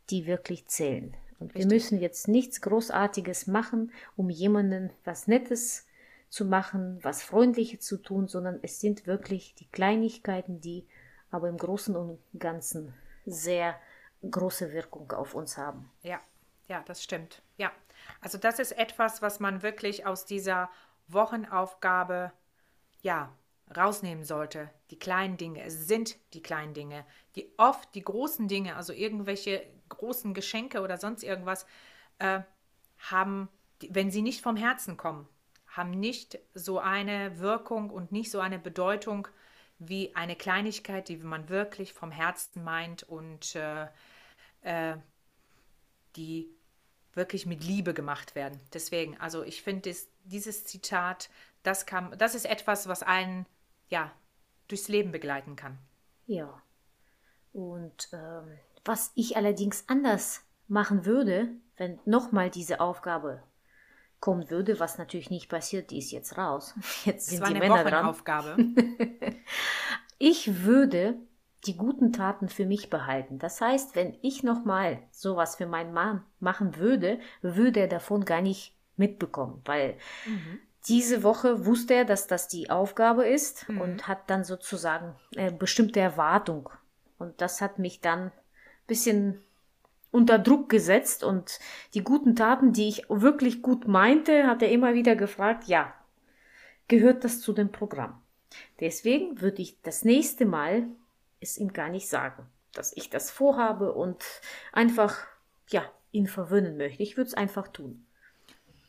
die 0.09 0.27
wirklich 0.27 0.67
zählen. 0.67 1.15
Und 1.39 1.47
Richtig. 1.55 1.63
wir 1.63 1.75
müssen 1.75 1.99
jetzt 1.99 2.27
nichts 2.27 2.61
Großartiges 2.61 3.47
machen, 3.47 3.91
um 4.15 4.29
jemanden 4.29 4.91
was 5.03 5.27
Nettes 5.27 5.87
zu 6.29 6.45
machen, 6.45 6.99
was 7.01 7.21
Freundliches 7.23 7.85
zu 7.85 7.97
tun, 7.97 8.27
sondern 8.27 8.59
es 8.61 8.79
sind 8.79 9.05
wirklich 9.07 9.55
die 9.55 9.67
Kleinigkeiten, 9.67 10.61
die 10.61 10.87
aber 11.31 11.49
im 11.49 11.57
Großen 11.57 11.95
und 11.95 12.19
Ganzen 12.39 12.93
sehr 13.25 13.75
große 14.29 14.71
Wirkung 14.73 15.11
auf 15.11 15.35
uns 15.35 15.57
haben. 15.57 15.91
Ja, 16.01 16.21
ja, 16.67 16.83
das 16.85 17.03
stimmt. 17.03 17.41
Ja, 17.57 17.71
also 18.21 18.37
das 18.37 18.59
ist 18.59 18.71
etwas, 18.71 19.21
was 19.21 19.39
man 19.39 19.63
wirklich 19.63 20.05
aus 20.05 20.25
dieser 20.25 20.69
Wochenaufgabe, 21.13 22.31
ja, 23.01 23.33
rausnehmen 23.75 24.23
sollte. 24.23 24.69
Die 24.91 24.99
kleinen 24.99 25.37
Dinge, 25.37 25.63
es 25.63 25.87
sind 25.87 26.17
die 26.33 26.41
kleinen 26.41 26.73
Dinge, 26.73 27.05
die 27.35 27.51
oft 27.57 27.93
die 27.95 28.03
großen 28.03 28.47
Dinge, 28.47 28.75
also 28.75 28.93
irgendwelche 28.93 29.65
großen 29.89 30.33
Geschenke 30.33 30.81
oder 30.81 30.97
sonst 30.97 31.23
irgendwas, 31.23 31.65
äh, 32.19 32.41
haben, 33.11 33.49
wenn 33.89 34.11
sie 34.11 34.21
nicht 34.21 34.41
vom 34.41 34.55
Herzen 34.55 34.97
kommen, 34.97 35.27
haben 35.67 35.91
nicht 35.91 36.39
so 36.53 36.79
eine 36.79 37.39
Wirkung 37.39 37.89
und 37.89 38.11
nicht 38.11 38.31
so 38.31 38.39
eine 38.39 38.59
Bedeutung 38.59 39.27
wie 39.79 40.15
eine 40.15 40.35
Kleinigkeit, 40.35 41.09
die 41.09 41.17
man 41.17 41.49
wirklich 41.49 41.93
vom 41.93 42.11
Herzen 42.11 42.63
meint 42.63 43.03
und 43.03 43.55
äh, 43.55 43.87
äh, 44.61 44.97
die 46.15 46.49
wirklich 47.15 47.45
mit 47.45 47.63
Liebe 47.63 47.93
gemacht 47.93 48.35
werden. 48.35 48.59
Deswegen, 48.73 49.19
also 49.19 49.43
ich 49.43 49.61
finde 49.61 49.93
dieses 50.25 50.65
Zitat, 50.65 51.29
das, 51.63 51.85
kann, 51.85 52.15
das 52.17 52.35
ist 52.35 52.45
etwas, 52.45 52.87
was 52.87 53.03
einen 53.03 53.45
ja, 53.89 54.11
durchs 54.67 54.87
Leben 54.87 55.11
begleiten 55.11 55.55
kann. 55.55 55.77
Ja. 56.25 56.61
Und 57.53 58.09
ähm, 58.11 58.57
was 58.85 59.11
ich 59.15 59.37
allerdings 59.37 59.85
anders 59.87 60.41
machen 60.67 61.05
würde, 61.05 61.49
wenn 61.77 61.99
nochmal 62.05 62.49
diese 62.49 62.79
Aufgabe 62.79 63.43
kommen 64.19 64.49
würde, 64.49 64.79
was 64.79 64.97
natürlich 64.97 65.29
nicht 65.29 65.49
passiert, 65.49 65.91
die 65.91 65.99
ist 65.99 66.11
jetzt 66.11 66.37
raus. 66.37 66.73
Jetzt 67.05 67.27
sind 67.27 67.45
die 67.47 67.53
Männer 67.55 67.83
dran. 67.83 68.05
Aufgabe. 68.05 68.55
ich 70.17 70.63
würde 70.63 71.17
die 71.65 71.77
guten 71.77 72.11
Taten 72.11 72.49
für 72.49 72.65
mich 72.65 72.89
behalten. 72.89 73.39
Das 73.39 73.61
heißt, 73.61 73.95
wenn 73.95 74.17
ich 74.21 74.43
nochmal 74.43 74.99
sowas 75.11 75.55
für 75.55 75.65
meinen 75.65 75.93
Mann 75.93 76.23
machen 76.39 76.75
würde, 76.77 77.19
würde 77.41 77.81
er 77.81 77.87
davon 77.87 78.25
gar 78.25 78.41
nicht 78.41 78.75
mitbekommen, 78.97 79.61
weil 79.65 79.95
mhm. 80.25 80.59
diese 80.87 81.23
Woche 81.23 81.65
wusste 81.65 81.93
er, 81.93 82.05
dass 82.05 82.27
das 82.27 82.47
die 82.47 82.69
Aufgabe 82.69 83.25
ist 83.25 83.67
mhm. 83.69 83.81
und 83.81 84.07
hat 84.07 84.29
dann 84.29 84.43
sozusagen 84.43 85.15
eine 85.37 85.51
bestimmte 85.51 85.99
Erwartung. 85.99 86.69
Und 87.17 87.39
das 87.41 87.61
hat 87.61 87.79
mich 87.79 88.01
dann 88.01 88.25
ein 88.25 88.31
bisschen 88.87 89.41
unter 90.11 90.37
Druck 90.37 90.69
gesetzt 90.69 91.23
und 91.23 91.59
die 91.93 92.03
guten 92.03 92.35
Taten, 92.35 92.71
die 92.73 92.87
ich 92.87 93.09
wirklich 93.09 93.61
gut 93.61 93.87
meinte, 93.87 94.45
hat 94.45 94.61
er 94.61 94.69
immer 94.69 94.93
wieder 94.93 95.15
gefragt, 95.15 95.67
ja, 95.67 95.93
gehört 96.87 97.23
das 97.23 97.41
zu 97.41 97.53
dem 97.53 97.71
Programm. 97.71 98.21
Deswegen 98.79 99.41
würde 99.41 99.63
ich 99.63 99.81
das 99.81 100.05
nächste 100.05 100.45
Mal 100.45 100.85
es 101.49 101.57
ihm 101.57 101.73
gar 101.73 101.89
nicht 101.89 102.07
sagen, 102.07 102.47
dass 102.73 102.95
ich 102.95 103.09
das 103.09 103.31
vorhabe 103.31 103.93
und 103.93 104.23
einfach, 104.71 105.17
ja, 105.69 105.83
ihn 106.11 106.27
verwöhnen 106.27 106.77
möchte. 106.77 107.03
Ich 107.03 107.17
würde 107.17 107.29
es 107.29 107.33
einfach 107.33 107.67
tun. 107.67 108.05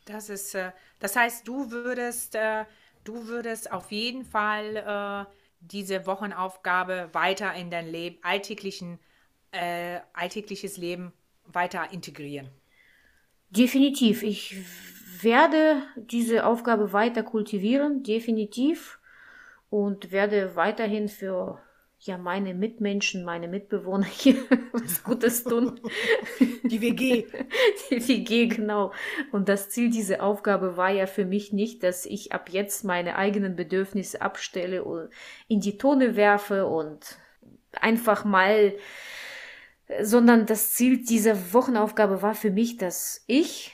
Das 0.04 0.28
ist, 0.28 0.54
äh, 0.54 0.72
das 1.00 1.16
heißt, 1.16 1.48
du 1.48 1.70
würdest, 1.70 2.34
äh, 2.34 2.64
du 3.04 3.26
würdest 3.26 3.72
auf 3.72 3.90
jeden 3.90 4.24
Fall 4.24 4.76
äh, 4.76 5.32
diese 5.60 6.06
Wochenaufgabe 6.06 7.08
weiter 7.12 7.54
in 7.54 7.70
dein 7.70 7.88
Leben, 7.88 8.18
alltäglichen, 8.22 8.98
alltägliches 10.12 10.78
Leben 10.78 11.12
weiter 11.46 11.92
integrieren. 11.92 12.50
Definitiv. 13.50 14.24
Ich 14.24 14.56
werde 15.22 15.80
diese 15.96 16.44
Aufgabe 16.44 16.92
weiter 16.92 17.22
kultivieren, 17.22 18.02
definitiv. 18.02 18.98
Und 19.70 20.10
werde 20.10 20.56
weiterhin 20.56 21.08
für 21.08 21.62
ja 22.06 22.18
meine 22.18 22.54
Mitmenschen, 22.54 23.24
meine 23.24 23.48
Mitbewohner 23.48 24.06
hier 24.10 24.36
was 24.72 25.02
Gutes 25.02 25.44
tun. 25.44 25.80
Die 26.64 26.80
WG. 26.80 27.26
Die 27.90 28.08
WG, 28.08 28.46
genau. 28.46 28.92
Und 29.32 29.48
das 29.48 29.70
Ziel 29.70 29.90
dieser 29.90 30.22
Aufgabe 30.22 30.76
war 30.76 30.90
ja 30.90 31.06
für 31.06 31.24
mich 31.24 31.52
nicht, 31.52 31.82
dass 31.82 32.06
ich 32.06 32.32
ab 32.32 32.50
jetzt 32.50 32.84
meine 32.84 33.16
eigenen 33.16 33.56
Bedürfnisse 33.56 34.22
abstelle 34.22 34.84
und 34.84 35.10
in 35.48 35.60
die 35.60 35.78
Tonne 35.78 36.16
werfe 36.16 36.66
und 36.66 37.18
einfach 37.72 38.24
mal, 38.24 38.74
sondern 40.00 40.46
das 40.46 40.72
Ziel 40.72 41.04
dieser 41.04 41.52
Wochenaufgabe 41.52 42.22
war 42.22 42.34
für 42.34 42.50
mich, 42.50 42.76
dass 42.76 43.24
ich 43.26 43.72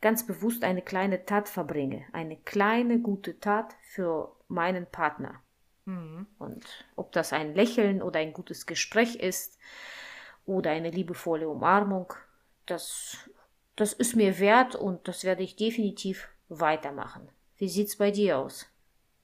ganz 0.00 0.26
bewusst 0.26 0.64
eine 0.64 0.82
kleine 0.82 1.24
Tat 1.24 1.48
verbringe. 1.48 2.04
Eine 2.12 2.36
kleine 2.36 3.00
gute 3.00 3.40
Tat 3.40 3.74
für 3.82 4.36
meinen 4.48 4.86
Partner. 4.86 5.42
Mhm. 5.86 6.26
Und 6.38 6.64
ob 6.96 7.12
das 7.12 7.32
ein 7.32 7.54
Lächeln 7.54 8.02
oder 8.02 8.20
ein 8.20 8.32
gutes 8.32 8.66
Gespräch 8.66 9.16
ist 9.16 9.58
oder 10.46 10.70
eine 10.72 10.90
liebevolle 10.90 11.48
Umarmung, 11.48 12.12
das, 12.66 13.18
das 13.76 13.92
ist 13.92 14.16
mir 14.16 14.38
wert 14.38 14.74
und 14.76 15.08
das 15.08 15.24
werde 15.24 15.42
ich 15.42 15.56
definitiv 15.56 16.28
weitermachen. 16.48 17.28
Wie 17.58 17.68
sieht 17.68 17.88
es 17.88 17.96
bei 17.96 18.10
dir 18.10 18.38
aus? 18.38 18.66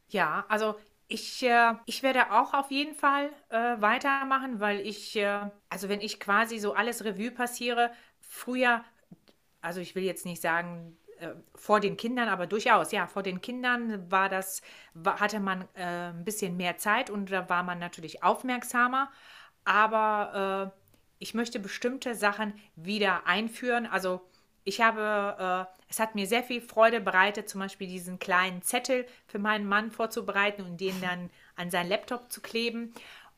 Ja, 0.09 0.45
also 0.49 0.75
ich, 1.09 1.43
äh, 1.43 1.75
ich 1.87 2.03
werde 2.03 2.33
auch 2.33 2.55
auf 2.55 2.71
jeden 2.71 2.95
Fall 2.95 3.31
äh, 3.49 3.81
weitermachen, 3.81 4.61
weil 4.61 4.81
ich, 4.81 5.17
äh, 5.17 5.51
also 5.69 5.89
wenn 5.89 6.01
ich 6.01 6.21
quasi 6.21 6.59
so 6.59 6.75
alles 6.75 7.05
Revue 7.05 7.31
passiere, 7.31 7.93
früher, 8.21 8.85
also 9.63 9.81
ich 9.81 9.95
will 9.95 10.05
jetzt 10.05 10.27
nicht 10.27 10.43
sagen, 10.43 10.99
äh, 11.23 11.35
vor 11.55 11.81
den 11.81 11.97
Kindern, 11.97 12.29
aber 12.29 12.47
durchaus, 12.47 12.93
ja, 12.93 13.07
vor 13.07 13.23
den 13.23 13.41
Kindern 13.41 14.11
war 14.11 14.29
das, 14.29 14.63
war, 14.95 15.21
hatte 15.21 15.41
man 15.41 15.63
äh, 15.75 16.11
ein 16.11 16.25
bisschen 16.25 16.57
mehr 16.57 16.77
Zeit 16.79 17.11
und 17.11 17.31
da 17.31 17.49
war 17.49 17.63
man 17.63 17.79
natürlich 17.79 18.23
aufmerksamer. 18.23 19.11
Aber 19.65 20.73
äh, 20.75 20.79
ich 21.19 21.35
möchte 21.35 21.61
bestimmte 21.61 22.15
Sachen 22.15 22.55
wieder 22.75 23.27
einführen. 23.27 23.87
Also 23.87 24.21
ich 24.65 24.81
habe, 24.81 25.69
äh, 25.69 25.83
es 25.89 26.01
hat 26.01 26.15
mir 26.15 26.27
sehr 26.27 26.43
viel 26.43 26.61
Freude 26.61 27.01
bereitet, 27.01 27.49
zum 27.49 27.61
Beispiel 27.61 27.87
diesen 27.87 28.19
kleinen 28.19 28.63
Zettel 28.63 29.07
für 29.27 29.39
meinen 29.39 29.67
Mann 29.67 29.91
vorzubereiten 29.91 30.63
und 30.63 30.81
den 30.81 31.01
dann 31.01 31.31
an 31.57 31.71
seinen 31.71 31.89
Laptop 31.89 32.31
zu 32.33 32.41
kleben. 32.41 32.93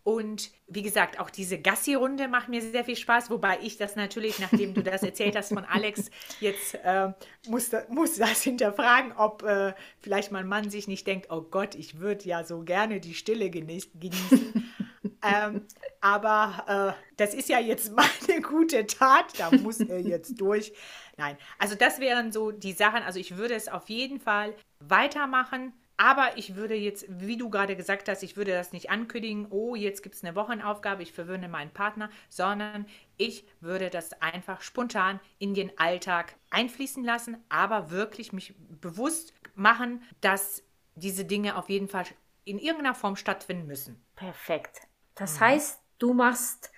Und 0.05 0.51
wie 0.67 0.83
gesagt, 0.83 1.19
auch 1.19 1.31
diese 1.31 1.59
Gassi-Runde 1.59 2.29
macht 2.29 2.51
mir 2.51 2.61
sehr 2.61 2.85
viel 2.85 2.95
Spaß, 2.95 3.31
wobei 3.31 3.59
ich 3.63 3.79
das 3.79 3.97
natürlich, 3.97 4.39
nachdem 4.39 4.75
du 4.75 4.83
das 4.83 5.03
erzählt 5.03 5.35
hast 5.35 5.49
von 5.49 5.65
Alex, 5.65 6.11
jetzt 6.41 6.75
äh, 6.85 7.09
muss, 7.49 7.71
muss 7.89 8.17
das 8.17 8.43
hinterfragen, 8.43 9.13
ob 9.17 9.43
äh, 9.45 9.73
vielleicht 10.01 10.31
mein 10.31 10.47
Mann 10.47 10.69
sich 10.69 10.89
nicht 10.89 11.07
denkt, 11.07 11.29
oh 11.31 11.41
Gott, 11.41 11.75
ich 11.75 12.01
würde 12.01 12.25
ja 12.27 12.45
so 12.45 12.61
gerne 12.61 13.01
die 13.01 13.15
Stille 13.15 13.49
genießen. 13.49 14.73
ähm, 15.23 15.63
aber 16.03 16.97
äh, 16.99 17.15
das 17.17 17.33
ist 17.33 17.49
ja 17.49 17.59
jetzt 17.59 17.93
meine 17.97 18.43
gute 18.43 18.87
Tat, 18.87 19.39
da 19.39 19.51
muss 19.53 19.81
er 19.81 20.01
jetzt 20.01 20.39
durch. 20.39 20.75
Nein, 21.17 21.39
also 21.59 21.77
das 21.77 21.99
wären 21.99 22.31
so 22.31 22.51
die 22.51 22.73
Sachen, 22.73 23.03
also 23.03 23.19
ich 23.19 23.39
würde 23.39 23.55
es 23.55 23.69
auf 23.69 23.89
jeden 23.89 24.21
Fall 24.21 24.55
weitermachen 24.81 25.73
aber 25.97 26.37
ich 26.37 26.57
würde 26.57 26.75
jetzt, 26.75 27.07
wie 27.09 27.37
du 27.37 27.51
gerade 27.51 27.77
gesagt 27.77 28.09
hast, 28.09 28.23
ich 28.23 28.37
würde 28.37 28.53
das 28.53 28.73
nicht 28.73 28.91
ankündigen, 28.91 29.47
oh, 29.51 29.75
jetzt 29.75 30.03
gibt 30.03 30.17
es 30.17 30.25
eine 30.25 30.35
Wochenaufgabe, 30.35 31.03
ich 31.03 31.13
verwöhne 31.13 31.49
meinen 31.49 31.71
Partner, 31.71 32.11
sondern 32.29 32.87
ich 33.17 33.47
würde 33.61 33.91
das 33.91 34.21
einfach 34.21 34.61
spontan 34.61 35.21
in 35.39 35.55
den 35.55 35.79
Alltag 35.79 36.35
einfließen 36.51 37.05
lassen, 37.05 37.37
aber 37.49 37.91
wirklich 37.91 38.33
mich 38.33 38.55
bewusst 38.81 39.35
machen, 39.55 40.03
dass 40.21 40.65
diese 40.97 41.25
Dinge 41.25 41.57
auf 41.57 41.69
jeden 41.69 41.89
Fall 41.89 42.05
in 42.45 42.59
irgendeiner 42.59 42.95
Form 42.95 43.17
stattfinden 43.17 43.67
müssen. 43.67 44.03
Perfekt. 44.17 44.83
Das 45.15 45.37
mhm. 45.37 45.41
heißt, 45.45 45.81
du 45.99 46.13
machst 46.13 46.73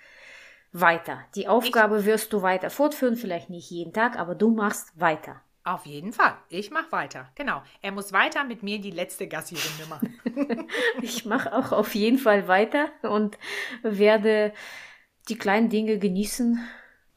weiter. 0.73 1.25
Die 1.35 1.49
Aufgabe 1.49 2.01
ich, 2.01 2.05
wirst 2.05 2.33
du 2.33 2.43
weiter 2.43 2.71
fortführen, 2.71 3.17
vielleicht 3.17 3.51
nicht 3.51 3.71
jeden 3.71 3.93
Tag, 3.93 4.19
aber 4.19 4.35
du 4.35 4.51
machst 4.51 4.99
weiter. 4.99 5.41
Auf 5.67 5.85
jeden 5.85 6.13
Fall. 6.13 6.37
Ich 6.49 6.71
mache 6.71 6.93
weiter. 6.93 7.29
Genau. 7.35 7.61
Er 7.83 7.91
muss 7.91 8.13
weiter 8.13 8.45
mit 8.45 8.63
mir 8.63 8.81
die 8.81 8.93
letzte 8.93 9.27
Gassi-Runde 9.27 9.87
machen. 9.89 10.69
ich 11.03 11.25
mache 11.25 11.53
auch 11.53 11.73
auf 11.73 11.97
jeden 11.97 12.19
Fall 12.19 12.47
weiter 12.47 12.89
und 13.03 13.37
werde 13.83 14.53
die 15.29 15.37
kleinen 15.37 15.69
Dinge 15.69 15.99
genießen, 15.99 16.65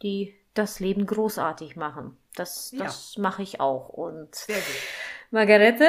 die 0.01 0.33
das 0.55 0.79
Leben 0.79 1.05
großartig 1.05 1.75
machen. 1.75 2.17
Das, 2.33 2.73
das 2.75 3.13
ja. 3.13 3.21
mache 3.21 3.43
ich 3.43 3.59
auch. 3.59 3.89
Und 3.89 4.33
Sehr 4.33 4.55
gut. 4.55 4.81
Margarete, 5.29 5.87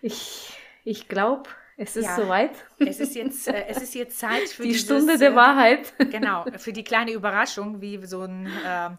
ich, 0.00 0.54
ich 0.84 1.06
glaube, 1.06 1.50
es 1.76 1.96
ist 1.96 2.06
ja, 2.06 2.16
soweit. 2.16 2.52
Es 2.78 2.98
ist 2.98 3.14
jetzt, 3.14 3.46
äh, 3.46 3.66
es 3.68 3.82
ist 3.82 3.94
jetzt 3.94 4.18
Zeit 4.18 4.48
für 4.48 4.62
die 4.62 4.68
dieses, 4.68 4.86
Stunde 4.86 5.18
der 5.18 5.34
Wahrheit. 5.34 5.92
Genau, 6.10 6.46
für 6.56 6.72
die 6.72 6.82
kleine 6.82 7.12
Überraschung, 7.12 7.82
wie 7.82 8.06
so 8.06 8.22
ein 8.22 8.46
äh, 8.46 8.90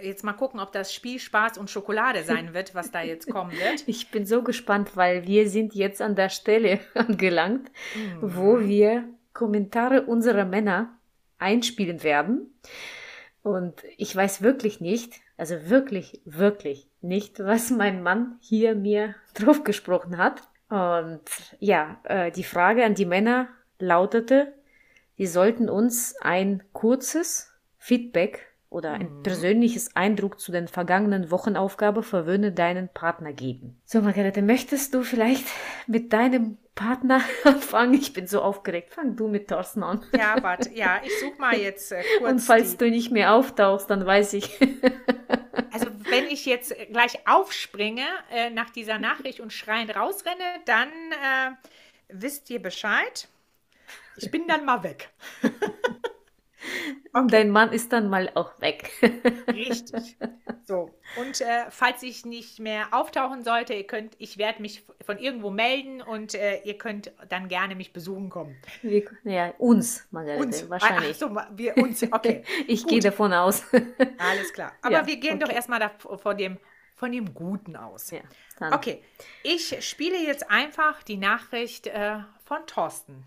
jetzt 0.00 0.24
mal 0.24 0.32
gucken, 0.32 0.60
ob 0.60 0.72
das 0.72 0.94
Spiel 0.94 1.18
Spaß 1.18 1.58
und 1.58 1.70
Schokolade 1.70 2.22
sein 2.24 2.54
wird, 2.54 2.74
was 2.74 2.90
da 2.90 3.02
jetzt 3.02 3.30
kommen 3.30 3.52
wird. 3.52 3.84
Ich 3.86 4.10
bin 4.10 4.26
so 4.26 4.42
gespannt, 4.42 4.96
weil 4.96 5.26
wir 5.26 5.48
sind 5.48 5.74
jetzt 5.74 6.00
an 6.00 6.14
der 6.14 6.28
Stelle 6.28 6.80
angelangt, 6.94 7.70
mhm. 7.94 8.36
wo 8.36 8.60
wir 8.60 9.04
Kommentare 9.32 10.02
unserer 10.02 10.44
Männer 10.44 10.96
einspielen 11.38 12.02
werden. 12.02 12.54
Und 13.42 13.82
ich 13.96 14.14
weiß 14.14 14.42
wirklich 14.42 14.80
nicht, 14.80 15.14
also 15.36 15.68
wirklich, 15.68 16.20
wirklich 16.24 16.88
nicht, 17.00 17.40
was 17.40 17.70
mein 17.70 18.02
Mann 18.02 18.36
hier 18.40 18.76
mir 18.76 19.16
drauf 19.34 19.64
gesprochen 19.64 20.16
hat. 20.16 20.42
Und 20.68 21.22
ja, 21.58 22.00
äh, 22.04 22.30
die 22.30 22.44
Frage 22.44 22.84
an 22.84 22.94
die 22.94 23.06
Männer 23.06 23.48
lautete, 23.78 24.54
die 25.18 25.26
sollten 25.26 25.68
uns 25.68 26.14
ein 26.20 26.62
kurzes 26.72 27.52
Feedback 27.78 28.51
oder 28.72 28.92
ein 28.92 29.18
mhm. 29.18 29.22
persönliches 29.22 29.94
Eindruck 29.94 30.40
zu 30.40 30.50
den 30.50 30.66
vergangenen 30.66 31.30
Wochenaufgabe 31.30 32.02
verwöhne 32.02 32.52
deinen 32.52 32.88
Partner 32.88 33.32
geben. 33.32 33.80
So, 33.84 34.00
Margarete, 34.00 34.42
möchtest 34.42 34.94
du 34.94 35.02
vielleicht 35.02 35.46
mit 35.86 36.12
deinem 36.12 36.58
Partner 36.74 37.22
anfangen? 37.44 37.94
Ich 37.94 38.12
bin 38.12 38.26
so 38.26 38.40
aufgeregt. 38.40 38.94
Fang 38.94 39.16
du 39.16 39.28
mit 39.28 39.48
Thorsten 39.48 39.82
an. 39.82 40.04
Ja, 40.16 40.42
warte. 40.42 40.70
Ja, 40.70 41.00
ich 41.04 41.12
suche 41.20 41.38
mal 41.38 41.56
jetzt 41.56 41.92
äh, 41.92 42.02
kurz. 42.18 42.30
Und 42.30 42.38
falls 42.40 42.76
du 42.76 42.90
nicht 42.90 43.12
mehr 43.12 43.34
auftauchst, 43.34 43.90
dann 43.90 44.04
weiß 44.06 44.32
ich. 44.34 44.58
also, 45.72 45.86
wenn 46.10 46.26
ich 46.28 46.46
jetzt 46.46 46.74
gleich 46.90 47.26
aufspringe 47.26 48.06
äh, 48.30 48.50
nach 48.50 48.70
dieser 48.70 48.98
Nachricht 48.98 49.40
und 49.40 49.52
schreiend 49.52 49.94
rausrenne, 49.94 50.44
dann 50.64 50.88
äh, 50.88 51.50
wisst 52.08 52.48
ihr 52.50 52.60
Bescheid. 52.60 53.28
Ich 54.16 54.30
bin 54.30 54.46
dann 54.46 54.64
mal 54.64 54.82
weg. 54.82 55.10
Und 57.12 57.32
dein 57.32 57.50
Mann 57.50 57.72
ist 57.72 57.92
dann 57.92 58.08
mal 58.08 58.30
auch 58.34 58.60
weg. 58.60 58.90
Richtig. 59.48 60.16
So. 60.64 60.90
Und 61.18 61.40
äh, 61.40 61.70
falls 61.70 62.02
ich 62.02 62.24
nicht 62.24 62.58
mehr 62.58 62.88
auftauchen 62.92 63.42
sollte, 63.42 63.74
ihr 63.74 63.86
könnt, 63.86 64.14
ich 64.18 64.38
werde 64.38 64.62
mich 64.62 64.84
von 65.04 65.18
irgendwo 65.18 65.50
melden 65.50 66.00
und 66.00 66.34
äh, 66.34 66.62
ihr 66.62 66.78
könnt 66.78 67.12
dann 67.28 67.48
gerne 67.48 67.74
mich 67.74 67.92
besuchen 67.92 68.30
kommen. 68.30 68.56
Wir, 68.80 69.04
ja, 69.24 69.52
uns, 69.58 70.06
Margarete, 70.10 70.44
uns. 70.44 70.70
wahrscheinlich. 70.70 71.16
Ach 71.22 71.28
so, 71.28 71.36
wir 71.56 71.76
uns, 71.76 72.02
okay. 72.10 72.44
ich 72.66 72.86
gehe 72.86 73.00
davon 73.00 73.32
aus. 73.32 73.64
Alles 74.18 74.52
klar. 74.52 74.72
Aber 74.82 74.94
ja, 74.94 75.06
wir 75.06 75.16
gehen 75.16 75.36
okay. 75.36 75.44
doch 75.46 75.52
erstmal 75.52 75.90
von 75.98 76.36
dem, 76.36 76.58
von 76.94 77.12
dem 77.12 77.34
Guten 77.34 77.76
aus. 77.76 78.10
Ja, 78.10 78.20
okay, 78.72 79.02
ich 79.42 79.84
spiele 79.86 80.16
jetzt 80.18 80.50
einfach 80.50 81.02
die 81.02 81.16
Nachricht 81.16 81.88
äh, 81.88 82.20
von 82.44 82.66
Thorsten. 82.66 83.26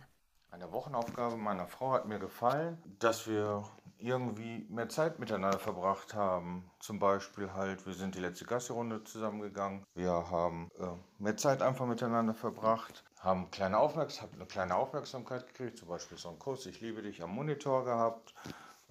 Eine 0.56 0.72
Wochenaufgabe 0.72 1.36
meiner 1.36 1.68
Frau 1.68 1.92
hat 1.92 2.06
mir 2.06 2.18
gefallen, 2.18 2.82
dass 3.00 3.28
wir 3.28 3.64
irgendwie 3.98 4.66
mehr 4.70 4.88
Zeit 4.88 5.20
miteinander 5.20 5.60
verbracht 5.60 6.14
haben. 6.14 6.72
Zum 6.80 6.98
Beispiel 6.98 7.52
halt, 7.54 7.86
wir 7.86 7.94
sind 7.94 8.16
die 8.16 8.22
letzte 8.22 8.46
Gassi-Runde 8.46 9.04
zusammengegangen. 9.04 9.86
Wir 9.96 10.12
haben 10.12 10.72
äh, 10.80 10.86
mehr 11.22 11.36
Zeit 11.36 11.62
einfach 11.62 11.86
miteinander 11.86 12.34
verbracht, 12.34 13.04
haben 13.20 13.52
kleine 13.52 13.78
Aufmerks 13.78 14.22
hab 14.22 14.34
eine 14.34 14.46
kleine 14.46 14.76
Aufmerksamkeit 14.76 15.46
gekriegt, 15.46 15.78
zum 15.78 15.90
Beispiel 15.90 16.18
so 16.18 16.30
einen 16.30 16.40
Kurs 16.40 16.66
Ich 16.68 16.80
liebe 16.80 17.02
dich 17.02 17.22
am 17.22 17.32
Monitor 17.32 17.84
gehabt. 17.84 18.34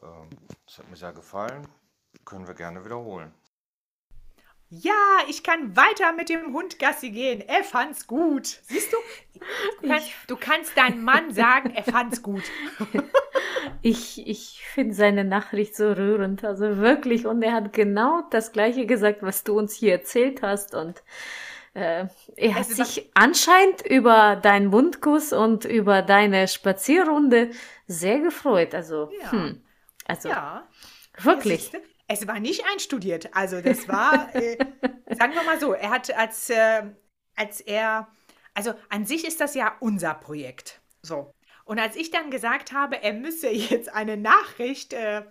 Ähm, 0.02 0.28
das 0.66 0.80
hat 0.80 0.90
mir 0.90 0.96
sehr 0.96 1.14
gefallen. 1.14 1.66
Können 2.26 2.46
wir 2.46 2.54
gerne 2.54 2.84
wiederholen. 2.84 3.32
Ja, 4.68 5.18
ich 5.28 5.44
kann 5.44 5.76
weiter 5.76 6.12
mit 6.12 6.28
dem 6.28 6.52
Hund 6.52 6.78
Gassi 6.78 7.10
gehen. 7.10 7.40
Er 7.40 7.62
fand's 7.62 8.06
gut. 8.06 8.60
Siehst 8.64 8.92
du? 8.92 8.96
Du 9.84 9.90
kannst, 9.90 10.10
du 10.28 10.36
kannst 10.36 10.76
deinem 10.76 11.04
Mann 11.04 11.32
sagen, 11.32 11.70
er 11.70 11.84
fand's 11.84 12.22
gut. 12.22 12.42
Ich, 13.80 14.26
ich 14.26 14.62
finde 14.66 14.94
seine 14.94 15.24
Nachricht 15.24 15.76
so 15.76 15.92
rührend, 15.92 16.42
also 16.42 16.78
wirklich. 16.78 17.26
Und 17.26 17.42
er 17.42 17.52
hat 17.52 17.72
genau 17.72 18.22
das 18.30 18.52
Gleiche 18.52 18.86
gesagt, 18.86 19.22
was 19.22 19.44
du 19.44 19.58
uns 19.58 19.74
hier 19.74 19.92
erzählt 19.92 20.40
hast. 20.42 20.74
Und 20.74 21.02
äh, 21.74 22.06
er 22.36 22.54
hat 22.54 22.66
sich 22.66 23.10
anscheinend 23.14 23.82
über 23.86 24.36
deinen 24.36 24.66
Mundkuss 24.68 25.32
und 25.32 25.64
über 25.64 26.02
deine 26.02 26.48
Spazierrunde 26.48 27.50
sehr 27.86 28.20
gefreut. 28.20 28.74
Also, 28.74 29.10
ja. 29.20 29.32
hm, 29.32 29.62
also 30.06 30.28
ja. 30.30 30.66
wirklich. 31.18 31.70
Es 32.06 32.26
war 32.26 32.40
nicht 32.40 32.64
einstudiert. 32.72 33.34
Also 33.34 33.60
das 33.60 33.88
war, 33.88 34.34
äh, 34.34 34.56
sagen 35.10 35.34
wir 35.34 35.42
mal 35.44 35.58
so, 35.60 35.72
er 35.72 35.90
hat 35.90 36.14
als, 36.14 36.48
äh, 36.50 36.82
als 37.34 37.60
er, 37.60 38.08
also 38.54 38.74
an 38.88 39.04
sich 39.04 39.26
ist 39.26 39.40
das 39.40 39.54
ja 39.54 39.76
unser 39.80 40.14
Projekt. 40.14 40.80
So. 41.02 41.34
Und 41.64 41.78
als 41.78 41.96
ich 41.96 42.10
dann 42.10 42.30
gesagt 42.30 42.72
habe, 42.72 43.02
er 43.02 43.12
müsse 43.12 43.48
jetzt 43.50 43.92
eine 43.92 44.16
Nachricht 44.16 44.92
äh, 44.92 45.22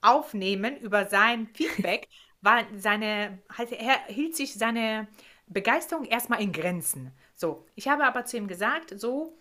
aufnehmen 0.00 0.76
über 0.76 1.06
sein 1.06 1.48
Feedback, 1.54 2.08
war 2.40 2.64
seine, 2.76 3.38
er 3.56 4.04
hielt 4.06 4.34
sich 4.34 4.54
seine 4.54 5.06
Begeisterung 5.46 6.04
erstmal 6.04 6.42
in 6.42 6.52
Grenzen. 6.52 7.12
So, 7.36 7.66
ich 7.76 7.88
habe 7.88 8.04
aber 8.04 8.24
zu 8.24 8.36
ihm 8.36 8.48
gesagt, 8.48 8.98
so, 8.98 9.38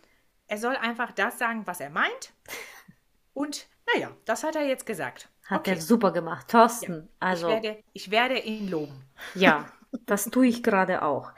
er 0.48 0.58
soll 0.58 0.76
einfach 0.76 1.12
das 1.12 1.40
sagen, 1.40 1.66
was 1.66 1.80
er 1.80 1.90
meint. 1.90 2.34
Und 3.34 3.68
naja, 3.94 4.12
das 4.26 4.44
hat 4.44 4.56
er 4.56 4.68
jetzt 4.68 4.86
gesagt. 4.86 5.30
Hat 5.46 5.62
okay. 5.62 5.72
er 5.72 5.82
super 5.82 6.12
gemacht. 6.12 6.48
Thorsten, 6.48 6.94
ja, 6.94 7.08
also. 7.20 7.48
Ich 7.48 7.54
werde, 7.54 7.84
ich 7.94 8.12
werde 8.12 8.40
ihn 8.40 8.70
loben. 8.70 9.04
Ja, 9.34 9.72
das 10.06 10.26
tue 10.26 10.48
ich 10.48 10.62
gerade 10.62 11.02
auch. 11.02 11.32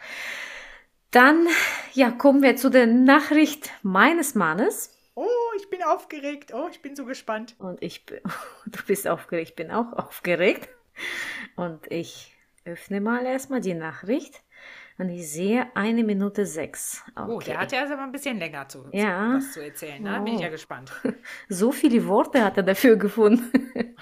Dann, 1.14 1.48
ja, 1.94 2.10
kommen 2.10 2.42
wir 2.42 2.56
zu 2.56 2.72
der 2.72 2.88
Nachricht 2.88 3.70
meines 3.84 4.34
Mannes. 4.34 4.98
Oh, 5.14 5.28
ich 5.56 5.70
bin 5.70 5.84
aufgeregt. 5.84 6.52
Oh, 6.56 6.68
ich 6.72 6.82
bin 6.82 6.96
so 6.96 7.06
gespannt. 7.06 7.56
Und 7.60 7.84
ich 7.84 8.08
bin, 8.08 8.20
du 8.66 8.80
bist 8.88 9.08
aufgeregt, 9.08 9.50
ich 9.50 9.56
bin 9.56 9.70
auch 9.70 9.94
aufgeregt. 9.94 10.70
Und 11.56 11.86
ich 11.92 12.36
öffne 12.66 13.00
mal 13.00 13.28
erstmal 13.28 13.62
die 13.62 13.76
Nachricht. 13.76 14.42
Und 14.98 15.10
ich 15.10 15.32
sehe 15.32 15.68
eine 15.76 16.04
Minute 16.04 16.48
sechs. 16.48 17.04
Okay. 17.16 17.32
Oh, 17.32 17.40
der 17.40 17.60
hat 17.60 17.72
ja 17.72 17.82
also 17.82 17.96
mal 17.96 18.06
ein 18.06 18.12
bisschen 18.12 18.40
länger 18.40 18.68
zu, 18.68 18.90
ja. 18.92 19.36
was 19.36 19.54
zu 19.54 19.64
erzählen. 19.64 20.02
Ne? 20.02 20.18
Oh. 20.20 20.24
Bin 20.24 20.34
ich 20.34 20.42
ja 20.42 20.50
gespannt. 20.50 20.92
So 21.48 21.72
viele 21.72 22.08
Worte 22.08 22.44
hat 22.44 22.58
er 22.58 22.64
dafür 22.64 22.96
gefunden. 22.96 23.52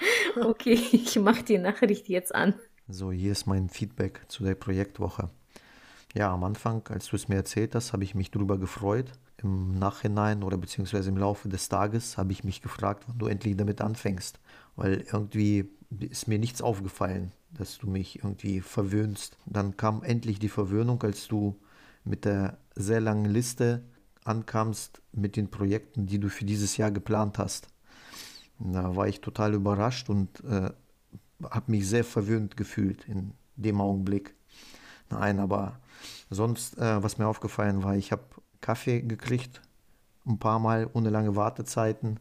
okay, 0.40 0.80
ich 0.92 1.18
mache 1.18 1.42
die 1.42 1.58
Nachricht 1.58 2.08
jetzt 2.08 2.34
an. 2.34 2.54
So, 2.88 3.12
hier 3.12 3.32
ist 3.32 3.46
mein 3.46 3.68
Feedback 3.68 4.22
zu 4.28 4.44
der 4.44 4.54
Projektwoche. 4.54 5.28
Ja, 6.14 6.32
am 6.32 6.44
Anfang, 6.44 6.86
als 6.88 7.08
du 7.08 7.16
es 7.16 7.28
mir 7.28 7.36
erzählt 7.36 7.74
hast, 7.74 7.94
habe 7.94 8.04
ich 8.04 8.14
mich 8.14 8.30
darüber 8.30 8.58
gefreut 8.58 9.12
im 9.38 9.78
Nachhinein 9.78 10.42
oder 10.42 10.58
beziehungsweise 10.58 11.08
im 11.08 11.16
Laufe 11.16 11.48
des 11.48 11.68
Tages 11.68 12.18
habe 12.18 12.32
ich 12.32 12.44
mich 12.44 12.60
gefragt, 12.60 13.04
wann 13.06 13.18
du 13.18 13.26
endlich 13.26 13.56
damit 13.56 13.80
anfängst. 13.80 14.38
Weil 14.76 15.04
irgendwie 15.10 15.70
ist 16.00 16.28
mir 16.28 16.38
nichts 16.38 16.60
aufgefallen, 16.60 17.32
dass 17.50 17.78
du 17.78 17.88
mich 17.88 18.18
irgendwie 18.18 18.60
verwöhnst. 18.60 19.38
Dann 19.46 19.76
kam 19.76 20.02
endlich 20.02 20.38
die 20.38 20.50
Verwöhnung, 20.50 21.02
als 21.02 21.28
du 21.28 21.58
mit 22.04 22.26
der 22.26 22.58
sehr 22.74 23.00
langen 23.00 23.26
Liste 23.26 23.82
ankamst 24.24 25.00
mit 25.12 25.36
den 25.36 25.50
Projekten, 25.50 26.06
die 26.06 26.18
du 26.18 26.28
für 26.28 26.44
dieses 26.44 26.76
Jahr 26.76 26.90
geplant 26.90 27.38
hast. 27.38 27.68
Da 28.58 28.94
war 28.94 29.08
ich 29.08 29.20
total 29.20 29.54
überrascht 29.54 30.08
und 30.10 30.44
äh, 30.44 30.70
habe 31.42 31.70
mich 31.70 31.88
sehr 31.88 32.04
verwöhnt 32.04 32.56
gefühlt 32.56 33.08
in 33.08 33.32
dem 33.56 33.80
Augenblick. 33.80 34.34
Nein, 35.10 35.40
aber 35.40 35.80
sonst, 36.30 36.78
äh, 36.78 37.02
was 37.02 37.18
mir 37.18 37.26
aufgefallen 37.26 37.82
war, 37.82 37.96
ich 37.96 38.12
habe 38.12 38.22
Kaffee 38.60 39.02
gekriegt, 39.02 39.60
ein 40.26 40.38
paar 40.38 40.58
Mal 40.58 40.88
ohne 40.92 41.10
lange 41.10 41.36
Wartezeiten, 41.36 42.20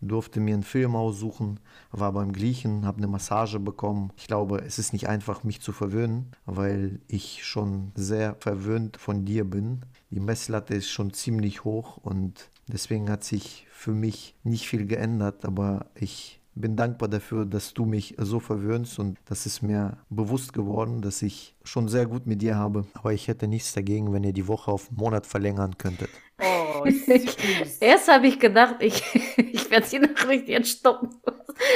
durfte 0.00 0.40
mir 0.40 0.54
einen 0.54 0.62
Film 0.62 0.96
aussuchen, 0.96 1.60
war 1.90 2.12
beim 2.12 2.32
Griechen, 2.32 2.86
habe 2.86 2.98
eine 2.98 3.06
Massage 3.06 3.60
bekommen. 3.60 4.12
Ich 4.16 4.26
glaube, 4.26 4.62
es 4.62 4.78
ist 4.78 4.92
nicht 4.92 5.08
einfach, 5.08 5.44
mich 5.44 5.60
zu 5.60 5.72
verwöhnen, 5.72 6.32
weil 6.46 7.00
ich 7.06 7.44
schon 7.44 7.92
sehr 7.94 8.36
verwöhnt 8.40 8.96
von 8.96 9.24
dir 9.24 9.44
bin. 9.44 9.82
Die 10.10 10.20
Messlatte 10.20 10.74
ist 10.74 10.90
schon 10.90 11.12
ziemlich 11.12 11.64
hoch 11.64 11.98
und 11.98 12.48
deswegen 12.66 13.10
hat 13.10 13.24
sich 13.24 13.66
für 13.70 13.92
mich 13.92 14.34
nicht 14.42 14.68
viel 14.68 14.86
geändert, 14.86 15.44
aber 15.44 15.86
ich 15.94 16.39
bin 16.54 16.76
dankbar 16.76 17.08
dafür, 17.08 17.44
dass 17.46 17.74
du 17.74 17.84
mich 17.84 18.14
so 18.18 18.40
verwöhnst 18.40 18.98
und 18.98 19.18
das 19.26 19.46
ist 19.46 19.62
mir 19.62 19.98
bewusst 20.08 20.52
geworden, 20.52 21.00
dass 21.00 21.22
ich 21.22 21.54
schon 21.64 21.88
sehr 21.88 22.06
gut 22.06 22.26
mit 22.26 22.42
dir 22.42 22.56
habe. 22.56 22.86
Aber 22.94 23.12
ich 23.12 23.28
hätte 23.28 23.46
nichts 23.46 23.72
dagegen, 23.72 24.12
wenn 24.12 24.24
ihr 24.24 24.32
die 24.32 24.48
Woche 24.48 24.70
auf 24.70 24.88
einen 24.88 24.98
Monat 24.98 25.26
verlängern 25.26 25.78
könntet. 25.78 26.10
Oh, 26.40 26.84
süß. 26.84 27.78
Erst 27.80 28.08
habe 28.08 28.26
ich 28.26 28.40
gedacht, 28.40 28.76
ich, 28.80 29.02
ich 29.36 29.70
werde 29.70 29.86
die 29.88 29.98
Nachricht 30.00 30.48
jetzt 30.48 30.70
stoppen. 30.70 31.10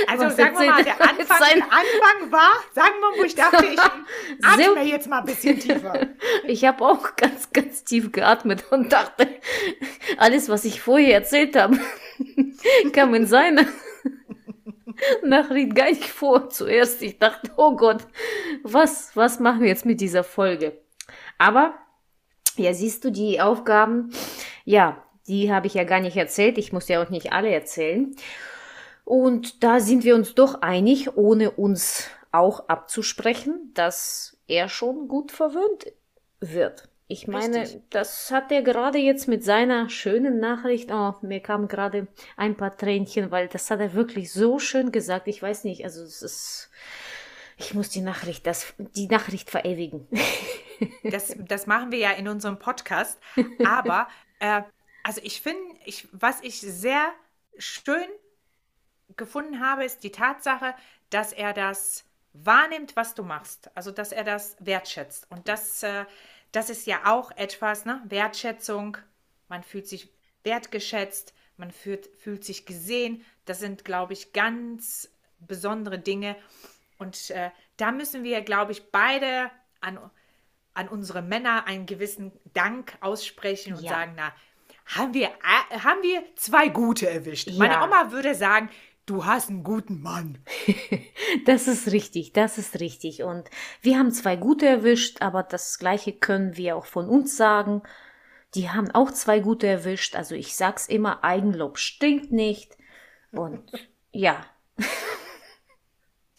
Also 0.09 0.25
Was 0.25 0.37
sagen 0.37 0.59
wir 0.59 0.71
mal, 0.71 0.85
der 0.85 1.01
Anfang, 1.01 1.17
der 1.19 1.65
Anfang 1.65 2.33
war, 2.33 2.53
sagen 2.75 2.95
wir 2.99 3.11
mal, 3.11 3.19
wo 3.19 3.25
ich 3.25 3.35
dachte, 3.35 3.65
ich 3.67 3.81
atme 4.43 4.83
jetzt 4.85 5.09
mal 5.09 5.21
ein 5.21 5.27
bisschen 5.27 5.59
tiefer. 5.59 6.09
Ich 6.47 6.65
habe 6.65 6.85
auch 6.85 7.17
ganz, 7.17 7.53
ganz 7.53 7.85
tief 7.85 8.11
geatmet 8.11 8.65
und 8.71 8.93
dachte, 8.93 9.29
alles, 10.17 10.49
was 10.49 10.65
ich 10.65 10.81
vorher 10.81 11.15
erzählt 11.15 11.55
habe, 11.57 11.79
kam 12.93 13.15
in 13.15 13.27
seine 13.27 13.67
Nachricht 15.25 15.75
gar 15.75 15.87
nicht 15.91 16.05
vor 16.05 16.51
zuerst. 16.51 17.03
Ich 17.03 17.19
dachte, 17.19 17.51
oh 17.57 17.77
Gott, 17.77 18.07
was, 18.63 19.15
was 19.15 19.41
machen 19.41 19.61
wir 19.61 19.69
jetzt 19.69 19.87
mit 19.87 20.01
dieser 20.01 20.25
Folge? 20.25 20.81
Aber, 21.39 21.75
ja, 22.57 22.73
siehst 22.73 23.05
du, 23.05 23.11
die 23.11 23.41
Aufgaben, 23.41 24.11
ja, 24.65 25.03
die 25.27 25.53
habe 25.53 25.67
ich 25.67 25.75
ja 25.75 25.85
gar 25.85 26.01
nicht 26.01 26.17
erzählt. 26.17 26.59
Ich 26.59 26.73
muss 26.73 26.89
ja 26.89 27.03
auch 27.03 27.11
nicht 27.11 27.33
alle 27.33 27.51
erzählen. 27.51 28.15
Und 29.05 29.63
da 29.63 29.81
sind 29.81 30.05
wir 30.05 30.15
uns 30.15 30.35
doch 30.35 30.63
einig, 30.63 31.17
ohne 31.17 31.51
uns 31.51 32.09
auch 32.33 32.69
abzusprechen, 32.69 33.71
dass 33.75 34.39
er 34.47 34.69
schon 34.69 35.09
gut 35.09 35.31
verwöhnt 35.31 35.87
wird. 36.41 36.89
Ich 37.07 37.29
meine, 37.29 37.63
Richtig. 37.63 37.83
das 37.91 38.31
hat 38.31 38.51
er 38.51 38.63
gerade 38.63 38.99
jetzt 38.99 39.29
mit 39.29 39.45
seiner 39.45 39.91
schönen 39.91 40.41
Nachricht. 40.41 40.91
Oh, 40.91 41.15
mir 41.21 41.41
kamen 41.41 41.69
gerade 41.69 42.09
ein 42.37 42.57
paar 42.57 42.75
Tränchen, 42.77 43.31
weil 43.31 43.49
das 43.49 43.71
hat 43.71 43.81
er 43.81 43.93
wirklich 43.93 44.33
so 44.33 44.59
schön 44.59 44.91
gesagt. 44.91 45.29
Ich 45.29 45.43
weiß 45.43 45.65
nicht, 45.65 45.85
also 45.85 46.03
es 46.03 46.23
ist. 46.23 46.71
Ich 47.57 47.75
muss 47.75 47.89
die 47.91 48.01
Nachricht, 48.01 48.47
das, 48.47 48.75
die 48.79 49.07
Nachricht 49.07 49.51
verewigen. 49.51 50.09
Das, 51.05 51.33
das 51.39 51.69
machen 51.69 51.93
wir 51.93 51.99
ja 51.99 52.11
in 52.11 52.27
unserem 52.27 52.59
Podcast. 52.59 53.21
Aber 53.65 54.09
äh, 54.41 54.63
also 55.05 55.21
ich 55.23 55.41
finde, 55.41 55.63
ich, 55.85 56.09
was 56.11 56.41
ich 56.43 56.61
sehr 56.61 57.13
schön 57.57 58.05
gefunden 59.17 59.61
habe, 59.61 59.85
ist 59.85 60.03
die 60.03 60.11
Tatsache, 60.11 60.75
dass 61.11 61.33
er 61.33 61.53
das 61.53 62.05
wahrnimmt, 62.33 62.97
was 62.97 63.15
du 63.15 63.23
machst. 63.23 63.71
Also 63.77 63.93
dass 63.93 64.11
er 64.11 64.25
das 64.25 64.57
wertschätzt. 64.59 65.31
Und 65.31 65.47
das 65.49 65.85
äh, 65.85 66.05
das 66.55 66.71
ist 66.71 66.87
ja 66.87 67.01
auch 67.07 67.31
etwas, 67.33 67.85
ne? 67.85 68.03
Wertschätzung, 68.07 68.97
man 69.49 69.63
fühlt 69.63 69.89
sich 69.89 70.09
wertgeschätzt, 70.45 71.35
man 71.57 71.71
fühlt, 71.71 72.07
fühlt 72.19 72.45
sich 72.45 72.67
gesehen. 72.67 73.25
Das 73.45 73.61
sind, 73.61 73.85
glaube 73.85 74.13
ich, 74.13 74.33
ganz 74.33 75.11
besondere 75.39 75.99
Dinge. 75.99 76.37
Und 76.99 77.31
äh, 77.31 77.51
da 77.77 77.93
müssen 77.93 78.25
wir, 78.25 78.41
glaube 78.43 78.73
ich, 78.73 78.91
beide 78.91 79.51
an, 79.81 79.99
an 80.75 80.89
unsere 80.89 81.23
Männer 81.23 81.67
einen 81.67 81.87
gewissen 81.87 82.33
Dank 82.53 82.97
aussprechen 83.01 83.75
und 83.75 83.83
ja. 83.83 83.91
sagen, 83.91 84.15
na, 84.17 84.33
haben 84.87 85.15
wir, 85.15 85.29
äh, 85.29 85.79
haben 85.79 86.03
wir 86.03 86.23
zwei 86.37 86.69
gute 86.69 87.09
erwischt. 87.09 87.49
Ja. 87.49 87.59
Meine 87.59 87.83
Oma 87.83 88.13
würde 88.13 88.35
sagen, 88.35 88.69
Du 89.07 89.27
hast 89.27 89.51
einen 89.51 89.65
guten 89.65 90.01
Mann. 90.01 90.39
das 91.45 91.69
ist 91.69 91.93
richtig, 91.93 92.33
das 92.33 92.57
ist 92.57 92.81
richtig. 92.81 93.23
Und 93.23 93.51
wir 93.83 93.99
haben 93.99 94.11
zwei 94.13 94.37
gute 94.37 94.67
erwischt, 94.67 95.21
aber 95.21 95.43
das 95.43 95.79
gleiche 95.79 96.13
können 96.13 96.57
wir 96.57 96.77
auch 96.77 96.87
von 96.87 97.09
uns 97.09 97.37
sagen. 97.37 97.83
Die 98.55 98.71
haben 98.71 98.91
auch 98.93 99.11
zwei 99.11 99.41
gute 99.41 99.67
erwischt. 99.67 100.17
Also 100.17 100.35
ich 100.35 100.57
sag's 100.57 100.89
immer, 100.89 101.23
Eigenlob 101.23 101.79
stinkt 101.79 102.33
nicht. 102.33 102.79
Und 103.31 103.71
ja. 104.13 104.47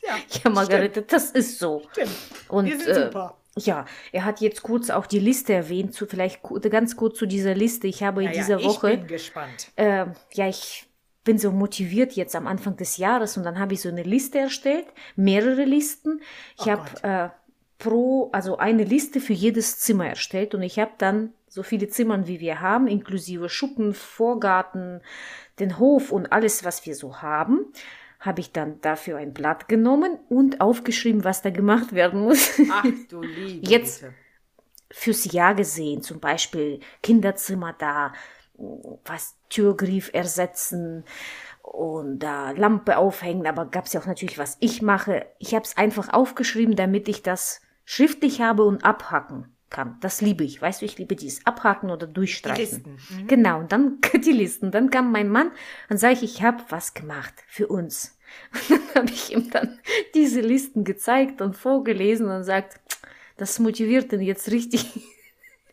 Ja, 0.01 0.17
ja 0.43 0.49
Margarete, 0.49 1.01
stimmt. 1.01 1.13
das 1.13 1.31
ist 1.31 1.59
so. 1.59 1.83
Stimmt. 1.91 2.15
Und, 2.47 2.65
wir 2.65 2.79
sind 2.79 2.87
äh, 2.87 3.05
super. 3.05 3.37
Ja, 3.57 3.85
er 4.11 4.25
hat 4.25 4.41
jetzt 4.41 4.63
kurz 4.63 4.89
auch 4.89 5.05
die 5.05 5.19
Liste 5.19 5.53
erwähnt, 5.53 5.93
zu, 5.93 6.07
vielleicht 6.07 6.41
ganz 6.69 6.97
kurz 6.97 7.17
zu 7.17 7.25
dieser 7.25 7.53
Liste. 7.53 7.87
Ich 7.87 8.03
habe 8.03 8.23
in 8.23 8.31
ja, 8.31 8.33
dieser 8.33 8.63
Woche. 8.63 8.93
Ich 8.93 8.99
bin 8.99 9.07
gespannt. 9.07 9.71
Äh, 9.77 10.07
ja, 10.33 10.49
ich 10.49 10.87
bin 11.25 11.37
so 11.37 11.51
motiviert 11.51 12.13
jetzt 12.13 12.35
am 12.35 12.47
Anfang 12.47 12.77
des 12.77 12.95
Jahres 12.95 13.35
und 13.35 13.43
dann 13.43 13.59
habe 13.59 13.73
ich 13.73 13.81
so 13.81 13.89
eine 13.89 14.03
Liste 14.03 14.39
erstellt, 14.39 14.85
mehrere 15.17 15.65
Listen. 15.65 16.21
Ich 16.57 16.67
oh 16.67 16.71
habe 16.71 17.03
äh, 17.03 17.29
pro, 17.77 18.29
also 18.31 18.57
eine 18.57 18.85
Liste 18.85 19.19
für 19.19 19.33
jedes 19.33 19.79
Zimmer 19.79 20.07
erstellt 20.07 20.55
und 20.55 20.61
ich 20.61 20.79
habe 20.79 20.91
dann 20.97 21.33
so 21.49 21.63
viele 21.63 21.89
Zimmern, 21.89 22.27
wie 22.27 22.39
wir 22.39 22.61
haben, 22.61 22.87
inklusive 22.87 23.49
Schuppen, 23.49 23.93
Vorgarten, 23.93 25.01
den 25.59 25.79
Hof 25.79 26.11
und 26.11 26.31
alles, 26.31 26.63
was 26.63 26.85
wir 26.85 26.95
so 26.95 27.21
haben, 27.21 27.65
habe 28.19 28.41
ich 28.41 28.51
dann 28.51 28.79
dafür 28.81 29.17
ein 29.17 29.33
Blatt 29.33 29.67
genommen 29.67 30.19
und 30.29 30.61
aufgeschrieben, 30.61 31.23
was 31.23 31.41
da 31.41 31.49
gemacht 31.49 31.93
werden 31.93 32.21
muss. 32.21 32.59
Ach 32.71 32.85
du 33.09 33.21
liebe 33.21 33.67
Jetzt 33.67 34.05
fürs 34.91 35.31
Jahr 35.31 35.55
gesehen, 35.55 36.01
zum 36.01 36.19
Beispiel 36.19 36.79
Kinderzimmer 37.01 37.73
da, 37.77 38.13
was 38.57 39.35
Türgriff 39.49 40.11
ersetzen 40.13 41.03
und 41.61 42.19
da 42.19 42.51
Lampe 42.51 42.97
aufhängen, 42.97 43.47
aber 43.47 43.65
gab 43.65 43.85
es 43.85 43.93
ja 43.93 44.01
auch 44.01 44.05
natürlich, 44.05 44.37
was 44.37 44.57
ich 44.59 44.81
mache. 44.81 45.25
Ich 45.39 45.53
habe 45.53 45.65
es 45.65 45.77
einfach 45.77 46.13
aufgeschrieben, 46.13 46.75
damit 46.75 47.07
ich 47.07 47.23
das 47.23 47.61
schriftlich 47.85 48.41
habe 48.41 48.63
und 48.63 48.83
abhacken 48.83 49.55
kann. 49.69 49.97
Das 49.99 50.21
liebe 50.21 50.43
ich. 50.43 50.61
Weißt 50.61 50.81
du, 50.81 50.85
ich 50.85 50.97
liebe 50.97 51.15
dieses 51.15 51.45
Abhaken 51.45 51.89
oder 51.89 52.07
Durchstreichen. 52.07 52.83
Die 52.83 52.89
Listen. 52.89 53.23
Mhm. 53.23 53.27
Genau, 53.27 53.59
und 53.59 53.71
dann 53.71 53.99
die 54.13 54.31
Listen. 54.31 54.71
Dann 54.71 54.89
kam 54.89 55.11
mein 55.11 55.29
Mann 55.29 55.51
und 55.89 55.97
sage 55.97 56.13
ich, 56.13 56.23
ich 56.23 56.43
habe 56.43 56.63
was 56.69 56.93
gemacht 56.93 57.33
für 57.47 57.67
uns. 57.67 58.17
Und 58.69 58.71
dann 58.71 59.03
habe 59.03 59.11
ich 59.11 59.31
ihm 59.31 59.51
dann 59.51 59.79
diese 60.13 60.41
Listen 60.41 60.83
gezeigt 60.83 61.41
und 61.41 61.55
vorgelesen 61.55 62.27
und 62.27 62.43
sagt, 62.43 62.81
das 63.37 63.59
motiviert 63.59 64.11
ihn 64.11 64.21
jetzt 64.21 64.51
richtig, 64.51 64.99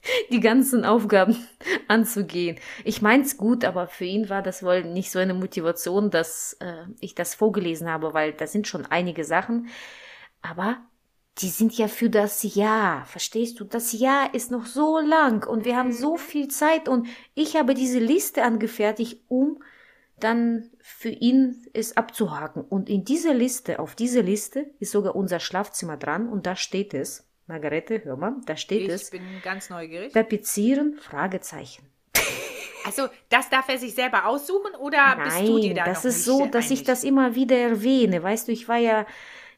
die 0.30 0.40
ganzen 0.40 0.84
Aufgaben 0.84 1.36
anzugehen. 1.88 2.58
Ich 2.84 3.02
mein's 3.02 3.36
gut, 3.36 3.64
aber 3.64 3.86
für 3.86 4.04
ihn 4.04 4.28
war 4.28 4.42
das 4.42 4.62
wohl 4.62 4.84
nicht 4.84 5.10
so 5.10 5.18
eine 5.18 5.34
Motivation, 5.34 6.10
dass 6.10 6.54
äh, 6.60 6.84
ich 7.00 7.14
das 7.14 7.34
vorgelesen 7.34 7.88
habe, 7.88 8.14
weil 8.14 8.32
da 8.32 8.46
sind 8.46 8.66
schon 8.66 8.86
einige 8.86 9.24
Sachen. 9.24 9.68
Aber 10.40 10.78
die 11.38 11.48
sind 11.48 11.76
ja 11.78 11.88
für 11.88 12.10
das 12.10 12.42
Jahr, 12.54 13.06
verstehst 13.06 13.58
du? 13.58 13.64
Das 13.64 13.92
Jahr 13.92 14.34
ist 14.34 14.50
noch 14.50 14.66
so 14.66 14.98
lang 14.98 15.46
und 15.48 15.64
wir 15.64 15.76
haben 15.76 15.92
so 15.92 16.16
viel 16.16 16.48
Zeit 16.48 16.88
und 16.88 17.06
ich 17.34 17.56
habe 17.56 17.74
diese 17.74 17.98
Liste 17.98 18.42
angefertigt, 18.42 19.22
um 19.28 19.62
dann 20.20 20.70
für 20.78 21.08
ihn 21.08 21.66
es 21.72 21.96
abzuhaken. 21.96 22.62
Und 22.62 22.88
in 22.88 23.04
dieser 23.04 23.34
Liste, 23.34 23.78
auf 23.78 23.94
dieser 23.94 24.22
Liste 24.22 24.70
ist 24.78 24.92
sogar 24.92 25.16
unser 25.16 25.40
Schlafzimmer 25.40 25.96
dran 25.96 26.28
und 26.28 26.46
da 26.46 26.54
steht 26.54 26.92
es, 26.92 27.26
Margarete, 27.52 28.02
hör 28.04 28.16
mal, 28.16 28.36
da 28.46 28.56
steht 28.56 28.82
ich 28.82 28.88
es. 28.88 29.04
Ich 29.04 29.10
bin 29.10 29.22
ganz 29.44 29.68
neugierig. 29.68 30.12
Tapezieren, 30.12 30.98
Fragezeichen. 30.98 31.86
Also, 32.84 33.06
das 33.28 33.48
darf 33.48 33.68
er 33.68 33.78
sich 33.78 33.94
selber 33.94 34.26
aussuchen 34.26 34.74
oder 34.74 35.14
Nein, 35.14 35.22
bist 35.22 35.48
du 35.48 35.60
dir 35.60 35.72
da 35.72 35.84
das 35.84 36.04
ist 36.04 36.24
so, 36.24 36.46
dass 36.46 36.68
ich 36.72 36.82
das 36.82 37.04
immer 37.04 37.36
wieder 37.36 37.56
erwähne. 37.56 38.20
Weißt 38.24 38.48
du, 38.48 38.52
ich 38.52 38.66
war 38.66 38.76
ja 38.76 39.06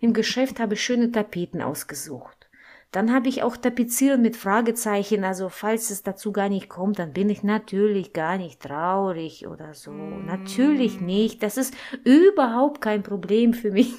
im 0.00 0.12
Geschäft, 0.12 0.60
habe 0.60 0.76
schöne 0.76 1.10
Tapeten 1.10 1.62
ausgesucht. 1.62 2.50
Dann 2.90 3.14
habe 3.14 3.30
ich 3.30 3.42
auch 3.42 3.56
Tapezieren 3.56 4.20
mit 4.20 4.36
Fragezeichen, 4.36 5.24
also 5.24 5.48
falls 5.48 5.88
es 5.88 6.02
dazu 6.02 6.32
gar 6.32 6.50
nicht 6.50 6.68
kommt, 6.68 6.98
dann 6.98 7.14
bin 7.14 7.30
ich 7.30 7.42
natürlich 7.42 8.12
gar 8.12 8.36
nicht 8.36 8.60
traurig 8.60 9.46
oder 9.46 9.72
so. 9.72 9.90
Mm. 9.90 10.26
Natürlich 10.26 11.00
nicht. 11.00 11.42
Das 11.42 11.56
ist 11.56 11.74
überhaupt 12.04 12.82
kein 12.82 13.02
Problem 13.02 13.54
für 13.54 13.70
mich. 13.70 13.94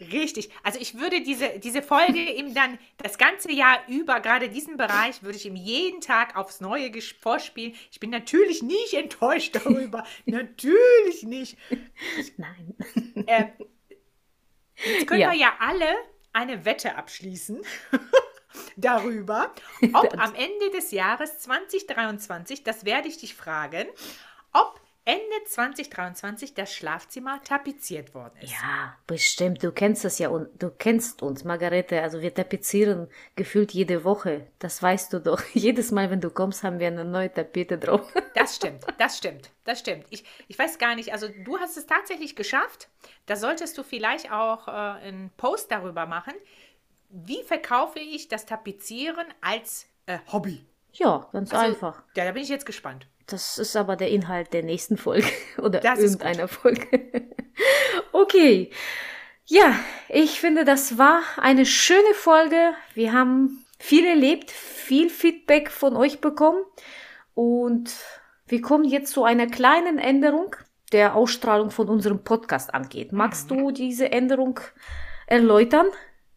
Richtig. 0.00 0.50
Also 0.62 0.78
ich 0.80 0.98
würde 0.98 1.22
diese, 1.22 1.58
diese 1.58 1.82
Folge 1.82 2.18
ihm 2.32 2.54
dann 2.54 2.78
das 2.98 3.18
ganze 3.18 3.52
Jahr 3.52 3.78
über, 3.88 4.20
gerade 4.20 4.48
diesen 4.48 4.76
Bereich, 4.76 5.22
würde 5.22 5.36
ich 5.36 5.46
ihm 5.46 5.56
jeden 5.56 6.00
Tag 6.00 6.36
aufs 6.36 6.60
Neue 6.60 6.90
vorspielen. 7.20 7.74
Ich 7.90 8.00
bin 8.00 8.10
natürlich 8.10 8.62
nicht 8.62 8.94
enttäuscht 8.94 9.54
darüber. 9.54 10.04
natürlich 10.26 11.22
nicht. 11.22 11.56
Nein. 12.36 12.74
Äh, 13.26 13.46
jetzt 14.76 15.06
können 15.06 15.20
ja. 15.20 15.30
wir 15.32 15.38
ja 15.38 15.54
alle 15.60 15.86
eine 16.32 16.64
Wette 16.64 16.96
abschließen 16.96 17.62
darüber, 18.76 19.52
ob 19.92 20.18
am 20.18 20.34
Ende 20.34 20.70
des 20.74 20.90
Jahres 20.90 21.38
2023, 21.40 22.64
das 22.64 22.84
werde 22.84 23.08
ich 23.08 23.18
dich 23.18 23.34
fragen, 23.34 23.86
ob 24.52 24.80
Ende 25.08 25.42
2023 25.46 26.52
das 26.52 26.74
Schlafzimmer 26.74 27.42
tapeziert 27.42 28.14
worden 28.14 28.34
ist. 28.42 28.52
Ja, 28.52 28.94
bestimmt. 29.06 29.64
Du 29.64 29.72
kennst 29.72 30.04
das 30.04 30.18
ja 30.18 30.28
und 30.28 30.50
du 30.62 30.68
kennst 30.68 31.22
uns, 31.22 31.44
Margarete. 31.44 32.02
Also 32.02 32.20
wir 32.20 32.34
tapezieren 32.34 33.08
gefühlt 33.34 33.72
jede 33.72 34.04
Woche. 34.04 34.48
Das 34.58 34.82
weißt 34.82 35.14
du 35.14 35.20
doch. 35.20 35.42
Jedes 35.54 35.92
Mal, 35.92 36.10
wenn 36.10 36.20
du 36.20 36.28
kommst, 36.28 36.62
haben 36.62 36.78
wir 36.78 36.88
eine 36.88 37.06
neue 37.06 37.32
Tapete 37.32 37.78
drauf. 37.78 38.12
Das 38.34 38.54
stimmt, 38.54 38.84
das 38.98 39.18
stimmt, 39.18 39.50
das 39.64 39.80
stimmt. 39.80 40.04
Ich, 40.10 40.24
ich 40.46 40.56
weiß 40.58 40.78
gar 40.78 40.94
nicht, 40.94 41.12
also 41.12 41.26
du 41.44 41.58
hast 41.58 41.76
es 41.76 41.86
tatsächlich 41.86 42.36
geschafft. 42.36 42.88
Da 43.26 43.34
solltest 43.34 43.76
du 43.78 43.82
vielleicht 43.82 44.30
auch 44.30 44.68
äh, 44.68 44.70
einen 44.70 45.30
Post 45.36 45.72
darüber 45.72 46.06
machen. 46.06 46.34
Wie 47.08 47.42
verkaufe 47.42 47.98
ich 47.98 48.28
das 48.28 48.46
Tapezieren 48.46 49.26
als 49.40 49.86
äh, 50.06 50.18
Hobby? 50.30 50.64
Ja, 50.92 51.26
ganz 51.32 51.52
also, 51.52 51.64
einfach. 51.64 52.02
Ja, 52.14 52.26
da 52.26 52.32
bin 52.32 52.42
ich 52.42 52.48
jetzt 52.48 52.66
gespannt. 52.66 53.08
Das 53.28 53.58
ist 53.58 53.76
aber 53.76 53.96
der 53.96 54.08
Inhalt 54.08 54.54
der 54.54 54.62
nächsten 54.62 54.96
Folge 54.96 55.28
oder 55.58 55.80
das 55.80 56.00
irgendeiner 56.00 56.48
Folge. 56.48 57.30
okay. 58.12 58.70
Ja, 59.44 59.74
ich 60.08 60.40
finde, 60.40 60.64
das 60.64 60.98
war 60.98 61.22
eine 61.36 61.64
schöne 61.64 62.14
Folge. 62.14 62.74
Wir 62.94 63.12
haben 63.12 63.64
viel 63.78 64.06
erlebt, 64.06 64.50
viel 64.50 65.10
Feedback 65.10 65.70
von 65.70 65.96
euch 65.96 66.20
bekommen 66.20 66.62
und 67.34 67.94
wir 68.46 68.60
kommen 68.62 68.84
jetzt 68.84 69.12
zu 69.12 69.24
einer 69.24 69.46
kleinen 69.46 69.98
Änderung 69.98 70.56
der 70.92 71.14
Ausstrahlung 71.14 71.70
von 71.70 71.88
unserem 71.88 72.24
Podcast 72.24 72.72
angeht. 72.74 73.12
Magst 73.12 73.50
mhm. 73.50 73.58
du 73.58 73.70
diese 73.70 74.10
Änderung 74.10 74.58
erläutern? 75.26 75.86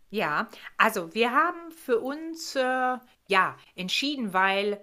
Ja, 0.10 0.50
also 0.78 1.14
wir 1.14 1.32
haben 1.32 1.72
für 1.72 2.00
uns 2.00 2.56
äh, 2.58 2.98
ja 3.28 3.56
entschieden, 3.76 4.34
weil 4.34 4.82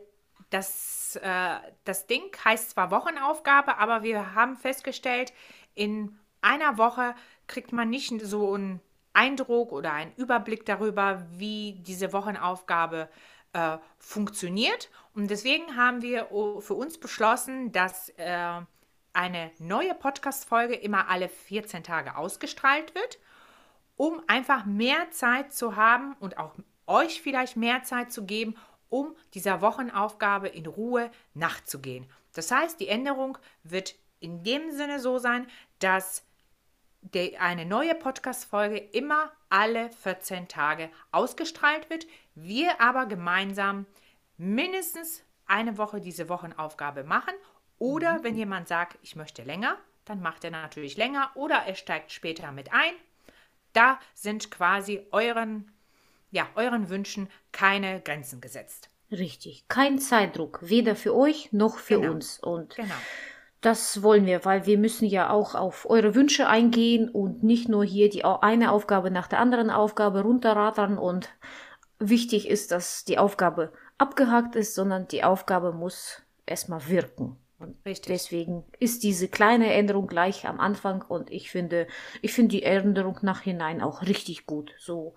das, 0.51 1.17
äh, 1.17 1.57
das 1.85 2.07
Ding 2.07 2.25
heißt 2.45 2.71
zwar 2.71 2.91
Wochenaufgabe, 2.91 3.79
aber 3.79 4.03
wir 4.03 4.35
haben 4.35 4.57
festgestellt, 4.57 5.33
in 5.75 6.19
einer 6.41 6.79
Woche 6.79 7.15
kriegt 7.47 7.73
man 7.73 7.91
nicht 7.91 8.13
so 8.23 8.55
einen 8.55 8.81
Eindruck 9.13 9.73
oder 9.73 9.93
einen 9.93 10.13
Überblick 10.17 10.65
darüber, 10.67 11.27
wie 11.33 11.75
diese 11.81 12.13
Wochenaufgabe 12.13 13.09
äh, 13.53 13.79
funktioniert. 13.99 14.91
Und 15.15 15.31
deswegen 15.31 15.77
haben 15.77 16.03
wir 16.03 16.29
für 16.61 16.75
uns 16.75 16.99
beschlossen, 16.99 17.73
dass 17.73 18.11
äh, 18.11 18.61
eine 19.13 19.51
neue 19.59 19.95
Podcast-Folge 19.95 20.75
immer 20.75 21.09
alle 21.09 21.29
14 21.29 21.83
Tage 21.83 22.17
ausgestrahlt 22.17 22.95
wird 22.95 23.19
um 23.99 24.23
einfach 24.29 24.65
mehr 24.65 25.11
Zeit 25.11 25.53
zu 25.53 25.77
haben 25.77 26.17
und 26.21 26.39
auch 26.39 26.55
euch 26.87 27.21
vielleicht 27.21 27.57
mehr 27.59 27.83
Zeit 27.83 28.11
zu 28.11 28.25
geben, 28.25 28.57
um 28.89 29.17
dieser 29.35 29.61
Wochenaufgabe 29.61 30.49
in 30.49 30.67
Ruhe 30.67 31.11
nachzugehen. 31.35 32.07
Das 32.35 32.51
heißt, 32.51 32.81
die 32.81 32.89
Änderung 32.89 33.39
wird 33.63 33.95
in 34.21 34.43
dem 34.43 34.71
Sinne 34.71 35.01
so 35.01 35.19
sein, 35.19 35.47
dass 35.79 36.25
der, 37.01 37.41
eine 37.41 37.65
neue 37.65 37.95
Podcast-Folge 37.95 38.79
immer 38.79 39.33
alle 39.49 39.91
14 39.91 40.49
Tage 40.49 40.91
ausgestrahlt 41.13 41.89
wird. 41.91 42.07
Wir 42.35 42.81
aber 42.81 43.07
gemeinsam 43.07 43.87
mindestens 44.37 45.23
eine 45.47 45.79
Woche 45.79 46.01
diese 46.01 46.29
Wochenaufgabe 46.29 47.05
machen. 47.05 47.35
Oder 47.79 48.19
mhm. 48.19 48.25
wenn 48.25 48.37
jemand 48.37 48.69
sagt, 48.69 48.99
ich 49.03 49.17
möchte 49.17 49.43
länger, 49.43 49.77
dann 50.05 50.21
macht 50.21 50.45
er 50.45 50.51
natürlich 50.51 50.97
länger 50.97 51.31
oder 51.35 51.65
er 51.67 51.75
steigt 51.75 52.13
später 52.13 52.53
mit 52.53 52.73
ein. 52.73 52.93
Da 53.73 54.01
sind 54.15 54.51
quasi 54.51 55.07
euren, 55.13 55.71
ja, 56.31 56.47
euren 56.55 56.89
Wünschen 56.89 57.29
keine 57.53 58.01
Grenzen 58.01 58.41
gesetzt. 58.41 58.91
Richtig, 59.11 59.67
kein 59.69 59.99
Zeitdruck, 59.99 60.61
weder 60.63 60.95
für 60.95 61.15
euch 61.15 61.53
noch 61.53 61.79
für 61.79 62.01
genau. 62.01 62.13
uns. 62.13 62.39
Und 62.39 62.77
genau. 62.77 62.95
das 63.63 64.03
wollen 64.03 64.27
wir, 64.27 64.45
weil 64.45 64.67
wir 64.67 64.77
müssen 64.77 65.07
ja 65.07 65.31
auch 65.31 65.55
auf 65.55 65.89
eure 65.89 66.15
Wünsche 66.15 66.47
eingehen 66.47 67.09
und 67.09 67.43
nicht 67.43 67.69
nur 67.69 67.85
hier 67.85 68.11
die 68.11 68.25
eine 68.25 68.71
Aufgabe 68.71 69.11
nach 69.11 69.27
der 69.27 69.39
anderen 69.39 69.71
Aufgabe 69.71 70.21
runterradern 70.21 70.99
und 70.99 71.31
wichtig 71.99 72.49
ist, 72.49 72.71
dass 72.71 73.05
die 73.05 73.19
Aufgabe 73.19 73.73
abgehakt 73.97 74.57
ist, 74.57 74.75
sondern 74.75 75.09
die 75.09 75.25
Aufgabe 75.25 75.73
muss 75.73 76.23
erstmal 76.45 76.87
wirken. 76.89 77.37
Und 77.59 77.75
Richtig. 77.85 78.13
deswegen 78.13 78.65
ist 78.79 79.03
diese 79.03 79.27
kleine 79.27 79.73
Änderung 79.73 80.07
gleich 80.07 80.47
am 80.47 80.61
Anfang 80.61 81.03
und 81.03 81.31
ich 81.31 81.51
finde, 81.51 81.89
ich 82.23 82.33
finde 82.33 82.51
die 82.51 82.63
Änderung 82.63 83.19
nachhinein 83.23 83.83
auch 83.83 84.03
richtig 84.03 84.47
gut. 84.47 84.73
So 84.79 85.15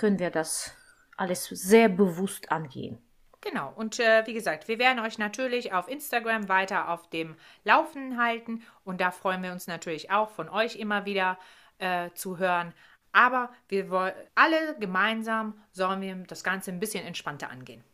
können 0.00 0.18
wir 0.18 0.30
das 0.30 0.74
alles 1.18 1.44
sehr 1.44 1.90
bewusst 1.90 2.50
angehen. 2.50 2.96
Genau, 3.42 3.70
und 3.76 4.00
äh, 4.00 4.26
wie 4.26 4.32
gesagt, 4.32 4.66
wir 4.66 4.78
werden 4.78 4.98
euch 4.98 5.18
natürlich 5.18 5.74
auf 5.74 5.88
Instagram 5.88 6.48
weiter 6.48 6.88
auf 6.88 7.10
dem 7.10 7.36
Laufenden 7.64 8.18
halten 8.18 8.62
und 8.84 9.02
da 9.02 9.10
freuen 9.10 9.42
wir 9.42 9.52
uns 9.52 9.66
natürlich 9.66 10.10
auch 10.10 10.30
von 10.30 10.48
euch 10.48 10.76
immer 10.76 11.04
wieder 11.04 11.38
äh, 11.76 12.08
zu 12.14 12.38
hören. 12.38 12.72
Aber 13.12 13.52
wir 13.68 13.90
wollen 13.90 14.14
alle 14.34 14.74
gemeinsam 14.78 15.62
sollen 15.70 16.00
wir 16.00 16.14
das 16.26 16.44
Ganze 16.44 16.70
ein 16.70 16.80
bisschen 16.80 17.04
entspannter 17.04 17.50
angehen. 17.50 17.84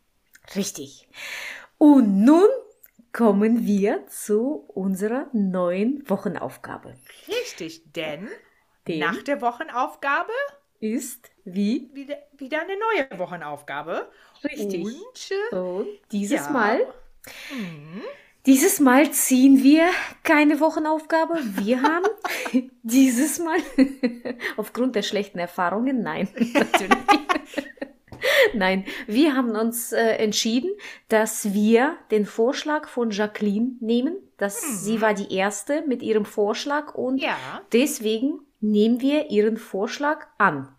Richtig. 0.55 1.09
Und 1.77 2.25
nun 2.25 2.49
kommen 3.13 3.67
wir 3.67 4.07
zu 4.07 4.65
unserer 4.69 5.27
neuen 5.33 6.09
Wochenaufgabe. 6.09 6.95
Richtig, 7.27 7.93
denn, 7.95 8.29
denn 8.87 9.01
nach 9.01 9.23
der 9.25 9.41
Wochenaufgabe 9.41 10.31
ist 10.81 11.31
wie? 11.45 11.91
Wieder, 11.93 12.16
wieder 12.37 12.61
eine 12.61 12.74
neue 12.77 13.18
Wochenaufgabe. 13.18 14.11
Richtig. 14.45 14.85
Und, 14.85 15.31
äh, 15.53 15.57
Und 15.57 15.87
dieses 16.12 16.47
ja. 16.47 16.51
Mal. 16.51 16.81
Mhm. 17.53 18.03
Dieses 18.47 18.79
Mal 18.79 19.11
ziehen 19.11 19.64
wir 19.64 19.89
keine 20.22 20.61
Wochenaufgabe. 20.61 21.39
Wir 21.57 21.83
haben 21.83 22.07
dieses 22.83 23.41
Mal 23.41 23.59
aufgrund 24.57 24.95
der 24.95 25.03
schlechten 25.03 25.39
Erfahrungen, 25.39 26.03
nein, 26.03 26.29
natürlich. 26.55 26.99
Nein, 28.55 28.85
wir 29.07 29.35
haben 29.35 29.51
uns 29.51 29.93
äh, 29.93 30.16
entschieden, 30.16 30.70
dass 31.09 31.53
wir 31.53 31.97
den 32.11 32.24
Vorschlag 32.24 32.89
von 32.89 33.11
Jacqueline 33.11 33.72
nehmen. 33.81 34.16
Dass 34.37 34.62
mhm. 34.62 34.74
sie 34.74 35.01
war 35.01 35.14
die 35.14 35.35
erste 35.35 35.83
mit 35.83 36.03
ihrem 36.03 36.24
Vorschlag 36.24 36.95
und 36.95 37.18
ja. 37.18 37.37
deswegen 37.72 38.45
nehmen 38.61 39.01
wir 39.01 39.31
ihren 39.31 39.57
Vorschlag 39.57 40.27
an. 40.39 40.75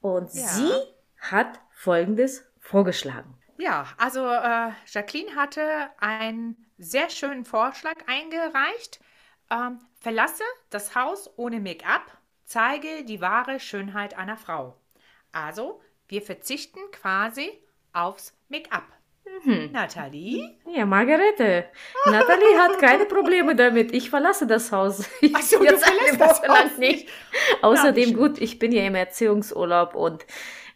Und 0.00 0.34
ja. 0.34 0.46
sie 0.46 0.72
hat 1.18 1.60
Folgendes 1.70 2.44
vorgeschlagen. 2.58 3.36
Ja, 3.58 3.86
also 3.98 4.26
äh, 4.26 4.70
Jacqueline 4.86 5.36
hatte 5.36 5.90
einen 5.98 6.56
sehr 6.78 7.10
schönen 7.10 7.44
Vorschlag 7.44 7.96
eingereicht. 8.06 9.00
Ähm, 9.50 9.78
verlasse 10.00 10.42
das 10.70 10.94
Haus 10.94 11.30
ohne 11.36 11.60
Make-up, 11.60 12.18
zeige 12.44 13.04
die 13.04 13.20
wahre 13.20 13.60
Schönheit 13.60 14.16
einer 14.18 14.36
Frau. 14.36 14.76
Also, 15.30 15.80
wir 16.08 16.22
verzichten 16.22 16.80
quasi 16.90 17.50
aufs 17.92 18.36
Make-up. 18.48 18.84
Mhm. 19.44 19.70
Nathalie? 19.72 20.56
Ja, 20.66 20.86
Margarete. 20.86 21.66
Nathalie 22.06 22.58
hat 22.58 22.78
keine 22.78 23.06
Probleme 23.06 23.56
damit. 23.56 23.92
Ich 23.92 24.10
verlasse 24.10 24.46
das 24.46 24.72
Haus. 24.72 25.08
Ich 25.20 25.34
Ach 25.34 25.42
so, 25.42 25.62
jetzt 25.62 25.84
eine 25.84 26.18
Woche 26.18 26.46
lang 26.46 26.78
nicht. 26.78 27.08
Außerdem, 27.62 28.16
gut, 28.16 28.40
ich 28.40 28.58
bin 28.58 28.72
ja 28.72 28.84
im 28.84 28.94
Erziehungsurlaub 28.94 29.94
und 29.94 30.24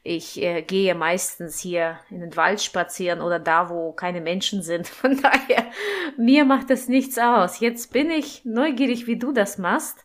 ich 0.02 0.40
äh, 0.40 0.62
gehe 0.62 0.94
meistens 0.94 1.58
hier 1.58 1.98
in 2.10 2.20
den 2.20 2.36
Wald 2.36 2.62
spazieren 2.62 3.20
oder 3.20 3.40
da, 3.40 3.70
wo 3.70 3.92
keine 3.92 4.20
Menschen 4.20 4.62
sind. 4.62 4.86
Von 4.88 5.20
daher, 5.20 5.66
mir 6.16 6.44
macht 6.44 6.70
das 6.70 6.88
nichts 6.88 7.18
aus. 7.18 7.60
Jetzt 7.60 7.92
bin 7.92 8.10
ich 8.10 8.44
neugierig, 8.44 9.06
wie 9.06 9.18
du 9.18 9.32
das 9.32 9.58
machst. 9.58 10.04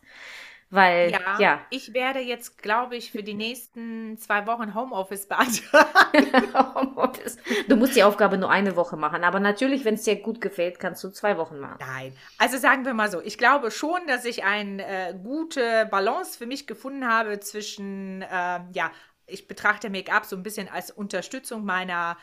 Weil, 0.72 1.10
ja, 1.10 1.38
ja. 1.38 1.60
ich 1.68 1.92
werde 1.92 2.20
jetzt, 2.20 2.62
glaube 2.62 2.96
ich, 2.96 3.12
für 3.12 3.22
die 3.22 3.34
nächsten 3.34 4.16
zwei 4.16 4.46
Wochen 4.46 4.74
Homeoffice 4.74 5.28
beantragen. 5.28 6.54
Homeoffice. 6.74 7.36
Du 7.68 7.76
musst 7.76 7.94
die 7.94 8.02
Aufgabe 8.02 8.38
nur 8.38 8.50
eine 8.50 8.74
Woche 8.74 8.96
machen. 8.96 9.22
Aber 9.22 9.38
natürlich, 9.38 9.84
wenn 9.84 9.96
es 9.96 10.04
dir 10.04 10.16
gut 10.16 10.40
gefällt, 10.40 10.78
kannst 10.78 11.04
du 11.04 11.10
zwei 11.10 11.36
Wochen 11.36 11.58
machen. 11.58 11.76
Nein. 11.78 12.16
Also 12.38 12.56
sagen 12.56 12.86
wir 12.86 12.94
mal 12.94 13.10
so, 13.10 13.20
ich 13.20 13.36
glaube 13.36 13.70
schon, 13.70 14.00
dass 14.06 14.24
ich 14.24 14.44
eine 14.44 14.82
äh, 14.82 15.14
gute 15.22 15.86
Balance 15.90 16.38
für 16.38 16.46
mich 16.46 16.66
gefunden 16.66 17.06
habe 17.06 17.38
zwischen, 17.40 18.22
äh, 18.22 18.60
ja, 18.72 18.90
ich 19.26 19.46
betrachte 19.48 19.90
Make-up 19.90 20.24
so 20.24 20.36
ein 20.36 20.42
bisschen 20.42 20.70
als 20.70 20.90
Unterstützung 20.90 21.66
meiner, 21.66 22.16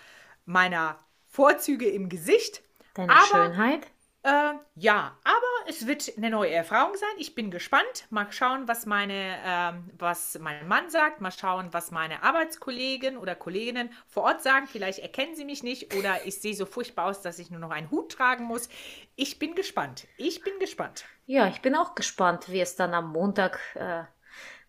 meiner 0.48 0.98
Vorzüge 1.28 1.88
im 1.88 2.10
Gesicht. 2.10 2.64
Deine 2.96 3.12
aber, 3.12 3.26
Schönheit? 3.28 3.86
Äh, 4.22 4.54
ja, 4.76 5.18
aber 5.24 5.70
es 5.70 5.88
wird 5.88 6.12
eine 6.18 6.30
neue 6.30 6.52
Erfahrung 6.52 6.96
sein. 6.96 7.10
Ich 7.18 7.36
bin 7.36 7.52
gespannt. 7.52 8.06
Mal 8.10 8.30
schauen, 8.32 8.68
was 8.68 8.86
meine, 8.86 9.38
ähm, 9.46 9.90
was 9.98 10.38
mein 10.40 10.68
Mann 10.68 10.90
sagt. 10.90 11.22
Mal 11.22 11.32
schauen, 11.32 11.70
was 11.72 11.92
meine 11.92 12.22
Arbeitskollegen 12.24 13.18
oder 13.18 13.36
Kolleginnen 13.36 13.92
vor 14.08 14.24
Ort 14.24 14.44
sagen. 14.44 14.68
Vielleicht 14.68 15.00
erkennen 15.00 15.36
sie 15.36 15.46
mich 15.46 15.64
nicht 15.64 15.94
oder 15.94 16.26
ich 16.26 16.42
sehe 16.42 16.54
so 16.54 16.66
furchtbar 16.66 17.06
aus, 17.06 17.22
dass 17.22 17.40
ich 17.40 17.50
nur 17.50 17.62
noch 17.62 17.72
einen 17.72 17.92
Hut 17.92 18.12
tragen 18.12 18.44
muss. 18.44 18.68
Ich 19.16 19.40
bin 19.40 19.56
gespannt. 19.56 20.08
Ich 20.18 20.44
bin 20.44 20.60
gespannt. 20.60 21.06
Ja, 21.26 21.48
ich 21.48 21.62
bin 21.62 21.76
auch 21.76 21.96
gespannt, 21.96 22.50
wie 22.50 22.60
es 22.60 22.76
dann 22.76 22.94
am 22.94 23.12
Montag 23.12 23.60
äh, 23.76 24.04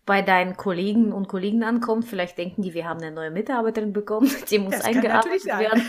bei 0.05 0.21
deinen 0.21 0.57
Kollegen 0.57 1.13
und 1.13 1.27
Kollegen 1.27 1.63
ankommt. 1.63 2.05
Vielleicht 2.05 2.37
denken 2.37 2.61
die, 2.61 2.73
wir 2.73 2.87
haben 2.87 3.01
eine 3.01 3.11
neue 3.11 3.31
Mitarbeiterin 3.31 3.93
bekommen, 3.93 4.29
die 4.49 4.59
muss 4.59 4.75
das 4.75 4.85
eingearbeitet 4.85 5.45
werden. 5.45 5.83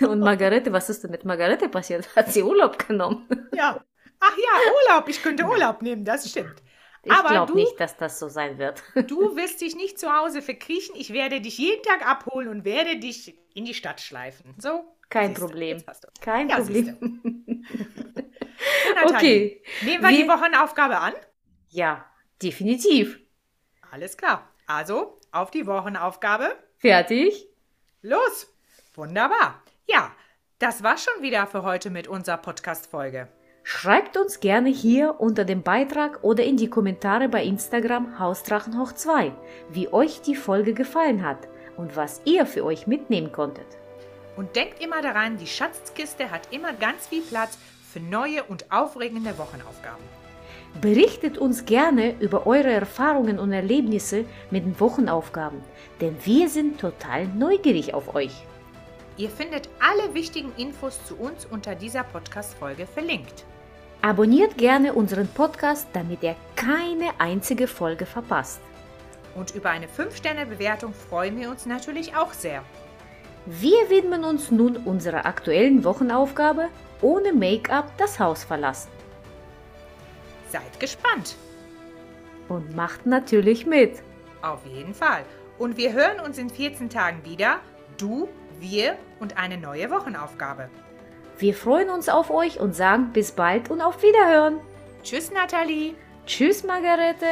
und 0.08 0.20
Margarete, 0.20 0.72
was 0.72 0.88
ist 0.90 1.02
denn 1.04 1.10
mit 1.10 1.24
Margarete 1.24 1.68
passiert? 1.68 2.14
Hat 2.14 2.32
sie 2.32 2.42
Urlaub 2.42 2.86
genommen? 2.86 3.26
Ja. 3.54 3.80
Ach 4.20 4.36
ja, 4.36 4.92
Urlaub. 4.92 5.08
Ich 5.08 5.22
könnte 5.22 5.44
Urlaub 5.44 5.82
nehmen, 5.82 6.04
das 6.04 6.30
stimmt. 6.30 6.62
Ich 7.04 7.12
glaube 7.12 7.54
nicht, 7.54 7.80
dass 7.80 7.96
das 7.96 8.20
so 8.20 8.28
sein 8.28 8.58
wird. 8.58 8.82
du 9.08 9.34
wirst 9.34 9.60
dich 9.60 9.74
nicht 9.74 9.98
zu 9.98 10.14
Hause 10.14 10.40
verkriechen. 10.40 10.94
Ich 10.96 11.12
werde 11.12 11.40
dich 11.40 11.58
jeden 11.58 11.82
Tag 11.82 12.06
abholen 12.06 12.48
und 12.48 12.64
werde 12.64 12.98
dich 12.98 13.36
in 13.54 13.64
die 13.64 13.74
Stadt 13.74 14.00
schleifen. 14.00 14.54
So? 14.58 14.84
Kein 15.08 15.34
Problem. 15.34 15.82
Kein 16.20 16.48
ja, 16.48 16.56
Problem. 16.56 17.20
okay. 19.04 19.62
Nehmen 19.82 20.02
wir, 20.02 20.10
wir 20.10 20.16
die 20.16 20.28
Wochenaufgabe 20.28 20.98
an? 20.98 21.12
Ja, 21.68 22.06
definitiv. 22.40 23.21
Alles 23.92 24.16
klar. 24.16 24.48
Also, 24.66 25.18
auf 25.32 25.50
die 25.50 25.66
Wochenaufgabe. 25.66 26.56
Fertig. 26.78 27.46
Los. 28.00 28.46
Wunderbar. 28.94 29.62
Ja, 29.86 30.10
das 30.58 30.82
war 30.82 30.96
schon 30.96 31.22
wieder 31.22 31.46
für 31.46 31.62
heute 31.62 31.90
mit 31.90 32.08
unserer 32.08 32.38
Podcast-Folge. 32.38 33.28
Schreibt 33.64 34.16
uns 34.16 34.40
gerne 34.40 34.70
hier 34.70 35.20
unter 35.20 35.44
dem 35.44 35.62
Beitrag 35.62 36.24
oder 36.24 36.42
in 36.42 36.56
die 36.56 36.70
Kommentare 36.70 37.28
bei 37.28 37.44
Instagram 37.44 38.18
Hausdrachen 38.18 38.80
hoch 38.80 38.92
2, 38.92 39.30
wie 39.68 39.92
euch 39.92 40.22
die 40.22 40.36
Folge 40.36 40.72
gefallen 40.72 41.22
hat 41.22 41.46
und 41.76 41.94
was 41.94 42.22
ihr 42.24 42.46
für 42.46 42.64
euch 42.64 42.86
mitnehmen 42.86 43.30
konntet. 43.30 43.66
Und 44.36 44.56
denkt 44.56 44.82
immer 44.82 45.02
daran, 45.02 45.36
die 45.36 45.46
Schatzkiste 45.46 46.30
hat 46.30 46.50
immer 46.50 46.72
ganz 46.72 47.08
viel 47.08 47.22
Platz 47.22 47.58
für 47.92 48.00
neue 48.00 48.42
und 48.44 48.72
aufregende 48.72 49.36
Wochenaufgaben. 49.36 50.21
Berichtet 50.80 51.38
uns 51.38 51.66
gerne 51.66 52.18
über 52.20 52.46
eure 52.46 52.70
Erfahrungen 52.70 53.38
und 53.38 53.52
Erlebnisse 53.52 54.24
mit 54.50 54.64
den 54.64 54.80
Wochenaufgaben, 54.80 55.60
denn 56.00 56.16
wir 56.24 56.48
sind 56.48 56.80
total 56.80 57.26
neugierig 57.26 57.94
auf 57.94 58.14
euch. 58.14 58.32
Ihr 59.18 59.28
findet 59.28 59.68
alle 59.78 60.14
wichtigen 60.14 60.52
Infos 60.56 61.04
zu 61.04 61.16
uns 61.16 61.44
unter 61.44 61.74
dieser 61.74 62.02
Podcast-Folge 62.02 62.86
verlinkt. 62.86 63.44
Abonniert 64.00 64.56
gerne 64.56 64.94
unseren 64.94 65.28
Podcast, 65.28 65.86
damit 65.92 66.22
ihr 66.22 66.34
keine 66.56 67.10
einzige 67.18 67.68
Folge 67.68 68.06
verpasst. 68.06 68.60
Und 69.36 69.54
über 69.54 69.70
eine 69.70 69.86
5-Sterne-Bewertung 69.86 70.94
freuen 70.94 71.38
wir 71.38 71.50
uns 71.50 71.66
natürlich 71.66 72.16
auch 72.16 72.32
sehr. 72.32 72.64
Wir 73.46 73.90
widmen 73.90 74.24
uns 74.24 74.50
nun 74.50 74.76
unserer 74.78 75.26
aktuellen 75.26 75.84
Wochenaufgabe, 75.84 76.68
ohne 77.00 77.32
Make-up 77.32 77.96
das 77.98 78.18
Haus 78.18 78.44
verlassen. 78.44 78.88
Seid 80.52 80.78
gespannt. 80.78 81.36
Und 82.48 82.76
macht 82.76 83.06
natürlich 83.06 83.64
mit. 83.64 84.02
Auf 84.42 84.66
jeden 84.66 84.92
Fall. 84.92 85.24
Und 85.58 85.78
wir 85.78 85.94
hören 85.94 86.20
uns 86.20 86.36
in 86.36 86.50
14 86.50 86.90
Tagen 86.90 87.24
wieder. 87.24 87.60
Du, 87.96 88.28
wir 88.60 88.98
und 89.18 89.38
eine 89.38 89.56
neue 89.56 89.90
Wochenaufgabe. 89.90 90.68
Wir 91.38 91.54
freuen 91.54 91.88
uns 91.88 92.10
auf 92.10 92.30
euch 92.30 92.60
und 92.60 92.76
sagen 92.76 93.12
bis 93.14 93.32
bald 93.32 93.70
und 93.70 93.80
auf 93.80 94.02
Wiederhören. 94.02 94.60
Tschüss, 95.02 95.32
Nathalie. 95.32 95.94
Tschüss, 96.26 96.64
Margarete. 96.64 97.26